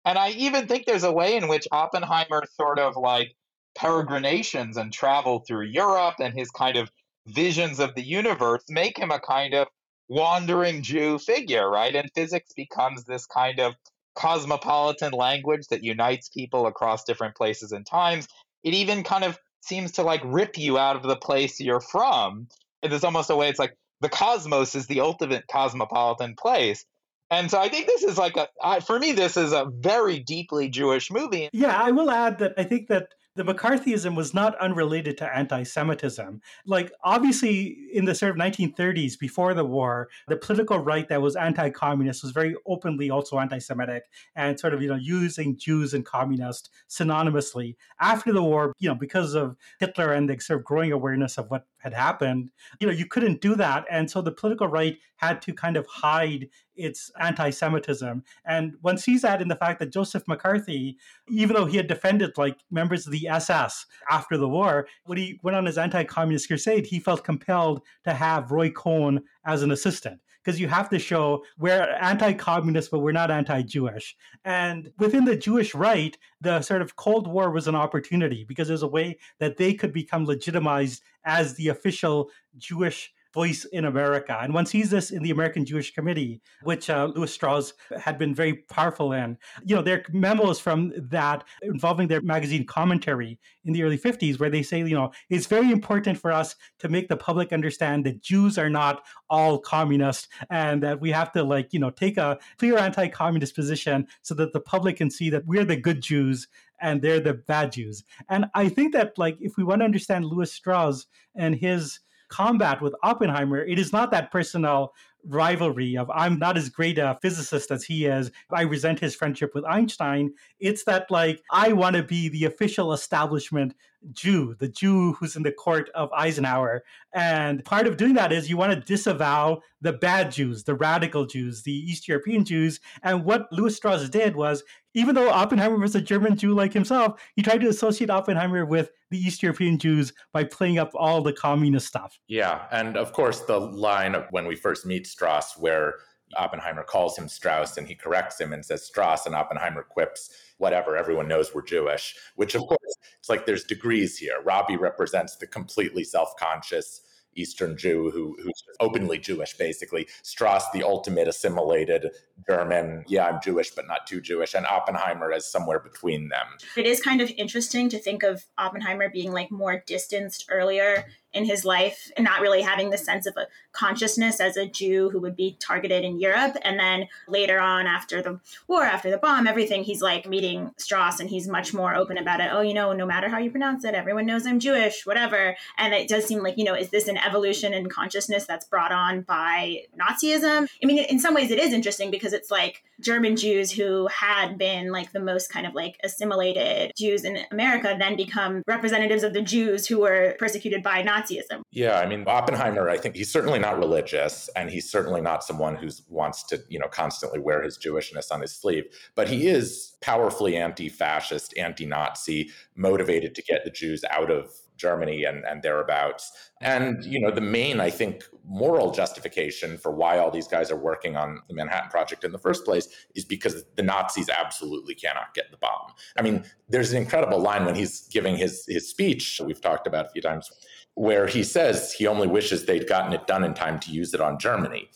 And 0.07 0.18
I 0.18 0.31
even 0.31 0.66
think 0.66 0.87
there's 0.87 1.05
a 1.05 1.12
way 1.12 1.37
in 1.37 1.46
which 1.49 1.68
Oppenheimer 1.70 2.44
sort 2.55 2.79
of 2.79 2.96
like 2.96 3.35
peregrinations 3.75 4.77
and 4.79 4.92
travel 4.92 5.40
through 5.40 5.66
Europe 5.66 6.14
and 6.20 6.33
his 6.33 6.51
kind 6.51 6.79
of 6.79 6.90
visions 7.27 7.81
of 7.81 7.94
the 7.94 8.03
universe 8.03 8.64
make 8.68 8.99
him 8.99 9.11
a 9.11 9.20
kind 9.20 9.53
of 9.53 9.68
wandering 10.09 10.83
Jew 10.83 11.18
figure, 11.18 11.68
right? 11.68 11.94
And 11.94 12.11
physics 12.14 12.53
becomes 12.57 13.05
this 13.05 13.27
kind 13.27 13.61
of 13.61 13.75
cosmopolitan 14.14 15.12
language 15.12 15.66
that 15.68 15.85
unites 15.85 16.29
people 16.31 16.66
across 16.66 17.05
different 17.05 17.35
places 17.35 17.72
and 17.72 17.85
times. 17.85 18.27
It 18.64 18.72
even 18.72 19.03
kind 19.03 19.25
of 19.25 19.38
seems 19.66 19.92
to 19.92 20.02
like 20.02 20.22
rip 20.24 20.59
you 20.59 20.79
out 20.79 20.96
of 20.96 21.02
the 21.02 21.16
place 21.16 21.61
you're 21.61 21.81
from. 21.81 22.48
And 22.83 22.92
there's 22.92 23.05
almost 23.05 23.31
a 23.31 23.37
way 23.37 23.48
it's 23.48 23.59
like 23.59 23.76
the 24.00 24.09
cosmos 24.09 24.74
is 24.74 24.87
the 24.87 25.00
ultimate 25.00 25.44
cosmopolitan 25.50 26.35
place. 26.37 26.85
And 27.31 27.50
so 27.50 27.59
I 27.59 27.68
think 27.68 27.87
this 27.87 28.05
is 28.05 28.18
like 28.18 28.37
a, 28.37 28.48
I, 28.62 28.81
for 28.81 28.98
me, 28.98 29.12
this 29.12 29.37
is 29.37 29.52
a 29.52 29.66
very 29.68 30.20
deeply 30.20 30.68
Jewish 30.68 31.11
movie. 31.11 31.48
Yeah, 31.52 31.76
I 31.76 31.90
will 31.90 32.11
add 32.11 32.38
that 32.38 32.55
I 32.57 32.62
think 32.64 32.88
that 32.88 33.09
the 33.37 33.44
McCarthyism 33.44 34.16
was 34.16 34.33
not 34.33 34.59
unrelated 34.59 35.18
to 35.18 35.37
anti 35.37 35.62
Semitism. 35.62 36.40
Like, 36.64 36.90
obviously, 37.05 37.77
in 37.92 38.07
the 38.07 38.14
sort 38.14 38.31
of 38.31 38.37
1930s, 38.37 39.18
before 39.18 39.53
the 39.53 39.64
war, 39.64 40.09
the 40.27 40.37
political 40.37 40.79
right 40.79 41.07
that 41.09 41.20
was 41.20 41.37
anti 41.37 41.70
communist 41.70 42.22
was 42.22 42.33
very 42.33 42.57
openly 42.66 43.11
also 43.11 43.38
anti 43.38 43.59
Semitic 43.59 44.05
and 44.35 44.59
sort 44.59 44.75
of, 44.75 44.83
you 44.83 44.88
know, 44.88 44.96
using 44.96 45.57
Jews 45.57 45.92
and 45.92 46.05
communists 46.05 46.70
synonymously. 46.88 47.77
After 48.01 48.33
the 48.33 48.42
war, 48.42 48.72
you 48.79 48.88
know, 48.88 48.94
because 48.94 49.35
of 49.35 49.57
Hitler 49.79 50.12
and 50.12 50.29
the 50.29 50.38
sort 50.40 50.61
of 50.61 50.64
growing 50.64 50.92
awareness 50.92 51.37
of 51.37 51.51
what 51.51 51.66
had 51.79 51.92
happened, 51.92 52.51
you 52.81 52.87
know, 52.87 52.92
you 52.92 53.07
couldn't 53.07 53.42
do 53.42 53.55
that. 53.57 53.85
And 53.90 54.11
so 54.11 54.22
the 54.22 54.33
political 54.33 54.66
right 54.66 54.99
had 55.16 55.42
to 55.42 55.53
kind 55.53 55.77
of 55.77 55.87
hide 55.87 56.49
its 56.76 57.10
anti 57.20 57.50
Semitism. 57.50 58.22
And 58.44 58.74
one 58.80 58.98
sees 58.98 59.22
that 59.22 59.42
in 59.42 59.48
the 59.48 59.56
fact 59.56 59.80
that 59.80 59.92
Joseph 59.92 60.26
McCarthy, 60.26 60.96
even 61.28 61.56
though 61.56 61.66
he 61.66 61.76
had 61.76 61.86
defended 61.86 62.36
like 62.36 62.58
members 62.70 63.06
of 63.06 63.12
the 63.12 63.28
SS 63.28 63.86
after 64.10 64.36
the 64.36 64.48
war, 64.48 64.86
when 65.04 65.18
he 65.18 65.40
went 65.42 65.56
on 65.56 65.66
his 65.66 65.78
anti 65.78 66.04
communist 66.04 66.48
crusade, 66.48 66.86
he 66.86 67.00
felt 67.00 67.24
compelled 67.24 67.82
to 68.04 68.14
have 68.14 68.50
Roy 68.50 68.70
Cohn 68.70 69.22
as 69.44 69.62
an 69.62 69.70
assistant 69.70 70.20
because 70.46 70.60
you 70.60 70.68
have 70.68 70.88
to 70.88 70.98
show 70.98 71.42
we're 71.58 71.88
anti-communist 72.00 72.90
but 72.90 73.00
we're 73.00 73.10
not 73.10 73.30
anti-jewish 73.32 74.16
and 74.44 74.90
within 74.98 75.24
the 75.24 75.36
jewish 75.36 75.74
right 75.74 76.16
the 76.40 76.62
sort 76.62 76.82
of 76.82 76.94
cold 76.94 77.26
war 77.26 77.50
was 77.50 77.66
an 77.66 77.74
opportunity 77.74 78.44
because 78.44 78.68
there's 78.68 78.82
a 78.82 78.88
way 78.88 79.18
that 79.40 79.56
they 79.56 79.74
could 79.74 79.92
become 79.92 80.24
legitimized 80.24 81.02
as 81.24 81.54
the 81.54 81.68
official 81.68 82.30
jewish 82.56 83.12
voice 83.37 83.66
in 83.66 83.85
America. 83.85 84.38
And 84.40 84.55
one 84.55 84.64
sees 84.64 84.88
this 84.88 85.11
in 85.11 85.22
the 85.22 85.31
American 85.31 85.66
Jewish 85.66 85.92
Committee, 85.92 86.40
which 86.62 86.88
uh, 86.88 87.12
Lewis 87.14 87.35
Strauss 87.35 87.75
had 88.01 88.16
been 88.16 88.35
very 88.35 88.55
powerful 88.70 89.12
in. 89.12 89.37
You 89.62 89.77
know, 89.77 89.83
there 89.83 89.99
are 89.99 90.05
memos 90.11 90.59
from 90.59 90.90
that 91.11 91.44
involving 91.61 92.09
their 92.09 92.22
magazine 92.22 92.64
commentary 92.64 93.38
in 93.66 93.75
the 93.75 93.83
early 93.83 93.99
50s, 93.99 94.40
where 94.40 94.49
they 94.49 94.62
say, 94.62 94.79
you 94.79 94.94
know, 94.94 95.12
it's 95.29 95.46
very 95.46 95.70
important 95.70 96.18
for 96.18 96.33
us 96.33 96.57
to 96.79 96.88
make 96.88 97.09
the 97.09 97.16
public 97.16 97.53
understand 97.53 98.07
that 98.07 98.22
Jews 98.22 98.57
are 98.57 98.70
not 98.70 99.05
all 99.29 99.59
communist 99.59 100.29
and 100.49 100.83
that 100.83 100.99
we 100.99 101.11
have 101.11 101.31
to, 101.33 101.42
like, 101.42 101.75
you 101.75 101.79
know, 101.79 101.90
take 101.90 102.16
a 102.16 102.38
clear 102.57 102.79
anti 102.79 103.07
communist 103.09 103.55
position 103.55 104.07
so 104.22 104.35
that 104.35 104.55
the 104.55 104.61
public 104.61 104.96
can 104.96 105.11
see 105.11 105.29
that 105.29 105.44
we're 105.44 105.66
the 105.66 105.77
good 105.77 106.01
Jews 106.01 106.49
and 106.81 107.03
they're 107.03 107.20
the 107.20 107.35
bad 107.35 107.72
Jews. 107.72 108.03
And 108.31 108.46
I 108.55 108.70
think 108.70 108.94
that, 108.94 109.18
like, 109.18 109.37
if 109.40 109.59
we 109.59 109.64
want 109.64 109.81
to 109.81 109.85
understand 109.85 110.25
Lewis 110.25 110.53
Strauss 110.55 111.05
and 111.35 111.55
his 111.55 112.01
combat 112.28 112.80
with 112.80 112.94
Oppenheimer, 113.02 113.58
it 113.58 113.78
is 113.78 113.92
not 113.92 114.10
that 114.10 114.30
personal 114.30 114.92
rivalry 115.28 115.96
of 115.96 116.10
I'm 116.10 116.38
not 116.38 116.56
as 116.56 116.68
great 116.68 116.98
a 116.98 117.18
physicist 117.20 117.70
as 117.70 117.84
he 117.84 118.06
is. 118.06 118.30
I 118.50 118.62
resent 118.62 119.00
his 119.00 119.14
friendship 119.14 119.54
with 119.54 119.64
Einstein. 119.64 120.32
It's 120.60 120.84
that 120.84 121.10
like 121.10 121.42
I 121.50 121.72
want 121.72 121.96
to 121.96 122.02
be 122.02 122.28
the 122.28 122.44
official 122.44 122.92
establishment 122.92 123.74
Jew, 124.12 124.54
the 124.58 124.68
Jew 124.68 125.14
who's 125.14 125.36
in 125.36 125.42
the 125.42 125.52
court 125.52 125.90
of 125.94 126.12
Eisenhower. 126.12 126.84
And 127.12 127.64
part 127.64 127.86
of 127.86 127.96
doing 127.96 128.14
that 128.14 128.32
is 128.32 128.48
you 128.48 128.56
want 128.56 128.72
to 128.72 128.80
disavow 128.80 129.62
the 129.80 129.92
bad 129.92 130.30
Jews, 130.30 130.64
the 130.64 130.74
radical 130.74 131.26
Jews, 131.26 131.62
the 131.62 131.72
East 131.72 132.08
European 132.08 132.44
Jews. 132.44 132.80
And 133.02 133.24
what 133.24 133.50
Lewis 133.52 133.76
Strauss 133.76 134.08
did 134.08 134.36
was 134.36 134.62
even 134.94 135.14
though 135.14 135.28
Oppenheimer 135.28 135.76
was 135.76 135.94
a 135.94 136.00
German 136.00 136.36
Jew 136.36 136.54
like 136.54 136.72
himself, 136.72 137.20
he 137.34 137.42
tried 137.42 137.60
to 137.60 137.68
associate 137.68 138.08
Oppenheimer 138.08 138.64
with 138.64 138.90
the 139.10 139.18
East 139.18 139.42
European 139.42 139.78
Jews 139.78 140.12
by 140.32 140.44
playing 140.44 140.78
up 140.78 140.90
all 140.94 141.22
the 141.22 141.34
communist 141.34 141.86
stuff. 141.86 142.18
Yeah. 142.28 142.64
And 142.72 142.96
of 142.96 143.12
course, 143.12 143.40
the 143.40 143.60
line 143.60 144.14
of 144.14 144.26
when 144.30 144.46
we 144.46 144.56
first 144.56 144.86
meet 144.86 145.06
Strauss, 145.16 145.57
where 145.57 145.94
Oppenheimer 146.37 146.83
calls 146.83 147.16
him 147.16 147.26
Strauss 147.26 147.79
and 147.79 147.88
he 147.88 147.94
corrects 147.94 148.38
him 148.38 148.52
and 148.52 148.62
says 148.62 148.85
Strauss, 148.85 149.24
and 149.24 149.35
Oppenheimer 149.35 149.83
quips, 149.83 150.31
whatever, 150.59 150.94
everyone 150.94 151.26
knows 151.26 151.55
we're 151.55 151.62
Jewish, 151.62 152.14
which 152.35 152.55
of 152.55 152.66
course, 152.66 152.96
it's 153.18 153.31
like 153.31 153.46
there's 153.46 153.64
degrees 153.64 154.18
here. 154.18 154.42
Rabi 154.44 154.76
represents 154.76 155.37
the 155.37 155.46
completely 155.46 156.05
self 156.05 156.37
conscious 156.37 157.00
Eastern 157.35 157.76
Jew 157.79 158.11
who, 158.11 158.37
who's 158.42 158.62
openly 158.81 159.18
Jewish, 159.18 159.57
basically. 159.57 160.07
Strauss, 160.22 160.64
the 160.72 160.83
ultimate 160.83 161.29
assimilated 161.29 162.11
German, 162.48 163.05
yeah, 163.09 163.26
I'm 163.26 163.40
Jewish, 163.42 163.70
but 163.70 163.87
not 163.87 164.07
too 164.07 164.20
Jewish, 164.20 164.55
and 164.55 164.66
Oppenheimer 164.66 165.33
as 165.33 165.50
somewhere 165.50 165.79
between 165.79 166.29
them. 166.29 166.46
It 166.76 166.87
is 166.87 167.00
kind 167.00 167.20
of 167.20 167.31
interesting 167.37 167.88
to 167.90 167.98
think 167.98 168.22
of 168.22 168.44
Oppenheimer 168.59 169.09
being 169.09 169.33
like 169.33 169.50
more 169.50 169.83
distanced 169.87 170.46
earlier 170.50 171.05
in 171.37 171.44
his 171.44 171.64
life 171.64 172.11
and 172.16 172.25
not 172.25 172.40
really 172.40 172.62
having 172.62 172.90
the 172.90 172.99
sense 172.99 173.27
of 173.27 173.37
a 173.37 173.46
consciousness 173.72 174.40
as 174.40 174.57
a 174.57 174.66
Jew 174.66 175.11
who 175.11 175.20
would 175.20 175.37
be 175.37 175.57
targeted 175.61 176.03
in 176.05 176.18
Europe. 176.18 176.57
And 176.62 176.79
then 176.79 177.09
later 177.29 177.61
on, 177.61 177.87
after 177.87 178.22
the 178.22 178.40
war, 178.66 178.83
after 178.83 179.11
the 179.11 179.18
bomb, 179.18 179.46
everything, 179.46 179.85
he's 179.85 180.01
like 180.01 180.27
meeting 180.27 180.72
Strauss 180.79 181.20
and 181.20 181.29
he's 181.29 181.46
much 181.46 181.75
more 181.75 181.94
open 181.94 182.18
about 182.18 182.40
it. 182.40 182.51
Oh, 182.53 182.62
you 182.62 182.75
know, 182.75 182.92
no 182.92 183.07
matter 183.07 183.29
how 183.29 183.38
you 183.38 183.51
pronounce 183.51 183.85
it, 183.85 183.94
everyone 183.94 184.27
knows 184.27 184.46
I'm 184.46 184.59
Jewish, 184.59 185.05
whatever. 185.05 185.57
And 185.77 185.92
it 185.92 186.09
does 186.09 186.25
seem 186.25 186.42
like, 186.42 186.57
you 186.57 186.64
know, 186.64 186.75
is 186.75 186.90
this 186.90 187.09
an 187.09 187.18
evolution 187.18 187.75
in 187.75 187.88
consciousness 187.88 188.46
that's 188.46 188.64
brought 188.64 188.92
on 188.92 189.20
by 189.22 189.83
Nazism? 190.01 190.68
I 190.83 190.87
mean, 190.87 191.05
in 191.05 191.18
some 191.18 191.35
ways 191.35 191.51
it 191.51 191.59
is 191.59 191.72
interesting 191.72 192.11
because 192.11 192.33
it's 192.33 192.51
like 192.51 192.83
German 193.01 193.37
Jews 193.37 193.70
who 193.70 194.07
had 194.07 194.57
been 194.57 194.90
like 194.90 195.12
the 195.12 195.20
most 195.20 195.51
kind 195.51 195.66
of 195.66 195.75
like 195.75 195.99
assimilated 196.03 196.92
Jews 196.96 197.25
in 197.25 197.38
America 197.51 197.94
then 197.99 198.16
become 198.16 198.62
representatives 198.66 199.22
of 199.22 199.35
the 199.35 199.42
Jews 199.42 199.87
who 199.87 200.01
were 200.01 200.35
persecuted 200.38 200.83
by 200.83 201.03
Nazis 201.03 201.25
Nazism. 201.26 201.62
Yeah, 201.70 201.98
I 201.98 202.06
mean 202.06 202.24
Oppenheimer, 202.26 202.88
I 202.88 202.98
think 202.98 203.16
he's 203.16 203.30
certainly 203.30 203.58
not 203.58 203.78
religious 203.78 204.48
and 204.56 204.70
he's 204.70 204.90
certainly 204.90 205.20
not 205.20 205.44
someone 205.44 205.76
who 205.76 205.88
wants 206.08 206.42
to, 206.44 206.60
you 206.68 206.78
know, 206.78 206.88
constantly 206.88 207.38
wear 207.38 207.62
his 207.62 207.78
Jewishness 207.78 208.30
on 208.30 208.40
his 208.40 208.52
sleeve, 208.52 208.84
but 209.14 209.28
he 209.28 209.48
is 209.48 209.96
powerfully 210.00 210.56
anti-fascist, 210.56 211.56
anti-Nazi, 211.56 212.50
motivated 212.76 213.34
to 213.34 213.42
get 213.42 213.64
the 213.64 213.70
Jews 213.70 214.04
out 214.10 214.30
of 214.30 214.50
Germany 214.76 215.24
and, 215.24 215.44
and 215.44 215.62
thereabouts. 215.62 216.30
And, 216.60 217.02
you 217.04 217.20
know, 217.20 217.30
the 217.30 217.40
main, 217.40 217.80
I 217.80 217.90
think, 217.90 218.24
moral 218.44 218.90
justification 218.92 219.78
for 219.78 219.90
why 219.90 220.18
all 220.18 220.30
these 220.30 220.48
guys 220.48 220.70
are 220.70 220.76
working 220.76 221.16
on 221.16 221.40
the 221.48 221.54
Manhattan 221.54 221.90
Project 221.90 222.24
in 222.24 222.32
the 222.32 222.38
first 222.38 222.64
place 222.64 222.88
is 223.14 223.24
because 223.24 223.64
the 223.76 223.82
Nazis 223.82 224.28
absolutely 224.28 224.94
cannot 224.94 225.34
get 225.34 225.50
the 225.50 225.56
bomb. 225.56 225.92
I 226.18 226.22
mean, 226.22 226.44
there's 226.68 226.92
an 226.92 226.98
incredible 227.02 227.40
line 227.40 227.64
when 227.64 227.74
he's 227.74 228.06
giving 228.08 228.36
his, 228.36 228.64
his 228.68 228.88
speech, 228.88 229.40
we've 229.44 229.60
talked 229.60 229.86
about 229.86 230.06
a 230.06 230.08
few 230.10 230.22
times, 230.22 230.50
where 230.96 231.26
he 231.26 231.44
says 231.44 231.92
he 231.92 232.06
only 232.06 232.26
wishes 232.26 232.64
they'd 232.64 232.88
gotten 232.88 233.12
it 233.12 233.26
done 233.26 233.44
in 233.44 233.54
time 233.54 233.78
to 233.78 233.92
use 233.92 234.12
it 234.14 234.20
on 234.20 234.38
Germany. 234.38 234.88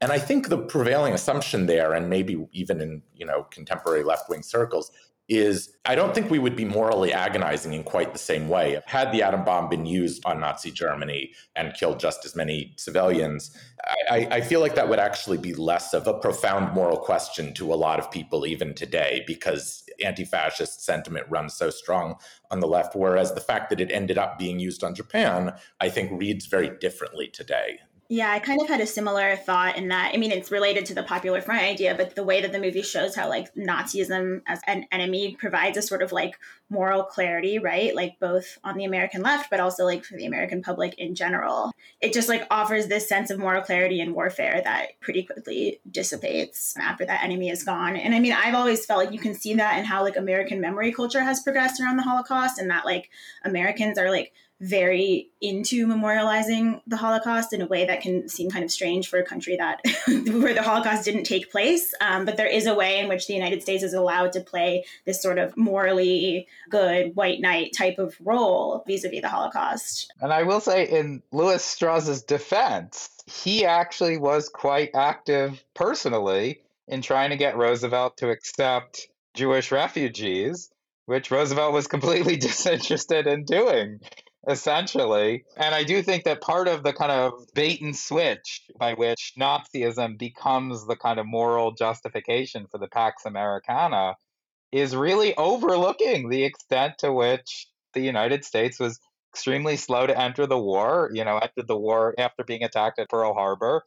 And 0.00 0.12
I 0.12 0.18
think 0.18 0.48
the 0.48 0.58
prevailing 0.58 1.12
assumption 1.12 1.66
there, 1.66 1.92
and 1.92 2.08
maybe 2.08 2.46
even 2.52 2.80
in 2.80 3.02
you 3.14 3.26
know 3.26 3.42
contemporary 3.50 4.04
left 4.04 4.30
wing 4.30 4.42
circles, 4.42 4.92
is 5.28 5.76
I 5.84 5.94
don't 5.94 6.14
think 6.14 6.30
we 6.30 6.38
would 6.38 6.56
be 6.56 6.64
morally 6.64 7.12
agonizing 7.12 7.74
in 7.74 7.82
quite 7.82 8.12
the 8.12 8.18
same 8.18 8.48
way. 8.48 8.80
Had 8.86 9.12
the 9.12 9.22
atom 9.22 9.44
bomb 9.44 9.68
been 9.68 9.84
used 9.84 10.24
on 10.24 10.40
Nazi 10.40 10.70
Germany 10.70 11.32
and 11.54 11.74
killed 11.74 12.00
just 12.00 12.24
as 12.24 12.34
many 12.34 12.74
civilians, 12.78 13.54
I, 14.10 14.28
I, 14.30 14.40
feel 14.40 14.60
like 14.60 14.74
that 14.76 14.88
would 14.88 14.98
actually 14.98 15.36
be 15.36 15.54
less 15.54 15.92
of 15.92 16.06
a 16.06 16.14
profound 16.14 16.74
moral 16.74 16.96
question 16.96 17.52
to 17.54 17.72
a 17.72 17.76
lot 17.76 17.98
of 17.98 18.10
people 18.10 18.46
even 18.46 18.74
today 18.74 19.22
because 19.26 19.84
anti 20.04 20.24
fascist 20.24 20.84
sentiment 20.84 21.26
runs 21.28 21.54
so 21.54 21.70
strong 21.70 22.16
on 22.50 22.60
the 22.60 22.68
left. 22.68 22.94
Whereas 22.94 23.34
the 23.34 23.40
fact 23.40 23.70
that 23.70 23.80
it 23.80 23.90
ended 23.92 24.18
up 24.18 24.38
being 24.38 24.58
used 24.58 24.84
on 24.84 24.94
Japan, 24.94 25.54
I 25.80 25.88
think 25.88 26.10
reads 26.12 26.46
very 26.46 26.70
differently 26.78 27.28
today. 27.28 27.80
Yeah, 28.10 28.30
I 28.30 28.38
kind 28.38 28.62
of 28.62 28.68
had 28.68 28.80
a 28.80 28.86
similar 28.86 29.36
thought 29.36 29.76
in 29.76 29.88
that. 29.88 30.12
I 30.14 30.16
mean, 30.16 30.32
it's 30.32 30.50
related 30.50 30.86
to 30.86 30.94
the 30.94 31.02
popular 31.02 31.42
front 31.42 31.60
idea, 31.60 31.94
but 31.94 32.14
the 32.14 32.24
way 32.24 32.40
that 32.40 32.52
the 32.52 32.58
movie 32.58 32.80
shows 32.80 33.14
how 33.14 33.28
like 33.28 33.54
Nazism 33.54 34.40
as 34.46 34.60
an 34.66 34.86
enemy 34.90 35.36
provides 35.38 35.76
a 35.76 35.82
sort 35.82 36.02
of 36.02 36.10
like 36.10 36.38
moral 36.70 37.02
clarity, 37.02 37.58
right? 37.58 37.94
Like 37.94 38.18
both 38.20 38.58
on 38.62 38.76
the 38.76 38.84
American 38.84 39.22
left, 39.22 39.50
but 39.50 39.60
also 39.60 39.84
like 39.84 40.04
for 40.04 40.16
the 40.16 40.26
American 40.26 40.62
public 40.62 40.94
in 40.98 41.14
general. 41.14 41.72
It 42.00 42.12
just 42.12 42.28
like 42.28 42.46
offers 42.50 42.86
this 42.86 43.08
sense 43.08 43.30
of 43.30 43.38
moral 43.38 43.62
clarity 43.62 44.00
in 44.00 44.14
warfare 44.14 44.60
that 44.64 45.00
pretty 45.00 45.22
quickly 45.22 45.80
dissipates 45.90 46.74
after 46.78 47.06
that 47.06 47.24
enemy 47.24 47.48
is 47.48 47.64
gone. 47.64 47.96
And 47.96 48.14
I 48.14 48.20
mean, 48.20 48.32
I've 48.32 48.54
always 48.54 48.84
felt 48.84 49.04
like 49.04 49.12
you 49.12 49.20
can 49.20 49.34
see 49.34 49.54
that 49.54 49.78
in 49.78 49.84
how 49.84 50.02
like 50.02 50.16
American 50.16 50.60
memory 50.60 50.92
culture 50.92 51.22
has 51.22 51.40
progressed 51.40 51.80
around 51.80 51.96
the 51.96 52.02
Holocaust 52.02 52.58
and 52.58 52.70
that 52.70 52.84
like 52.84 53.10
Americans 53.44 53.98
are 53.98 54.10
like 54.10 54.32
very 54.60 55.30
into 55.40 55.86
memorializing 55.86 56.80
the 56.86 56.96
Holocaust 56.96 57.52
in 57.52 57.62
a 57.62 57.66
way 57.66 57.84
that 57.86 58.00
can 58.00 58.28
seem 58.28 58.50
kind 58.50 58.64
of 58.64 58.70
strange 58.72 59.08
for 59.08 59.18
a 59.18 59.24
country 59.24 59.56
that 59.56 59.80
where 60.08 60.54
the 60.54 60.62
Holocaust 60.62 61.04
didn't 61.04 61.24
take 61.24 61.52
place. 61.52 61.94
Um, 62.00 62.24
but 62.24 62.36
there 62.36 62.48
is 62.48 62.66
a 62.66 62.74
way 62.74 62.98
in 62.98 63.08
which 63.08 63.28
the 63.28 63.34
United 63.34 63.62
States 63.62 63.84
is 63.84 63.94
allowed 63.94 64.32
to 64.32 64.40
play 64.40 64.84
this 65.06 65.22
sort 65.22 65.38
of 65.38 65.56
morally 65.56 66.48
good 66.68 67.14
white 67.14 67.40
knight 67.40 67.72
type 67.76 67.98
of 67.98 68.16
role 68.20 68.82
vis-a-vis 68.86 69.22
the 69.22 69.28
Holocaust. 69.28 70.12
And 70.20 70.32
I 70.32 70.42
will 70.42 70.60
say, 70.60 70.88
in 70.88 71.22
lewis 71.32 71.64
Strauss's 71.64 72.22
defense, 72.22 73.10
he 73.26 73.64
actually 73.64 74.18
was 74.18 74.48
quite 74.48 74.90
active 74.94 75.62
personally 75.74 76.62
in 76.86 77.02
trying 77.02 77.30
to 77.30 77.36
get 77.36 77.56
Roosevelt 77.56 78.16
to 78.18 78.30
accept 78.30 79.08
Jewish 79.34 79.70
refugees, 79.70 80.70
which 81.06 81.30
Roosevelt 81.30 81.72
was 81.72 81.86
completely 81.96 82.36
disinterested 82.36 83.26
in 83.26 83.44
doing 83.44 84.00
essentially. 84.46 85.44
And 85.56 85.74
I 85.74 85.84
do 85.84 86.02
think 86.02 86.24
that 86.24 86.40
part 86.40 86.68
of 86.68 86.82
the 86.82 86.92
kind 86.92 87.12
of 87.12 87.32
bait 87.54 87.82
and 87.82 87.94
switch 87.94 88.62
by 88.78 88.94
which 88.94 89.34
Nazism 89.38 90.18
becomes 90.18 90.86
the 90.86 90.96
kind 90.96 91.20
of 91.20 91.26
moral 91.26 91.72
justification 91.72 92.66
for 92.70 92.78
the 92.78 92.88
Pax 92.88 93.26
Americana 93.26 94.14
is 94.72 94.94
really 94.94 95.34
overlooking 95.36 96.28
the 96.28 96.44
extent 96.44 96.98
to 96.98 97.12
which 97.12 97.68
the 97.94 98.00
United 98.00 98.44
States 98.44 98.78
was 98.78 98.98
extremely 99.32 99.76
slow 99.76 100.06
to 100.06 100.18
enter 100.18 100.46
the 100.46 100.58
war, 100.58 101.10
you 101.12 101.24
know, 101.24 101.38
entered 101.38 101.68
the 101.68 101.76
war 101.76 102.14
after 102.18 102.44
being 102.44 102.62
attacked 102.62 102.98
at 102.98 103.08
Pearl 103.08 103.34
Harbor 103.34 103.82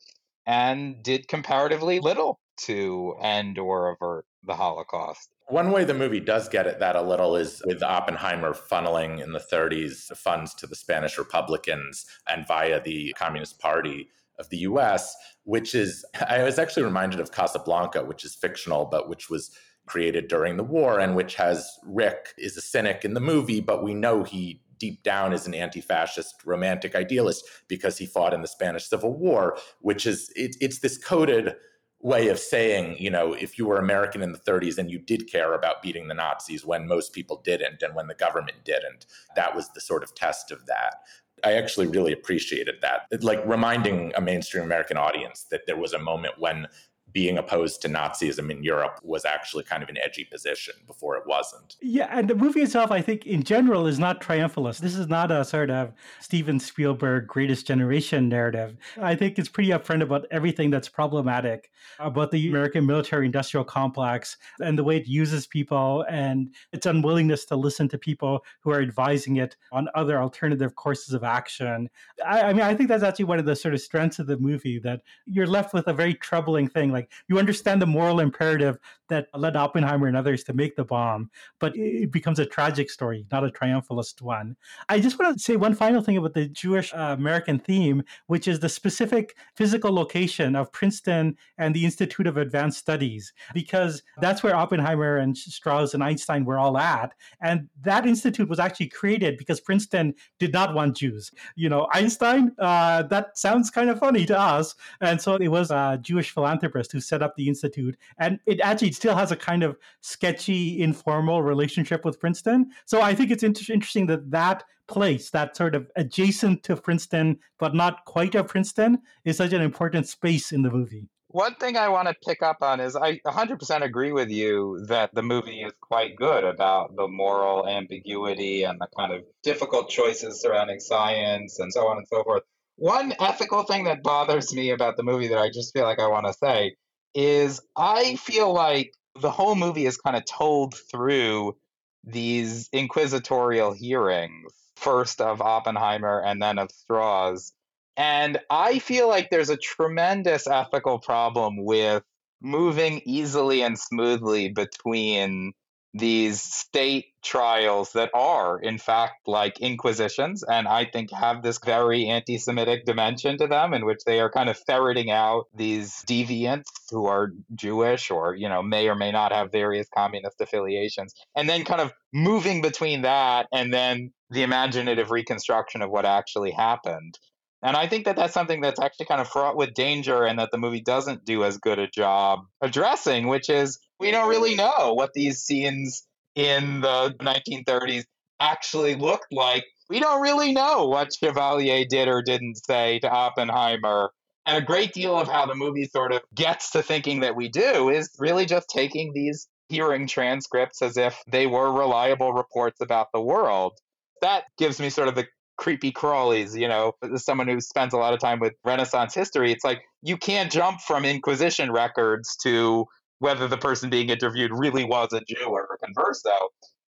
and 0.45 1.03
did 1.03 1.27
comparatively 1.27 1.99
little 1.99 2.39
to 2.57 3.15
end 3.21 3.57
or 3.57 3.91
avert 3.91 4.25
the 4.43 4.55
Holocaust. 4.55 5.29
One 5.47 5.71
way 5.71 5.83
the 5.83 5.93
movie 5.93 6.19
does 6.19 6.47
get 6.47 6.67
at 6.67 6.79
that 6.79 6.95
a 6.95 7.01
little 7.01 7.35
is 7.35 7.61
with 7.65 7.83
Oppenheimer 7.83 8.53
funneling 8.53 9.21
in 9.21 9.33
the 9.33 9.39
30s 9.39 10.15
funds 10.15 10.53
to 10.55 10.67
the 10.67 10.75
Spanish 10.75 11.17
Republicans 11.17 12.05
and 12.29 12.47
via 12.47 12.81
the 12.81 13.13
Communist 13.17 13.59
Party 13.59 14.09
of 14.39 14.49
the 14.49 14.59
US, 14.59 15.15
which 15.43 15.75
is, 15.75 16.05
I 16.27 16.43
was 16.43 16.57
actually 16.57 16.83
reminded 16.83 17.19
of 17.19 17.31
Casablanca, 17.31 18.03
which 18.05 18.23
is 18.23 18.35
fictional, 18.35 18.85
but 18.85 19.09
which 19.09 19.29
was 19.29 19.51
created 19.91 20.29
during 20.29 20.55
the 20.55 20.63
war 20.63 21.01
and 21.01 21.17
which 21.17 21.35
has 21.35 21.77
Rick 21.83 22.33
is 22.37 22.55
a 22.55 22.61
cynic 22.61 23.03
in 23.03 23.13
the 23.13 23.19
movie, 23.19 23.59
but 23.59 23.83
we 23.83 23.93
know 23.93 24.23
he 24.23 24.61
deep 24.77 25.03
down 25.03 25.33
is 25.33 25.45
an 25.45 25.53
anti-fascist 25.53 26.35
romantic 26.45 26.95
idealist 26.95 27.45
because 27.67 27.97
he 27.97 28.05
fought 28.05 28.33
in 28.33 28.41
the 28.41 28.47
Spanish 28.47 28.85
Civil 28.85 29.13
War, 29.13 29.57
which 29.81 30.05
is 30.07 30.31
it, 30.37 30.55
it's 30.61 30.79
this 30.79 30.97
coded 30.97 31.55
way 31.99 32.29
of 32.29 32.39
saying, 32.39 32.95
you 32.99 33.09
know, 33.09 33.33
if 33.33 33.59
you 33.59 33.67
were 33.67 33.77
American 33.77 34.21
in 34.21 34.31
the 34.31 34.39
30s 34.39 34.77
and 34.77 34.89
you 34.89 34.97
did 34.97 35.29
care 35.29 35.53
about 35.53 35.81
beating 35.81 36.07
the 36.07 36.13
Nazis 36.13 36.65
when 36.65 36.87
most 36.87 37.11
people 37.11 37.41
didn't 37.43 37.83
and 37.83 37.93
when 37.93 38.07
the 38.07 38.15
government 38.15 38.57
didn't, 38.63 39.05
that 39.35 39.53
was 39.53 39.69
the 39.73 39.81
sort 39.81 40.03
of 40.03 40.15
test 40.15 40.51
of 40.51 40.65
that. 40.67 40.95
I 41.43 41.53
actually 41.53 41.87
really 41.87 42.13
appreciated 42.13 42.75
that. 42.81 43.07
Like 43.21 43.45
reminding 43.45 44.13
a 44.15 44.21
mainstream 44.21 44.63
American 44.63 44.97
audience 44.97 45.45
that 45.51 45.65
there 45.67 45.77
was 45.77 45.93
a 45.93 45.99
moment 45.99 46.35
when 46.39 46.67
being 47.13 47.37
opposed 47.37 47.81
to 47.81 47.89
Nazism 47.89 48.49
in 48.49 48.63
Europe 48.63 48.99
was 49.03 49.25
actually 49.25 49.63
kind 49.63 49.83
of 49.83 49.89
an 49.89 49.97
edgy 50.03 50.23
position 50.23 50.75
before 50.87 51.17
it 51.17 51.23
wasn't. 51.25 51.75
Yeah, 51.81 52.07
and 52.11 52.29
the 52.29 52.35
movie 52.35 52.61
itself, 52.61 52.91
I 52.91 53.01
think, 53.01 53.25
in 53.25 53.43
general, 53.43 53.87
is 53.87 53.99
not 53.99 54.21
triumphalist. 54.21 54.79
This 54.79 54.95
is 54.95 55.07
not 55.07 55.31
a 55.31 55.43
sort 55.43 55.69
of 55.69 55.93
Steven 56.19 56.59
Spielberg 56.59 57.27
greatest 57.27 57.67
generation 57.67 58.29
narrative. 58.29 58.77
I 59.01 59.15
think 59.15 59.39
it's 59.39 59.49
pretty 59.49 59.69
upfront 59.69 60.01
about 60.01 60.25
everything 60.31 60.69
that's 60.69 60.89
problematic 60.89 61.71
about 61.99 62.31
the 62.31 62.49
American 62.49 62.85
military 62.85 63.25
industrial 63.25 63.63
complex 63.63 64.37
and 64.61 64.77
the 64.77 64.83
way 64.83 64.97
it 64.97 65.07
uses 65.07 65.47
people 65.47 66.05
and 66.09 66.53
its 66.71 66.85
unwillingness 66.85 67.45
to 67.45 67.55
listen 67.55 67.87
to 67.89 67.97
people 67.97 68.43
who 68.61 68.71
are 68.71 68.81
advising 68.81 69.37
it 69.37 69.55
on 69.71 69.87
other 69.95 70.19
alternative 70.19 70.75
courses 70.75 71.13
of 71.13 71.23
action. 71.23 71.89
I, 72.25 72.41
I 72.43 72.53
mean, 72.53 72.63
I 72.63 72.75
think 72.75 72.89
that's 72.89 73.03
actually 73.03 73.25
one 73.25 73.39
of 73.39 73.45
the 73.45 73.55
sort 73.55 73.73
of 73.73 73.81
strengths 73.81 74.19
of 74.19 74.27
the 74.27 74.37
movie 74.37 74.79
that 74.79 75.01
you're 75.25 75.47
left 75.47 75.73
with 75.73 75.87
a 75.87 75.93
very 75.93 76.13
troubling 76.13 76.67
thing. 76.67 76.91
Like 76.91 77.00
like 77.01 77.11
you 77.27 77.39
understand 77.39 77.81
the 77.81 77.85
moral 77.85 78.19
imperative 78.19 78.77
that 79.09 79.27
led 79.35 79.55
Oppenheimer 79.57 80.07
and 80.07 80.15
others 80.15 80.43
to 80.45 80.53
make 80.53 80.75
the 80.75 80.85
bomb, 80.85 81.29
but 81.59 81.73
it 81.75 82.11
becomes 82.11 82.39
a 82.39 82.45
tragic 82.45 82.89
story, 82.89 83.25
not 83.31 83.43
a 83.43 83.49
triumphalist 83.49 84.21
one. 84.21 84.55
I 84.87 84.99
just 84.99 85.19
want 85.19 85.37
to 85.37 85.43
say 85.43 85.57
one 85.57 85.75
final 85.75 86.01
thing 86.01 86.17
about 86.17 86.33
the 86.33 86.47
Jewish 86.47 86.93
uh, 86.93 87.15
American 87.19 87.59
theme, 87.59 88.03
which 88.27 88.47
is 88.47 88.59
the 88.59 88.69
specific 88.69 89.35
physical 89.55 89.93
location 89.93 90.55
of 90.55 90.71
Princeton 90.71 91.35
and 91.57 91.75
the 91.75 91.83
Institute 91.83 92.25
of 92.25 92.37
Advanced 92.37 92.79
Studies, 92.79 93.33
because 93.53 94.01
that's 94.21 94.43
where 94.43 94.55
Oppenheimer 94.55 95.17
and 95.17 95.37
Strauss 95.37 95.93
and 95.93 96.03
Einstein 96.03 96.45
were 96.45 96.57
all 96.57 96.77
at. 96.77 97.13
And 97.41 97.67
that 97.81 98.07
institute 98.07 98.47
was 98.47 98.59
actually 98.59 98.87
created 98.87 99.37
because 99.37 99.59
Princeton 99.59 100.13
did 100.39 100.53
not 100.53 100.73
want 100.73 100.95
Jews. 100.95 101.31
You 101.55 101.67
know, 101.67 101.87
Einstein, 101.91 102.55
uh, 102.59 103.03
that 103.03 103.37
sounds 103.37 103.69
kind 103.69 103.89
of 103.89 103.99
funny 103.99 104.25
to 104.27 104.39
us. 104.39 104.75
And 105.01 105.19
so 105.19 105.35
it 105.35 105.49
was 105.49 105.69
a 105.71 105.99
Jewish 106.01 106.31
philanthropist 106.31 106.90
who 106.91 106.99
set 106.99 107.21
up 107.21 107.35
the 107.35 107.47
institute. 107.47 107.97
And 108.17 108.39
it 108.45 108.59
actually 108.61 108.91
still 108.91 109.15
has 109.15 109.31
a 109.31 109.35
kind 109.35 109.63
of 109.63 109.77
sketchy, 110.01 110.81
informal 110.81 111.43
relationship 111.43 112.05
with 112.05 112.19
Princeton. 112.19 112.71
So 112.85 113.01
I 113.01 113.15
think 113.15 113.31
it's 113.31 113.43
inter- 113.43 113.73
interesting 113.73 114.07
that 114.07 114.31
that 114.31 114.63
place, 114.87 115.29
that 115.29 115.55
sort 115.55 115.73
of 115.73 115.89
adjacent 115.95 116.63
to 116.63 116.75
Princeton, 116.75 117.39
but 117.59 117.73
not 117.73 118.05
quite 118.05 118.35
a 118.35 118.43
Princeton, 118.43 118.99
is 119.25 119.37
such 119.37 119.53
an 119.53 119.61
important 119.61 120.07
space 120.07 120.51
in 120.51 120.61
the 120.61 120.69
movie. 120.69 121.07
One 121.29 121.55
thing 121.55 121.77
I 121.77 121.87
want 121.87 122.09
to 122.09 122.15
pick 122.27 122.43
up 122.43 122.57
on 122.61 122.81
is 122.81 122.93
I 122.93 123.19
100% 123.25 123.81
agree 123.83 124.11
with 124.11 124.29
you 124.29 124.83
that 124.87 125.15
the 125.15 125.21
movie 125.21 125.61
is 125.61 125.71
quite 125.79 126.17
good 126.17 126.43
about 126.43 126.97
the 126.97 127.07
moral 127.07 127.65
ambiguity 127.69 128.63
and 128.63 128.77
the 128.81 128.87
kind 128.97 129.13
of 129.13 129.21
difficult 129.41 129.89
choices 129.89 130.41
surrounding 130.41 130.81
science 130.81 131.57
and 131.59 131.71
so 131.71 131.87
on 131.87 131.97
and 131.97 132.07
so 132.11 132.21
forth. 132.23 132.43
One 132.75 133.13
ethical 133.21 133.63
thing 133.63 133.85
that 133.85 134.03
bothers 134.03 134.53
me 134.53 134.71
about 134.71 134.97
the 134.97 135.03
movie 135.03 135.29
that 135.29 135.37
I 135.37 135.49
just 135.49 135.71
feel 135.71 135.83
like 135.83 135.99
I 135.99 136.07
want 136.07 136.25
to 136.27 136.33
say 136.33 136.75
is 137.13 137.61
I 137.75 138.15
feel 138.15 138.53
like 138.53 138.93
the 139.19 139.31
whole 139.31 139.55
movie 139.55 139.85
is 139.85 139.97
kind 139.97 140.15
of 140.15 140.25
told 140.25 140.75
through 140.75 141.57
these 142.03 142.69
inquisitorial 142.71 143.73
hearings, 143.73 144.53
first 144.75 145.21
of 145.21 145.41
Oppenheimer 145.41 146.21
and 146.25 146.41
then 146.41 146.57
of 146.57 146.71
Strauss. 146.71 147.53
And 147.97 148.39
I 148.49 148.79
feel 148.79 149.07
like 149.07 149.29
there's 149.29 149.49
a 149.49 149.57
tremendous 149.57 150.47
ethical 150.47 150.99
problem 150.99 151.63
with 151.63 152.03
moving 152.41 153.01
easily 153.05 153.61
and 153.61 153.77
smoothly 153.77 154.49
between 154.49 155.53
these 155.93 156.41
state 156.41 157.07
trials 157.21 157.91
that 157.93 158.09
are, 158.13 158.59
in 158.59 158.77
fact, 158.77 159.27
like 159.27 159.59
inquisitions, 159.59 160.43
and 160.43 160.67
I 160.67 160.85
think 160.85 161.11
have 161.11 161.43
this 161.43 161.59
very 161.63 162.07
anti 162.07 162.37
Semitic 162.37 162.85
dimension 162.85 163.37
to 163.39 163.47
them, 163.47 163.73
in 163.73 163.85
which 163.85 164.03
they 164.05 164.19
are 164.19 164.29
kind 164.29 164.49
of 164.49 164.57
ferreting 164.57 165.11
out 165.11 165.47
these 165.53 165.91
deviants 166.07 166.69
who 166.89 167.07
are 167.07 167.33
Jewish 167.53 168.09
or, 168.09 168.35
you 168.35 168.47
know, 168.47 168.63
may 168.63 168.87
or 168.87 168.95
may 168.95 169.11
not 169.11 169.33
have 169.33 169.51
various 169.51 169.87
communist 169.93 170.39
affiliations, 170.39 171.13
and 171.35 171.49
then 171.49 171.65
kind 171.65 171.81
of 171.81 171.91
moving 172.13 172.61
between 172.61 173.01
that 173.01 173.47
and 173.51 173.73
then 173.73 174.11
the 174.29 174.43
imaginative 174.43 175.11
reconstruction 175.11 175.81
of 175.81 175.89
what 175.89 176.05
actually 176.05 176.51
happened. 176.51 177.19
And 177.63 177.77
I 177.77 177.87
think 177.87 178.05
that 178.05 178.15
that's 178.15 178.33
something 178.33 178.61
that's 178.61 178.79
actually 178.79 179.05
kind 179.05 179.21
of 179.21 179.27
fraught 179.27 179.55
with 179.55 179.73
danger 179.73 180.23
and 180.23 180.39
that 180.39 180.49
the 180.51 180.57
movie 180.57 180.81
doesn't 180.81 181.25
do 181.25 181.43
as 181.43 181.59
good 181.59 181.77
a 181.77 181.87
job 181.87 182.39
addressing, 182.59 183.27
which 183.27 183.49
is 183.49 183.77
we 184.01 184.09
don't 184.11 184.29
really 184.29 184.55
know 184.55 184.93
what 184.93 185.13
these 185.13 185.43
scenes 185.43 186.05
in 186.35 186.81
the 186.81 187.15
1930s 187.19 188.03
actually 188.39 188.95
looked 188.95 189.31
like. 189.31 189.63
We 189.89 189.99
don't 189.99 190.21
really 190.21 190.51
know 190.53 190.87
what 190.87 191.13
Chevalier 191.13 191.85
did 191.87 192.07
or 192.07 192.23
didn't 192.23 192.57
say 192.65 192.99
to 192.99 193.09
Oppenheimer. 193.09 194.11
And 194.47 194.57
a 194.57 194.65
great 194.65 194.91
deal 194.93 195.17
of 195.17 195.27
how 195.27 195.45
the 195.45 195.53
movie 195.53 195.85
sort 195.85 196.13
of 196.13 196.21
gets 196.33 196.71
to 196.71 196.81
thinking 196.81 197.19
that 197.19 197.35
we 197.35 197.47
do 197.47 197.89
is 197.89 198.09
really 198.17 198.47
just 198.47 198.67
taking 198.69 199.13
these 199.13 199.47
hearing 199.69 200.07
transcripts 200.07 200.81
as 200.81 200.97
if 200.97 201.21
they 201.27 201.45
were 201.45 201.71
reliable 201.71 202.33
reports 202.33 202.81
about 202.81 203.09
the 203.13 203.21
world. 203.21 203.73
That 204.21 204.45
gives 204.57 204.79
me 204.79 204.89
sort 204.89 205.09
of 205.09 205.15
the 205.15 205.27
creepy 205.57 205.91
crawlies, 205.91 206.59
you 206.59 206.67
know, 206.67 206.93
as 207.13 207.23
someone 207.23 207.47
who 207.47 207.61
spends 207.61 207.93
a 207.93 207.97
lot 207.97 208.15
of 208.15 208.19
time 208.19 208.39
with 208.39 208.53
Renaissance 208.65 209.13
history, 209.13 209.51
it's 209.51 209.63
like 209.63 209.83
you 210.01 210.17
can't 210.17 210.51
jump 210.51 210.81
from 210.81 211.05
Inquisition 211.05 211.71
records 211.71 212.35
to 212.37 212.87
whether 213.21 213.47
the 213.47 213.57
person 213.57 213.91
being 213.91 214.09
interviewed 214.09 214.51
really 214.51 214.83
was 214.83 215.13
a 215.13 215.21
Jew 215.21 215.45
or 215.45 215.67
a 215.75 215.85
converso. 215.85 216.35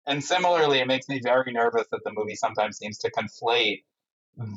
And 0.09 0.22
similarly, 0.22 0.81
it 0.81 0.89
makes 0.89 1.09
me 1.09 1.20
very 1.22 1.53
nervous 1.53 1.87
that 1.93 2.01
the 2.05 2.12
movie 2.12 2.35
sometimes 2.35 2.79
seems 2.79 2.99
to 2.99 3.12
conflate 3.12 3.85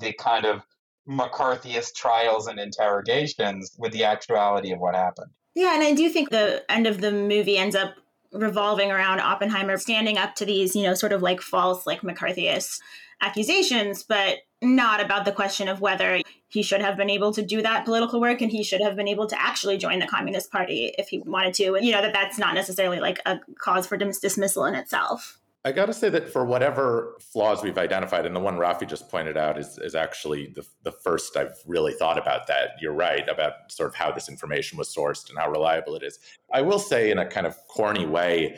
the 0.01 0.11
kind 0.13 0.45
of 0.45 0.63
McCarthyist 1.07 1.93
trials 1.95 2.47
and 2.47 2.59
interrogations 2.59 3.75
with 3.77 3.93
the 3.93 4.03
actuality 4.03 4.71
of 4.71 4.79
what 4.79 4.95
happened. 4.95 5.29
Yeah, 5.53 5.75
and 5.75 5.83
I 5.83 5.93
do 5.93 6.09
think 6.09 6.31
the 6.31 6.63
end 6.71 6.87
of 6.87 7.01
the 7.01 7.11
movie 7.11 7.57
ends 7.57 7.75
up 7.75 7.93
revolving 8.33 8.91
around 8.91 9.19
Oppenheimer 9.19 9.77
standing 9.77 10.17
up 10.17 10.33
to 10.35 10.45
these, 10.45 10.75
you 10.75 10.81
know, 10.81 10.95
sort 10.95 11.13
of 11.13 11.21
like 11.21 11.39
false, 11.39 11.85
like 11.85 12.01
McCarthyist 12.01 12.79
accusations, 13.21 14.01
but 14.01 14.37
not 14.61 15.01
about 15.01 15.25
the 15.25 15.31
question 15.31 15.67
of 15.67 15.81
whether 15.81 16.21
he 16.49 16.63
should 16.63 16.81
have 16.81 16.97
been 16.97 17.09
able 17.09 17.31
to 17.33 17.41
do 17.41 17.61
that 17.61 17.85
political 17.85 18.19
work 18.19 18.41
and 18.41 18.51
he 18.51 18.63
should 18.63 18.81
have 18.81 18.95
been 18.95 19.07
able 19.07 19.27
to 19.27 19.41
actually 19.41 19.77
join 19.77 19.99
the 19.99 20.07
Communist 20.07 20.51
Party 20.51 20.93
if 20.97 21.09
he 21.09 21.19
wanted 21.19 21.53
to. 21.55 21.75
And, 21.75 21.85
you 21.85 21.91
know, 21.91 22.01
that 22.01 22.13
that's 22.13 22.37
not 22.37 22.55
necessarily 22.55 22.99
like 22.99 23.19
a 23.25 23.39
cause 23.57 23.87
for 23.87 23.95
dismissal 23.97 24.65
in 24.65 24.75
itself. 24.75 25.39
I 25.65 25.73
got 25.73 25.87
to 25.87 25.93
say 25.93 26.09
that 26.09 26.29
for 26.29 26.45
whatever 26.45 27.17
flaws 27.19 27.61
we've 27.61 27.77
identified, 27.77 28.25
and 28.25 28.33
the 28.33 28.39
one 28.39 28.55
Rafi 28.55 28.87
just 28.87 29.09
pointed 29.09 29.35
out 29.35 29.59
is, 29.59 29.77
is 29.79 29.93
actually 29.93 30.53
the, 30.55 30.65
the 30.83 30.91
first 30.91 31.35
I've 31.35 31.57
really 31.67 31.93
thought 31.93 32.17
about 32.17 32.47
that. 32.47 32.71
You're 32.81 32.93
right 32.93 33.27
about 33.27 33.53
sort 33.67 33.89
of 33.89 33.95
how 33.95 34.09
this 34.11 34.29
information 34.29 34.77
was 34.77 34.93
sourced 34.93 35.29
and 35.29 35.37
how 35.37 35.51
reliable 35.51 35.95
it 35.95 36.03
is. 36.03 36.17
I 36.53 36.61
will 36.61 36.79
say, 36.79 37.11
in 37.11 37.19
a 37.19 37.25
kind 37.25 37.45
of 37.45 37.57
corny 37.67 38.05
way, 38.05 38.57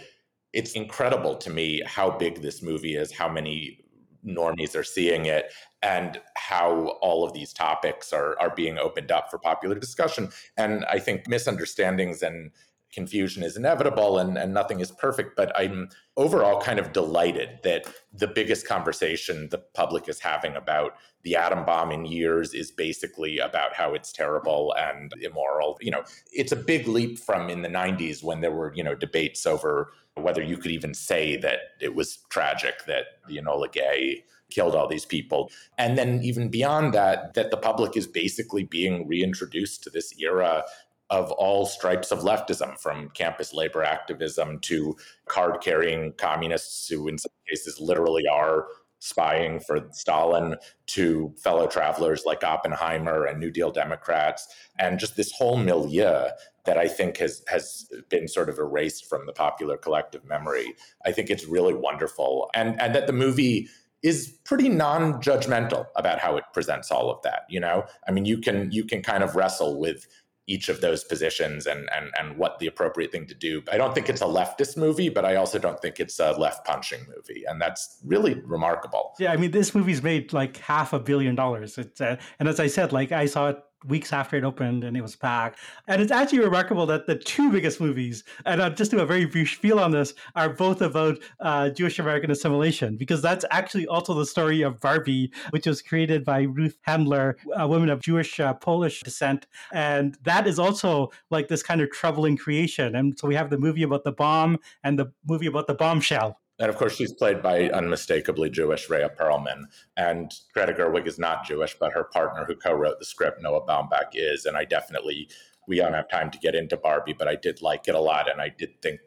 it's 0.54 0.74
incredible 0.74 1.36
to 1.38 1.50
me 1.50 1.82
how 1.88 2.12
big 2.12 2.44
this 2.44 2.62
movie 2.62 2.96
is, 2.96 3.12
how 3.12 3.28
many 3.28 3.81
normies 4.26 4.76
are 4.76 4.84
seeing 4.84 5.26
it, 5.26 5.52
and 5.82 6.20
how 6.36 6.98
all 7.02 7.24
of 7.24 7.34
these 7.34 7.54
topics 7.54 8.14
are, 8.14 8.40
are 8.40 8.54
being 8.56 8.78
opened 8.78 9.12
up 9.12 9.30
for 9.30 9.38
popular 9.38 9.76
discussion. 9.78 10.30
And 10.58 10.86
I 10.86 11.00
think 11.00 11.28
misunderstandings 11.28 12.22
and 12.22 12.52
confusion 12.92 13.42
is 13.42 13.56
inevitable 13.56 14.20
and, 14.20 14.38
and 14.38 14.54
nothing 14.54 14.80
is 14.80 14.92
perfect. 14.92 15.36
But 15.36 15.52
I'm 15.58 15.90
overall 16.18 16.62
kind 16.62 16.80
of 16.80 16.92
delighted 16.92 17.60
that 17.64 17.86
the 18.14 18.28
biggest 18.28 18.68
conversation 18.68 19.48
the 19.50 19.60
public 19.74 20.10
is 20.10 20.20
having 20.20 20.56
about 20.56 20.96
the 21.24 21.36
atom 21.36 21.66
bomb 21.66 21.92
in 21.92 22.06
years 22.06 22.54
is 22.54 22.72
basically 22.72 23.40
about 23.40 23.74
how 23.74 23.94
it's 23.94 24.12
terrible 24.12 24.76
and 24.78 25.14
immoral. 25.22 25.78
You 25.82 25.92
know, 25.92 26.04
it's 26.32 26.52
a 26.52 26.58
big 26.58 26.88
leap 26.88 27.20
from 27.20 27.50
in 27.50 27.62
the 27.62 27.70
90s 27.70 28.24
when 28.24 28.42
there 28.42 28.52
were, 28.52 28.74
you 28.76 28.84
know, 28.84 28.96
debates 28.96 29.46
over 29.46 29.94
whether 30.22 30.42
you 30.42 30.58
could 30.58 30.72
even 30.72 30.94
say 30.94 31.38
that 31.38 31.60
it 31.80 31.96
was 31.96 32.20
tragic 32.30 32.86
that 32.88 33.06
the 33.28 33.38
Enola 33.38 33.72
Gay 33.72 34.24
killed 34.50 34.76
all 34.76 34.88
these 34.88 35.06
people. 35.06 35.50
And 35.78 35.98
then 35.98 36.22
even 36.24 36.50
beyond 36.50 36.94
that, 36.94 37.34
that 37.34 37.52
the 37.52 37.58
public 37.58 37.98
is 37.98 38.06
basically 38.06 38.64
being 38.64 39.08
reintroduced 39.08 39.84
to 39.84 39.90
this 39.90 40.14
era 40.20 40.64
of 41.10 41.32
all 41.34 41.66
stripes 41.66 42.12
of 42.12 42.20
leftism, 42.20 42.80
from 42.80 43.10
campus 43.10 43.54
labor 43.54 43.84
activism 43.84 44.60
to 44.60 44.96
card 45.26 45.62
carrying 45.62 46.14
communists 46.14 46.88
who, 46.88 47.08
in 47.10 47.18
some 47.18 47.32
cases, 47.50 47.82
literally 47.82 48.24
are 48.28 48.68
spying 49.02 49.60
for 49.60 49.88
Stalin, 49.92 50.56
to 50.86 51.34
fellow 51.44 51.68
travelers 51.68 52.24
like 52.26 52.44
Oppenheimer 52.44 53.26
and 53.26 53.40
New 53.40 53.50
Deal 53.50 53.72
Democrats, 53.72 54.48
and 54.78 55.00
just 55.00 55.18
this 55.18 55.32
whole 55.32 55.58
milieu 55.58 56.28
that 56.66 56.78
I 56.78 56.88
think 56.88 57.18
has 57.18 57.44
has 57.48 57.90
been 58.10 58.28
sort 58.28 58.48
of 58.48 58.60
erased 58.60 59.10
from 59.10 59.26
the 59.26 59.34
popular 59.34 59.76
collective 59.76 60.24
memory. 60.24 60.76
I 61.06 61.12
think 61.12 61.30
it's 61.30 61.46
really 61.46 61.74
wonderful, 61.74 62.50
and 62.54 62.80
and 62.80 62.96
that 62.96 63.08
the 63.08 63.14
movie 63.14 63.68
is 64.04 64.30
pretty 64.46 64.68
non-judgmental 64.68 65.86
about 65.96 66.20
how 66.20 66.36
it 66.36 66.44
presents 66.54 66.90
all 66.90 67.12
of 67.12 67.22
that 67.22 67.42
you 67.50 67.60
know 67.60 67.84
i 68.08 68.12
mean 68.12 68.26
you 68.26 68.40
can 68.40 68.72
you 68.72 68.84
can 68.84 69.04
kind 69.04 69.24
of 69.24 69.36
wrestle 69.36 69.80
with 69.80 70.08
each 70.48 70.70
of 70.70 70.82
those 70.82 71.04
positions 71.04 71.68
and 71.68 71.90
and 71.96 72.12
and 72.20 72.38
what 72.38 72.60
the 72.60 72.68
appropriate 72.68 73.12
thing 73.12 73.28
to 73.28 73.36
do. 73.36 73.62
I 73.72 73.78
don't 73.78 73.94
think 73.94 74.10
it's 74.10 74.22
a 74.22 74.26
leftist 74.26 74.78
movie, 74.78 75.10
but 75.10 75.26
I 75.26 75.36
also 75.36 75.60
don't 75.60 75.80
think 75.82 76.00
it's 76.00 76.20
a 76.20 76.32
left 76.32 76.66
punching 76.66 77.06
movie, 77.16 77.44
and 77.48 77.62
that's 77.62 78.00
really 78.04 78.36
remarkable. 78.46 79.14
Yeah, 79.20 79.32
I 79.32 79.38
mean, 79.38 79.52
this 79.52 79.76
movie's 79.76 80.02
made 80.04 80.34
like 80.34 80.58
half 80.58 80.94
a 80.94 81.00
billion 81.00 81.36
dollars. 81.36 81.78
It's 81.78 82.02
uh, 82.02 82.18
and 82.40 82.50
as 82.50 82.60
I 82.60 82.68
said, 82.68 82.92
like 82.92 83.12
I 83.12 83.26
saw 83.26 83.50
it 83.50 83.64
weeks 83.86 84.14
after 84.14 84.36
it 84.38 84.44
opened 84.44 84.84
and 84.84 84.96
it 84.98 85.02
was 85.02 85.16
packed. 85.16 85.60
And 85.88 86.02
it's 86.02 86.12
actually 86.12 86.40
remarkable 86.40 86.86
that 86.88 87.08
the 87.08 87.16
two 87.16 87.52
biggest 87.52 87.80
movies, 87.80 88.24
and 88.46 88.62
I'll 88.62 88.72
just 88.72 88.92
do 88.92 89.00
a 89.00 89.06
very 89.06 89.26
brief 89.26 89.52
spiel 89.52 89.80
on 89.80 89.92
this, 89.92 90.14
are 90.36 90.50
both 90.50 90.82
about 90.82 91.20
uh, 91.40 91.70
Jewish 91.70 92.00
American 92.00 92.32
assimilation, 92.32 92.98
because 92.98 93.22
that's 93.22 93.46
actually 93.52 93.88
also 93.88 94.14
the 94.14 94.26
story 94.26 94.62
of 94.62 94.80
Barbie, 94.80 95.32
which 95.52 95.68
was 95.68 95.82
created 95.82 96.26
by 96.26 96.42
Ruth 96.42 96.78
Handler, 96.82 97.38
a 97.56 97.68
woman 97.68 97.90
of 97.90 98.02
Jewish 98.02 98.40
uh, 98.40 98.54
Polish 98.54 99.02
descent. 99.04 99.48
And 99.72 100.18
that 100.24 100.48
is 100.48 100.60
also 100.60 101.12
like 101.30 101.48
this 101.48 101.64
kind 101.64 101.82
of 101.82 101.92
troubling 101.92 102.38
creation. 102.38 102.96
And 102.96 103.18
so 103.18 103.28
we 103.28 103.36
have 103.36 103.50
the 103.50 103.58
movie 103.58 103.84
about 103.84 104.04
the 104.04 104.12
bomb 104.12 104.60
and 104.84 105.00
the 105.00 105.12
movie 105.28 105.48
about 105.48 105.68
the 105.68 105.76
bombshell. 105.76 106.41
And 106.62 106.70
of 106.70 106.78
course, 106.78 106.96
she's 106.96 107.12
played 107.12 107.42
by 107.42 107.70
unmistakably 107.72 108.52
Jewish 108.52 108.88
Rhea 108.88 109.10
Perlman. 109.20 109.64
And 109.98 110.32
Greta 110.54 110.74
Gerwig 110.74 111.08
is 111.08 111.18
not 111.18 111.44
Jewish, 111.44 111.76
but 111.80 111.92
her 111.92 112.04
partner 112.04 112.46
who 112.46 112.56
co 112.56 112.72
wrote 112.72 113.00
the 113.00 113.06
script, 113.06 113.42
Noah 113.42 113.66
Baumbach, 113.66 114.12
is. 114.14 114.46
And 114.46 114.56
I 114.56 114.66
definitely, 114.66 115.28
we 115.68 115.78
don't 115.78 115.96
have 115.96 116.08
time 116.08 116.30
to 116.30 116.38
get 116.38 116.54
into 116.54 116.78
Barbie, 116.78 117.16
but 117.18 117.28
I 117.28 117.36
did 117.36 117.64
like 117.64 117.88
it 117.88 117.96
a 117.96 118.00
lot. 118.00 118.30
And 118.30 118.40
I 118.40 118.50
did 118.50 118.80
think 118.84 119.00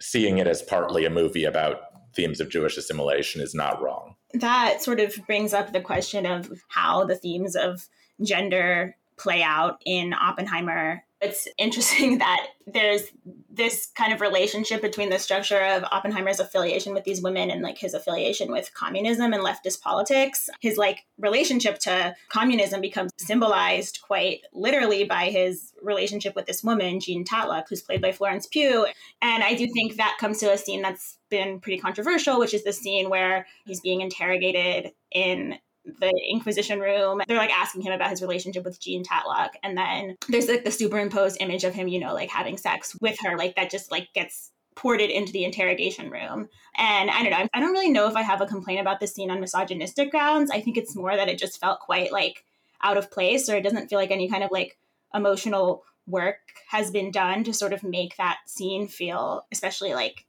seeing 0.00 0.38
it 0.38 0.46
as 0.46 0.62
partly 0.62 1.04
a 1.04 1.10
movie 1.10 1.44
about 1.44 1.82
themes 2.16 2.40
of 2.40 2.48
Jewish 2.48 2.78
assimilation 2.78 3.42
is 3.42 3.54
not 3.54 3.82
wrong. 3.82 4.16
That 4.32 4.82
sort 4.82 4.98
of 4.98 5.14
brings 5.26 5.52
up 5.52 5.74
the 5.74 5.82
question 5.82 6.24
of 6.24 6.50
how 6.68 7.04
the 7.04 7.16
themes 7.16 7.54
of 7.54 7.88
gender 8.22 8.96
play 9.18 9.42
out 9.42 9.82
in 9.84 10.14
Oppenheimer 10.14 11.04
it's 11.22 11.46
interesting 11.56 12.18
that 12.18 12.48
there's 12.66 13.04
this 13.50 13.90
kind 13.96 14.12
of 14.12 14.20
relationship 14.20 14.82
between 14.82 15.10
the 15.10 15.18
structure 15.18 15.60
of 15.60 15.84
Oppenheimer's 15.84 16.40
affiliation 16.40 16.94
with 16.94 17.04
these 17.04 17.22
women 17.22 17.50
and 17.50 17.62
like 17.62 17.78
his 17.78 17.94
affiliation 17.94 18.50
with 18.50 18.72
communism 18.74 19.32
and 19.32 19.42
leftist 19.42 19.80
politics. 19.80 20.48
His 20.60 20.76
like 20.76 21.00
relationship 21.18 21.78
to 21.80 22.14
communism 22.28 22.80
becomes 22.80 23.12
symbolized 23.18 24.00
quite 24.02 24.40
literally 24.52 25.04
by 25.04 25.26
his 25.26 25.72
relationship 25.82 26.34
with 26.34 26.46
this 26.46 26.64
woman, 26.64 27.00
Jean 27.00 27.24
Tatlock, 27.24 27.64
who's 27.68 27.82
played 27.82 28.02
by 28.02 28.12
Florence 28.12 28.46
Pugh. 28.46 28.86
And 29.20 29.42
I 29.42 29.54
do 29.54 29.66
think 29.72 29.96
that 29.96 30.16
comes 30.18 30.38
to 30.38 30.52
a 30.52 30.58
scene 30.58 30.82
that's 30.82 31.18
been 31.28 31.60
pretty 31.60 31.80
controversial, 31.80 32.38
which 32.38 32.54
is 32.54 32.64
the 32.64 32.72
scene 32.72 33.10
where 33.10 33.46
he's 33.64 33.80
being 33.80 34.00
interrogated 34.00 34.92
in 35.10 35.58
the 35.84 36.12
Inquisition 36.30 36.80
room. 36.80 37.20
They're 37.26 37.36
like 37.36 37.50
asking 37.50 37.82
him 37.82 37.92
about 37.92 38.10
his 38.10 38.22
relationship 38.22 38.64
with 38.64 38.80
Jean 38.80 39.04
Tatlock. 39.04 39.50
And 39.62 39.76
then 39.76 40.16
there's 40.28 40.48
like 40.48 40.64
the 40.64 40.70
superimposed 40.70 41.38
image 41.40 41.64
of 41.64 41.74
him, 41.74 41.88
you 41.88 42.00
know, 42.00 42.14
like 42.14 42.30
having 42.30 42.56
sex 42.56 42.96
with 43.00 43.18
her, 43.24 43.36
like 43.36 43.56
that 43.56 43.70
just 43.70 43.90
like 43.90 44.12
gets 44.14 44.50
ported 44.74 45.10
into 45.10 45.32
the 45.32 45.44
interrogation 45.44 46.10
room. 46.10 46.48
And 46.76 47.10
I 47.10 47.22
don't 47.22 47.30
know, 47.30 47.48
I 47.52 47.60
don't 47.60 47.72
really 47.72 47.90
know 47.90 48.08
if 48.08 48.16
I 48.16 48.22
have 48.22 48.40
a 48.40 48.46
complaint 48.46 48.80
about 48.80 49.00
this 49.00 49.14
scene 49.14 49.30
on 49.30 49.40
misogynistic 49.40 50.10
grounds. 50.10 50.50
I 50.50 50.60
think 50.60 50.76
it's 50.76 50.96
more 50.96 51.14
that 51.14 51.28
it 51.28 51.38
just 51.38 51.60
felt 51.60 51.80
quite 51.80 52.12
like 52.12 52.44
out 52.82 52.96
of 52.96 53.10
place 53.10 53.48
or 53.48 53.56
it 53.56 53.62
doesn't 53.62 53.88
feel 53.88 53.98
like 53.98 54.10
any 54.10 54.28
kind 54.28 54.42
of 54.42 54.50
like 54.50 54.78
emotional 55.14 55.84
work 56.06 56.38
has 56.68 56.90
been 56.90 57.10
done 57.10 57.44
to 57.44 57.52
sort 57.52 57.72
of 57.72 57.84
make 57.84 58.16
that 58.16 58.38
scene 58.46 58.88
feel 58.88 59.46
especially 59.52 59.94
like 59.94 60.26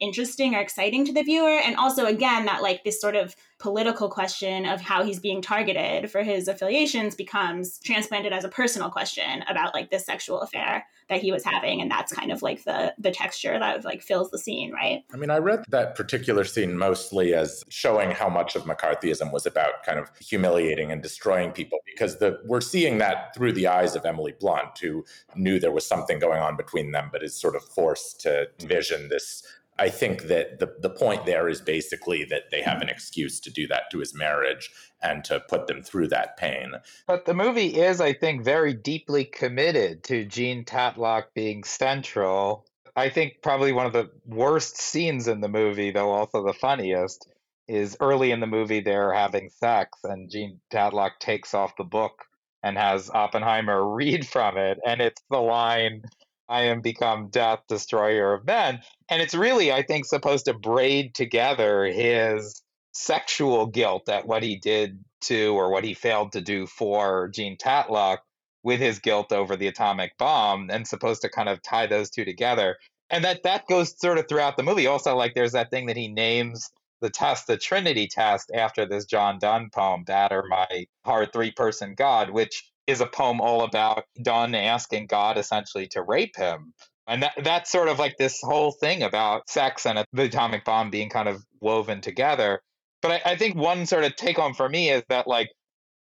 interesting 0.00 0.54
or 0.54 0.60
exciting 0.60 1.04
to 1.06 1.12
the 1.12 1.22
viewer. 1.22 1.58
And 1.58 1.76
also 1.76 2.06
again 2.06 2.46
that 2.46 2.62
like 2.62 2.84
this 2.84 3.00
sort 3.00 3.16
of 3.16 3.34
political 3.58 4.08
question 4.08 4.66
of 4.66 4.80
how 4.80 5.02
he's 5.04 5.20
being 5.20 5.40
targeted 5.40 6.10
for 6.10 6.22
his 6.22 6.48
affiliations 6.48 7.14
becomes 7.14 7.78
transplanted 7.78 8.32
as 8.32 8.44
a 8.44 8.48
personal 8.48 8.90
question 8.90 9.42
about 9.48 9.74
like 9.74 9.90
this 9.90 10.04
sexual 10.04 10.40
affair 10.40 10.84
that 11.08 11.20
he 11.20 11.30
was 11.30 11.44
having. 11.44 11.80
And 11.80 11.90
that's 11.90 12.12
kind 12.12 12.32
of 12.32 12.42
like 12.42 12.64
the 12.64 12.94
the 12.98 13.10
texture 13.10 13.58
that 13.58 13.84
like 13.84 14.02
fills 14.02 14.30
the 14.30 14.38
scene 14.38 14.72
right? 14.72 15.02
I 15.12 15.16
mean 15.16 15.30
i 15.30 15.38
read 15.38 15.64
that 15.68 15.94
particular 15.94 16.44
scene 16.44 16.76
mostly 16.76 17.34
as 17.34 17.64
showing 17.68 18.10
how 18.10 18.28
much 18.28 18.56
of 18.56 18.64
mccarthyism 18.64 19.32
was 19.32 19.46
about 19.46 19.82
kind 19.84 19.98
of 19.98 20.10
humiliating 20.20 20.90
and 20.90 21.02
destroying 21.02 21.52
people 21.52 21.78
because 21.86 22.18
the 22.18 22.38
we're 22.44 22.60
seeing 22.60 22.98
that 22.98 23.34
through 23.34 23.52
the 23.52 23.66
eyes 23.66 23.94
of 23.94 24.04
emily 24.04 24.34
blunt 24.38 24.78
who 24.80 25.04
knew 25.34 25.58
there 25.58 25.72
was 25.72 25.86
something 25.86 26.18
going 26.18 26.40
on 26.40 26.56
between 26.56 26.92
them 26.92 27.08
but 27.12 27.22
is 27.22 27.34
sort 27.34 27.56
of 27.56 27.64
forced 27.64 28.20
to 28.20 28.46
envision 28.60 29.08
this 29.08 29.42
I 29.78 29.88
think 29.88 30.24
that 30.24 30.60
the, 30.60 30.74
the 30.80 30.90
point 30.90 31.26
there 31.26 31.48
is 31.48 31.60
basically 31.60 32.24
that 32.26 32.50
they 32.50 32.62
have 32.62 32.80
an 32.80 32.88
excuse 32.88 33.40
to 33.40 33.50
do 33.50 33.66
that 33.68 33.90
to 33.90 33.98
his 33.98 34.14
marriage 34.14 34.70
and 35.02 35.24
to 35.24 35.40
put 35.40 35.66
them 35.66 35.82
through 35.82 36.08
that 36.08 36.36
pain. 36.36 36.74
But 37.06 37.24
the 37.24 37.34
movie 37.34 37.80
is, 37.80 38.00
I 38.00 38.12
think, 38.12 38.44
very 38.44 38.72
deeply 38.72 39.24
committed 39.24 40.04
to 40.04 40.24
Jean 40.24 40.64
Tatlock 40.64 41.24
being 41.34 41.64
central. 41.64 42.66
I 42.96 43.08
think 43.08 43.42
probably 43.42 43.72
one 43.72 43.86
of 43.86 43.92
the 43.92 44.10
worst 44.26 44.78
scenes 44.78 45.26
in 45.26 45.40
the 45.40 45.48
movie, 45.48 45.90
though 45.90 46.10
also 46.10 46.44
the 46.44 46.52
funniest, 46.52 47.28
is 47.66 47.96
early 48.00 48.30
in 48.30 48.40
the 48.40 48.46
movie 48.46 48.80
they're 48.80 49.12
having 49.12 49.48
sex 49.48 49.98
and 50.04 50.30
Jean 50.30 50.60
Tatlock 50.70 51.18
takes 51.18 51.54
off 51.54 51.76
the 51.76 51.84
book 51.84 52.24
and 52.62 52.76
has 52.76 53.10
Oppenheimer 53.10 53.86
read 53.94 54.26
from 54.26 54.56
it. 54.56 54.78
And 54.86 55.00
it's 55.00 55.22
the 55.30 55.40
line, 55.40 56.02
I 56.48 56.62
am 56.62 56.80
become 56.80 57.28
death, 57.28 57.60
destroyer 57.68 58.34
of 58.34 58.44
men. 58.44 58.80
And 59.08 59.22
it's 59.22 59.34
really, 59.34 59.72
I 59.72 59.82
think, 59.82 60.04
supposed 60.04 60.44
to 60.46 60.54
braid 60.54 61.14
together 61.14 61.84
his 61.84 62.62
sexual 62.92 63.66
guilt 63.66 64.08
at 64.08 64.26
what 64.26 64.42
he 64.42 64.56
did 64.56 65.04
to 65.22 65.54
or 65.56 65.70
what 65.70 65.84
he 65.84 65.94
failed 65.94 66.32
to 66.32 66.40
do 66.40 66.66
for 66.66 67.28
Jean 67.28 67.56
Tatlock 67.56 68.18
with 68.62 68.80
his 68.80 68.98
guilt 68.98 69.32
over 69.32 69.56
the 69.56 69.66
atomic 69.66 70.16
bomb 70.18 70.70
and 70.70 70.86
supposed 70.86 71.22
to 71.22 71.28
kind 71.28 71.48
of 71.48 71.62
tie 71.62 71.86
those 71.86 72.10
two 72.10 72.24
together. 72.24 72.76
And 73.10 73.24
that 73.24 73.42
that 73.42 73.66
goes 73.66 73.98
sort 73.98 74.18
of 74.18 74.28
throughout 74.28 74.56
the 74.56 74.62
movie. 74.62 74.86
Also, 74.86 75.14
like 75.16 75.34
there's 75.34 75.52
that 75.52 75.70
thing 75.70 75.86
that 75.86 75.96
he 75.96 76.08
names 76.08 76.70
the 77.00 77.10
test, 77.10 77.46
the 77.46 77.58
Trinity 77.58 78.06
test, 78.06 78.50
after 78.54 78.86
this 78.86 79.04
John 79.04 79.38
Donne 79.38 79.68
poem, 79.70 80.04
Batter 80.04 80.42
My 80.48 80.86
Heart 81.04 81.32
Three 81.32 81.50
Person 81.50 81.94
God, 81.94 82.30
which 82.30 82.70
is 82.86 83.00
a 83.00 83.06
poem 83.06 83.40
all 83.40 83.62
about 83.62 84.04
Donne 84.22 84.54
asking 84.54 85.06
God 85.06 85.38
essentially 85.38 85.86
to 85.88 86.02
rape 86.02 86.36
him. 86.36 86.74
And 87.06 87.22
that, 87.22 87.32
that's 87.42 87.70
sort 87.70 87.88
of 87.88 87.98
like 87.98 88.16
this 88.18 88.40
whole 88.42 88.72
thing 88.72 89.02
about 89.02 89.48
sex 89.48 89.86
and 89.86 90.04
the 90.12 90.22
atomic 90.22 90.64
bomb 90.64 90.90
being 90.90 91.10
kind 91.10 91.28
of 91.28 91.42
woven 91.60 92.00
together. 92.00 92.60
But 93.02 93.22
I, 93.26 93.32
I 93.32 93.36
think 93.36 93.56
one 93.56 93.86
sort 93.86 94.04
of 94.04 94.16
take 94.16 94.38
home 94.38 94.54
for 94.54 94.68
me 94.68 94.90
is 94.90 95.02
that 95.08 95.26
like 95.26 95.50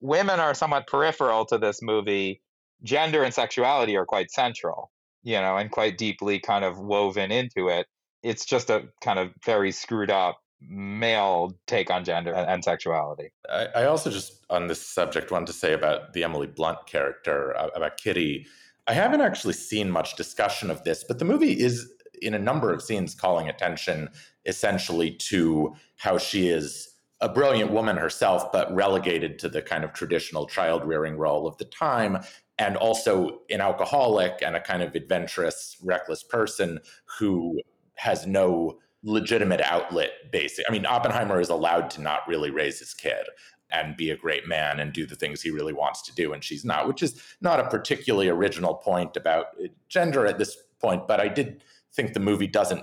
women 0.00 0.40
are 0.40 0.54
somewhat 0.54 0.86
peripheral 0.86 1.46
to 1.46 1.58
this 1.58 1.80
movie. 1.82 2.42
Gender 2.82 3.22
and 3.22 3.32
sexuality 3.32 3.96
are 3.96 4.06
quite 4.06 4.30
central, 4.30 4.90
you 5.22 5.40
know, 5.40 5.56
and 5.56 5.70
quite 5.70 5.98
deeply 5.98 6.38
kind 6.38 6.64
of 6.64 6.78
woven 6.78 7.30
into 7.30 7.68
it. 7.68 7.86
It's 8.22 8.44
just 8.44 8.68
a 8.68 8.88
kind 9.02 9.18
of 9.18 9.30
very 9.44 9.72
screwed 9.72 10.10
up 10.10 10.38
male 10.60 11.56
take 11.66 11.90
on 11.90 12.04
gender 12.04 12.34
and, 12.34 12.62
sexuality. 12.62 13.30
I, 13.48 13.66
I, 13.74 13.84
also 13.84 14.10
just 14.10 14.44
on 14.50 14.66
this 14.66 14.80
subject 14.80 15.30
want 15.30 15.46
to 15.46 15.52
say 15.52 15.72
about 15.72 16.12
the 16.12 16.22
Emily 16.22 16.46
Blunt 16.46 16.86
character 16.86 17.56
uh, 17.56 17.68
about 17.74 17.96
Kitty. 17.96 18.46
I 18.86 18.92
haven't 18.92 19.22
actually 19.22 19.54
seen 19.54 19.90
much 19.90 20.16
discussion 20.16 20.70
of 20.70 20.84
this, 20.84 21.04
but 21.04 21.18
the 21.18 21.24
movie 21.24 21.52
is 21.52 21.90
in 22.20 22.34
a 22.34 22.38
number 22.38 22.72
of 22.72 22.82
scenes 22.82 23.14
calling 23.14 23.48
attention 23.48 24.08
essentially 24.44 25.10
to 25.12 25.74
how 25.96 26.18
she 26.18 26.48
is 26.48 26.90
a 27.20 27.28
brilliant 27.28 27.70
woman 27.70 27.96
herself, 27.96 28.50
but 28.52 28.74
relegated 28.74 29.38
to 29.38 29.48
the 29.48 29.60
kind 29.60 29.84
of 29.84 29.92
traditional 29.92 30.46
child 30.46 30.84
rearing 30.84 31.16
role 31.16 31.46
of 31.46 31.56
the 31.58 31.66
time, 31.66 32.18
and 32.58 32.76
also 32.76 33.40
an 33.50 33.60
alcoholic 33.60 34.42
and 34.42 34.56
a 34.56 34.60
kind 34.60 34.82
of 34.82 34.94
adventurous, 34.94 35.76
reckless 35.82 36.22
person 36.22 36.78
who 37.18 37.60
has 37.94 38.26
no 38.26 38.78
legitimate 39.02 39.60
outlet 39.62 40.10
basic 40.30 40.64
i 40.68 40.72
mean 40.72 40.84
oppenheimer 40.84 41.40
is 41.40 41.48
allowed 41.48 41.88
to 41.88 42.00
not 42.02 42.20
really 42.28 42.50
raise 42.50 42.78
his 42.78 42.92
kid 42.92 43.24
and 43.72 43.96
be 43.96 44.10
a 44.10 44.16
great 44.16 44.46
man 44.46 44.80
and 44.80 44.92
do 44.92 45.06
the 45.06 45.14
things 45.14 45.40
he 45.40 45.50
really 45.50 45.72
wants 45.72 46.02
to 46.02 46.14
do 46.14 46.32
and 46.32 46.44
she's 46.44 46.64
not 46.64 46.86
which 46.86 47.02
is 47.02 47.22
not 47.40 47.60
a 47.60 47.68
particularly 47.68 48.28
original 48.28 48.74
point 48.74 49.16
about 49.16 49.46
uh, 49.62 49.68
gender 49.88 50.26
at 50.26 50.38
this 50.38 50.56
point 50.80 51.08
but 51.08 51.18
i 51.18 51.28
did 51.28 51.62
think 51.94 52.12
the 52.12 52.20
movie 52.20 52.46
doesn't 52.46 52.82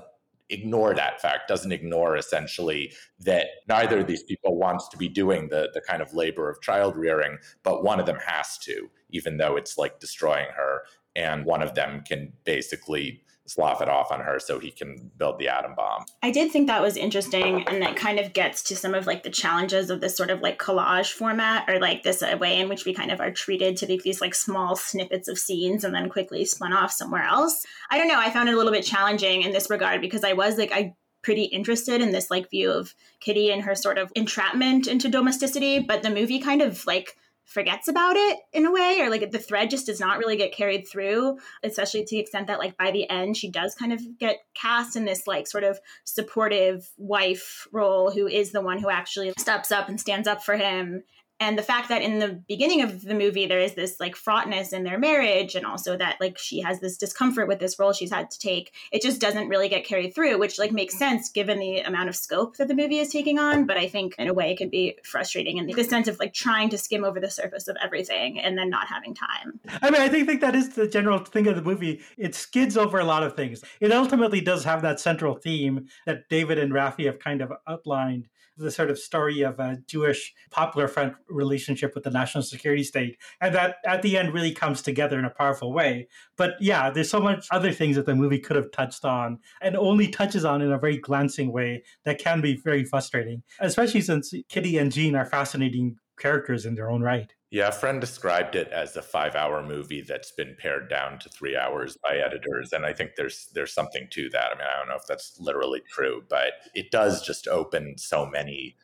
ignore 0.50 0.94
that 0.94 1.22
fact 1.22 1.48
doesn't 1.48 1.72
ignore 1.74 2.16
essentially 2.16 2.92
that 3.20 3.48
neither 3.68 4.00
of 4.00 4.08
these 4.08 4.24
people 4.24 4.56
wants 4.56 4.88
to 4.88 4.98
be 4.98 5.10
doing 5.10 5.50
the 5.50 5.70
the 5.74 5.82
kind 5.82 6.02
of 6.02 6.14
labor 6.14 6.50
of 6.50 6.62
child 6.62 6.96
rearing 6.96 7.38
but 7.64 7.84
one 7.84 8.00
of 8.00 8.06
them 8.06 8.18
has 8.26 8.58
to 8.58 8.90
even 9.10 9.38
though 9.38 9.56
it's 9.56 9.78
like 9.78 10.00
destroying 10.00 10.48
her 10.56 10.84
and 11.16 11.46
one 11.46 11.62
of 11.62 11.74
them 11.76 12.02
can 12.08 12.32
basically 12.46 13.22
slough 13.48 13.82
it 13.82 13.90
off 13.90 14.12
on 14.12 14.20
her 14.20 14.40
so 14.40 14.60
he 14.60 14.70
can 14.72 15.10
build 15.18 15.40
the 15.40 15.48
atom 15.48 15.74
bomb. 15.76 16.06
I 16.22 16.32
did 16.32 16.52
think 16.52 16.68
that 16.68 16.82
was 16.82 16.98
interesting 16.98 17.68
and 17.68 17.82
that 17.82 17.96
kind 17.96 18.20
of 18.20 18.34
gets 18.34 18.62
to 18.64 18.76
some 18.76 18.94
of 18.94 19.08
like 19.08 19.24
the 19.24 19.30
challenges 19.30 19.90
of 19.90 20.02
this 20.02 20.16
sort 20.16 20.30
of 20.30 20.42
like 20.42 20.60
collage 20.60 21.14
format 21.14 21.68
or 21.70 21.80
like 21.80 22.04
this 22.04 22.22
uh, 22.22 22.38
way 22.40 22.60
in 22.60 22.70
which 22.70 22.86
we 22.86 22.94
kind 22.94 23.12
of 23.12 23.20
are 23.20 23.32
treated 23.32 23.78
to 23.78 23.86
these 23.86 24.22
like 24.22 24.36
small 24.36 24.76
snippets 24.76 25.28
of 25.28 25.40
scenes 25.40 25.84
and 25.84 25.96
then 25.96 26.10
quickly 26.10 26.46
spun 26.46 26.74
off 26.74 26.92
somewhere 26.92 27.24
else. 27.24 27.66
I 27.90 27.98
don't 27.98 28.10
know, 28.10 28.20
I 28.20 28.30
found 28.30 28.50
it 28.50 28.54
a 28.54 28.58
little 28.58 28.72
bit 28.72 28.84
challenging 28.84 29.44
in 29.44 29.52
this 29.52 29.70
regard 29.70 30.02
because 30.02 30.24
I 30.24 30.34
was 30.34 30.58
like 30.58 30.72
I 30.74 30.94
pretty 31.24 31.44
interested 31.44 32.02
in 32.02 32.12
this 32.12 32.30
like 32.30 32.50
view 32.50 32.72
of 32.72 32.94
Kitty 33.20 33.52
and 33.52 33.64
her 33.64 33.76
sort 33.76 33.98
of 33.98 34.12
entrapment 34.16 34.88
into 34.88 35.10
domesticity, 35.10 35.80
but 35.80 36.04
the 36.04 36.10
movie 36.10 36.40
kind 36.40 36.62
of 36.62 36.86
like 36.86 37.18
forgets 37.48 37.88
about 37.88 38.18
it 38.18 38.40
in 38.52 38.66
a 38.66 38.72
way 38.72 39.00
or 39.00 39.10
like 39.10 39.32
the 39.32 39.40
thread 39.40 39.70
just 39.70 39.86
does 39.86 40.02
not 40.02 40.20
really 40.20 40.36
get 40.36 40.54
carried 40.54 40.86
through 40.86 41.38
especially 41.64 42.04
to 42.04 42.16
the 42.16 42.20
extent 42.20 42.48
that 42.48 42.60
like 42.60 42.76
by 42.78 42.92
the 42.92 43.10
end 43.10 43.38
she 43.38 43.50
does 43.50 43.74
kind 43.74 43.94
of 43.94 44.02
get 44.20 44.40
cast 44.54 44.98
in 44.98 45.06
this 45.06 45.26
like 45.26 45.48
sort 45.48 45.64
of 45.64 45.80
supportive 46.04 46.92
wife 46.98 47.66
role 47.72 48.12
who 48.12 48.28
is 48.28 48.52
the 48.52 48.62
one 48.62 48.78
who 48.78 48.90
actually 48.90 49.32
steps 49.38 49.72
up 49.72 49.88
and 49.88 50.00
stands 50.00 50.28
up 50.28 50.44
for 50.44 50.58
him 50.58 51.04
and 51.40 51.58
the 51.58 51.64
fact 51.64 51.90
that 51.90 52.02
in 52.02 52.20
the 52.20 52.42
beginning 52.48 52.82
of 52.82 53.02
the 53.04 53.14
movie 53.14 53.46
there 53.46 53.60
is 53.60 53.74
this 53.76 54.00
like 54.00 54.16
fraughtness 54.16 54.74
in 54.74 54.84
their 54.84 54.98
marriage 54.98 55.56
and 55.56 55.66
also 55.66 55.98
that 55.98 56.18
like 56.20 56.38
she 56.38 56.62
has 56.62 56.80
this 56.80 56.98
discomfort 56.98 57.48
with 57.48 57.60
this 57.60 57.78
role 57.80 57.94
she's 57.94 58.12
had 58.12 58.30
to 58.32 58.40
take 58.40 58.74
it 58.92 59.02
just 59.02 59.22
doesn't 59.22 59.48
really 59.48 59.70
get 59.70 59.86
carried 59.86 60.14
through 60.14 60.38
which 60.38 60.60
like 60.60 60.72
makes 60.72 60.98
sense 60.98 61.30
given 61.30 61.60
the 61.60 61.80
amount 61.80 62.10
of 62.10 62.16
scope 62.16 62.58
that 62.58 62.68
the 62.68 62.76
movie 62.76 63.00
is 63.00 63.10
taking 63.10 63.40
on. 63.40 63.66
But 63.66 63.78
i 63.78 63.88
think 63.88 64.16
in 64.18 64.28
a 64.28 64.34
way 64.34 64.52
it 64.52 64.58
can 64.58 64.70
be 64.70 64.98
frustrating 65.04 65.58
in 65.58 65.66
the 65.66 65.84
sense 65.84 66.08
of 66.08 66.20
like 66.20 66.34
trying 66.34 66.70
to 66.70 66.78
skim 66.78 67.04
over 67.04 67.20
the 67.20 67.30
surface 67.30 67.68
of 67.68 67.78
everything 67.82 68.40
and 68.40 68.58
then 68.58 68.70
not 68.70 68.88
having 68.88 69.14
time. 69.14 69.60
I 69.82 69.90
mean 69.90 70.02
i 70.02 70.10
think, 70.10 70.28
think 70.28 70.42
that 70.42 70.56
is 70.56 70.70
the 70.70 70.88
general 70.88 71.20
thing 71.20 71.48
of 71.48 71.56
the 71.56 71.62
movie. 71.62 72.02
It 72.18 72.36
skids 72.36 72.78
over 72.78 73.00
a 73.00 73.06
lot 73.06 73.24
of 73.24 73.36
things. 73.36 73.64
It 73.80 73.92
ultimately 73.92 74.42
does 74.42 74.64
have 74.64 74.82
that 74.82 75.00
central 75.00 75.36
theme 75.36 75.88
that 76.06 76.30
david 76.30 76.58
and 76.58 76.72
rafi 76.72 77.06
have 77.06 77.20
kind 77.20 77.42
of 77.42 77.52
outlined 77.68 78.28
the 78.58 78.72
sort 78.72 78.90
of 78.90 78.98
story 78.98 79.42
of 79.42 79.60
a 79.60 79.78
Jewish 79.88 80.34
popular 80.52 80.88
front 80.88 81.14
relationship 81.30 81.94
with 81.96 82.04
the 82.04 82.10
national 82.10 82.44
security 82.44 82.84
state. 82.84 83.18
And 83.40 83.54
that 83.56 83.78
at 83.86 84.02
the 84.02 84.18
end 84.18 84.34
really 84.34 84.54
comes 84.54 84.82
together 84.82 85.18
in 85.20 85.26
a 85.26 85.30
powerful 85.30 85.74
way. 85.74 86.08
But 86.38 86.56
yeah, 86.60 86.90
there's 86.90 87.10
so 87.10 87.20
much 87.20 87.48
other 87.52 87.72
things 87.72 87.96
that 87.96 88.06
the 88.06 88.16
movie 88.16 88.40
could 88.40 88.56
have 88.56 88.72
touched 88.72 89.06
on 89.06 89.40
and 89.62 89.76
only 89.76 90.08
touches 90.08 90.46
on 90.46 90.62
in 90.62 90.72
a 90.72 90.80
very 90.80 90.98
glancing 90.98 91.52
way 91.52 91.84
that 92.06 92.20
can 92.20 92.42
be 92.42 92.60
very 92.64 92.84
frustrating, 92.84 93.44
especially 93.60 94.02
since 94.02 94.34
Kitty 94.50 94.78
and 94.78 94.92
Jean 94.92 95.16
are 95.16 95.26
fascinating 95.26 95.98
characters 96.20 96.66
in 96.66 96.76
their 96.76 96.90
own 96.90 97.02
right. 97.02 97.34
Yeah, 97.50 97.70
a 97.70 97.72
friend 97.72 98.02
described 98.02 98.56
it 98.56 98.68
as 98.70 98.98
a 98.98 99.02
five-hour 99.02 99.64
movie 99.64 100.02
that's 100.02 100.32
been 100.32 100.56
pared 100.60 100.90
down 100.90 101.18
to 101.20 101.30
three 101.30 101.56
hours 101.56 101.98
by 102.04 102.18
editors, 102.18 102.74
and 102.74 102.86
I 102.86 102.92
think 102.92 103.12
there's 103.16 103.48
there's 103.54 103.74
something 103.74 104.08
to 104.12 104.30
that. 104.32 104.52
I 104.52 104.56
mean, 104.56 104.68
I 104.70 104.78
don't 104.78 104.90
know 104.90 104.96
if 104.96 105.08
that's 105.08 105.40
literally 105.40 105.82
true, 105.90 106.24
but 106.30 106.54
it 106.76 106.92
does 106.92 107.26
just 107.26 107.48
open 107.48 107.98
so 107.98 108.26
many 108.26 108.76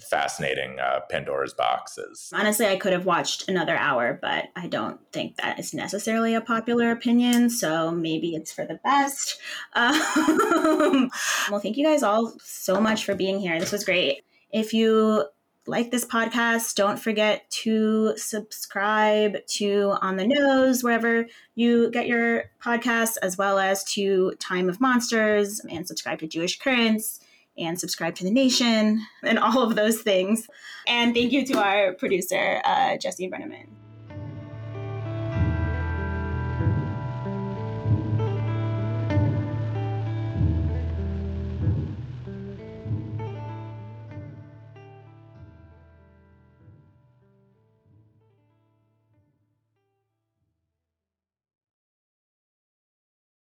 fascinating 0.00 0.78
uh, 0.80 1.00
Pandora's 1.10 1.54
boxes. 1.54 2.30
Honestly, 2.34 2.66
I 2.66 2.76
could 2.76 2.92
have 2.92 3.04
watched 3.04 3.48
another 3.48 3.76
hour, 3.76 4.18
but 4.20 4.46
I 4.56 4.66
don't 4.66 5.00
think 5.12 5.36
that 5.36 5.58
is 5.58 5.74
necessarily 5.74 6.34
a 6.34 6.40
popular 6.40 6.90
opinion. 6.90 7.50
So 7.50 7.90
maybe 7.90 8.34
it's 8.34 8.52
for 8.52 8.64
the 8.64 8.80
best. 8.84 9.38
Um, 9.74 11.10
well, 11.50 11.60
thank 11.60 11.76
you 11.76 11.84
guys 11.84 12.02
all 12.02 12.34
so 12.42 12.80
much 12.80 13.04
for 13.04 13.14
being 13.14 13.40
here. 13.40 13.58
This 13.58 13.72
was 13.72 13.84
great. 13.84 14.22
If 14.50 14.74
you 14.74 15.24
like 15.66 15.90
this 15.90 16.04
podcast, 16.04 16.74
don't 16.74 16.98
forget 16.98 17.48
to 17.50 18.16
subscribe 18.16 19.36
to 19.46 19.96
On 20.00 20.16
the 20.16 20.26
Nose, 20.26 20.82
wherever 20.82 21.26
you 21.54 21.90
get 21.90 22.08
your 22.08 22.50
podcasts, 22.62 23.16
as 23.22 23.38
well 23.38 23.58
as 23.58 23.84
to 23.94 24.32
Time 24.38 24.68
of 24.68 24.80
Monsters, 24.80 25.60
and 25.70 25.86
subscribe 25.86 26.18
to 26.20 26.26
Jewish 26.26 26.58
Currents, 26.58 27.20
and 27.56 27.78
subscribe 27.78 28.14
to 28.16 28.24
The 28.24 28.30
Nation, 28.30 29.06
and 29.22 29.38
all 29.38 29.62
of 29.62 29.76
those 29.76 30.02
things. 30.02 30.48
And 30.86 31.14
thank 31.14 31.32
you 31.32 31.46
to 31.46 31.62
our 31.62 31.92
producer, 31.94 32.60
uh, 32.64 32.96
Jesse 32.96 33.30
Brenneman. 33.30 33.81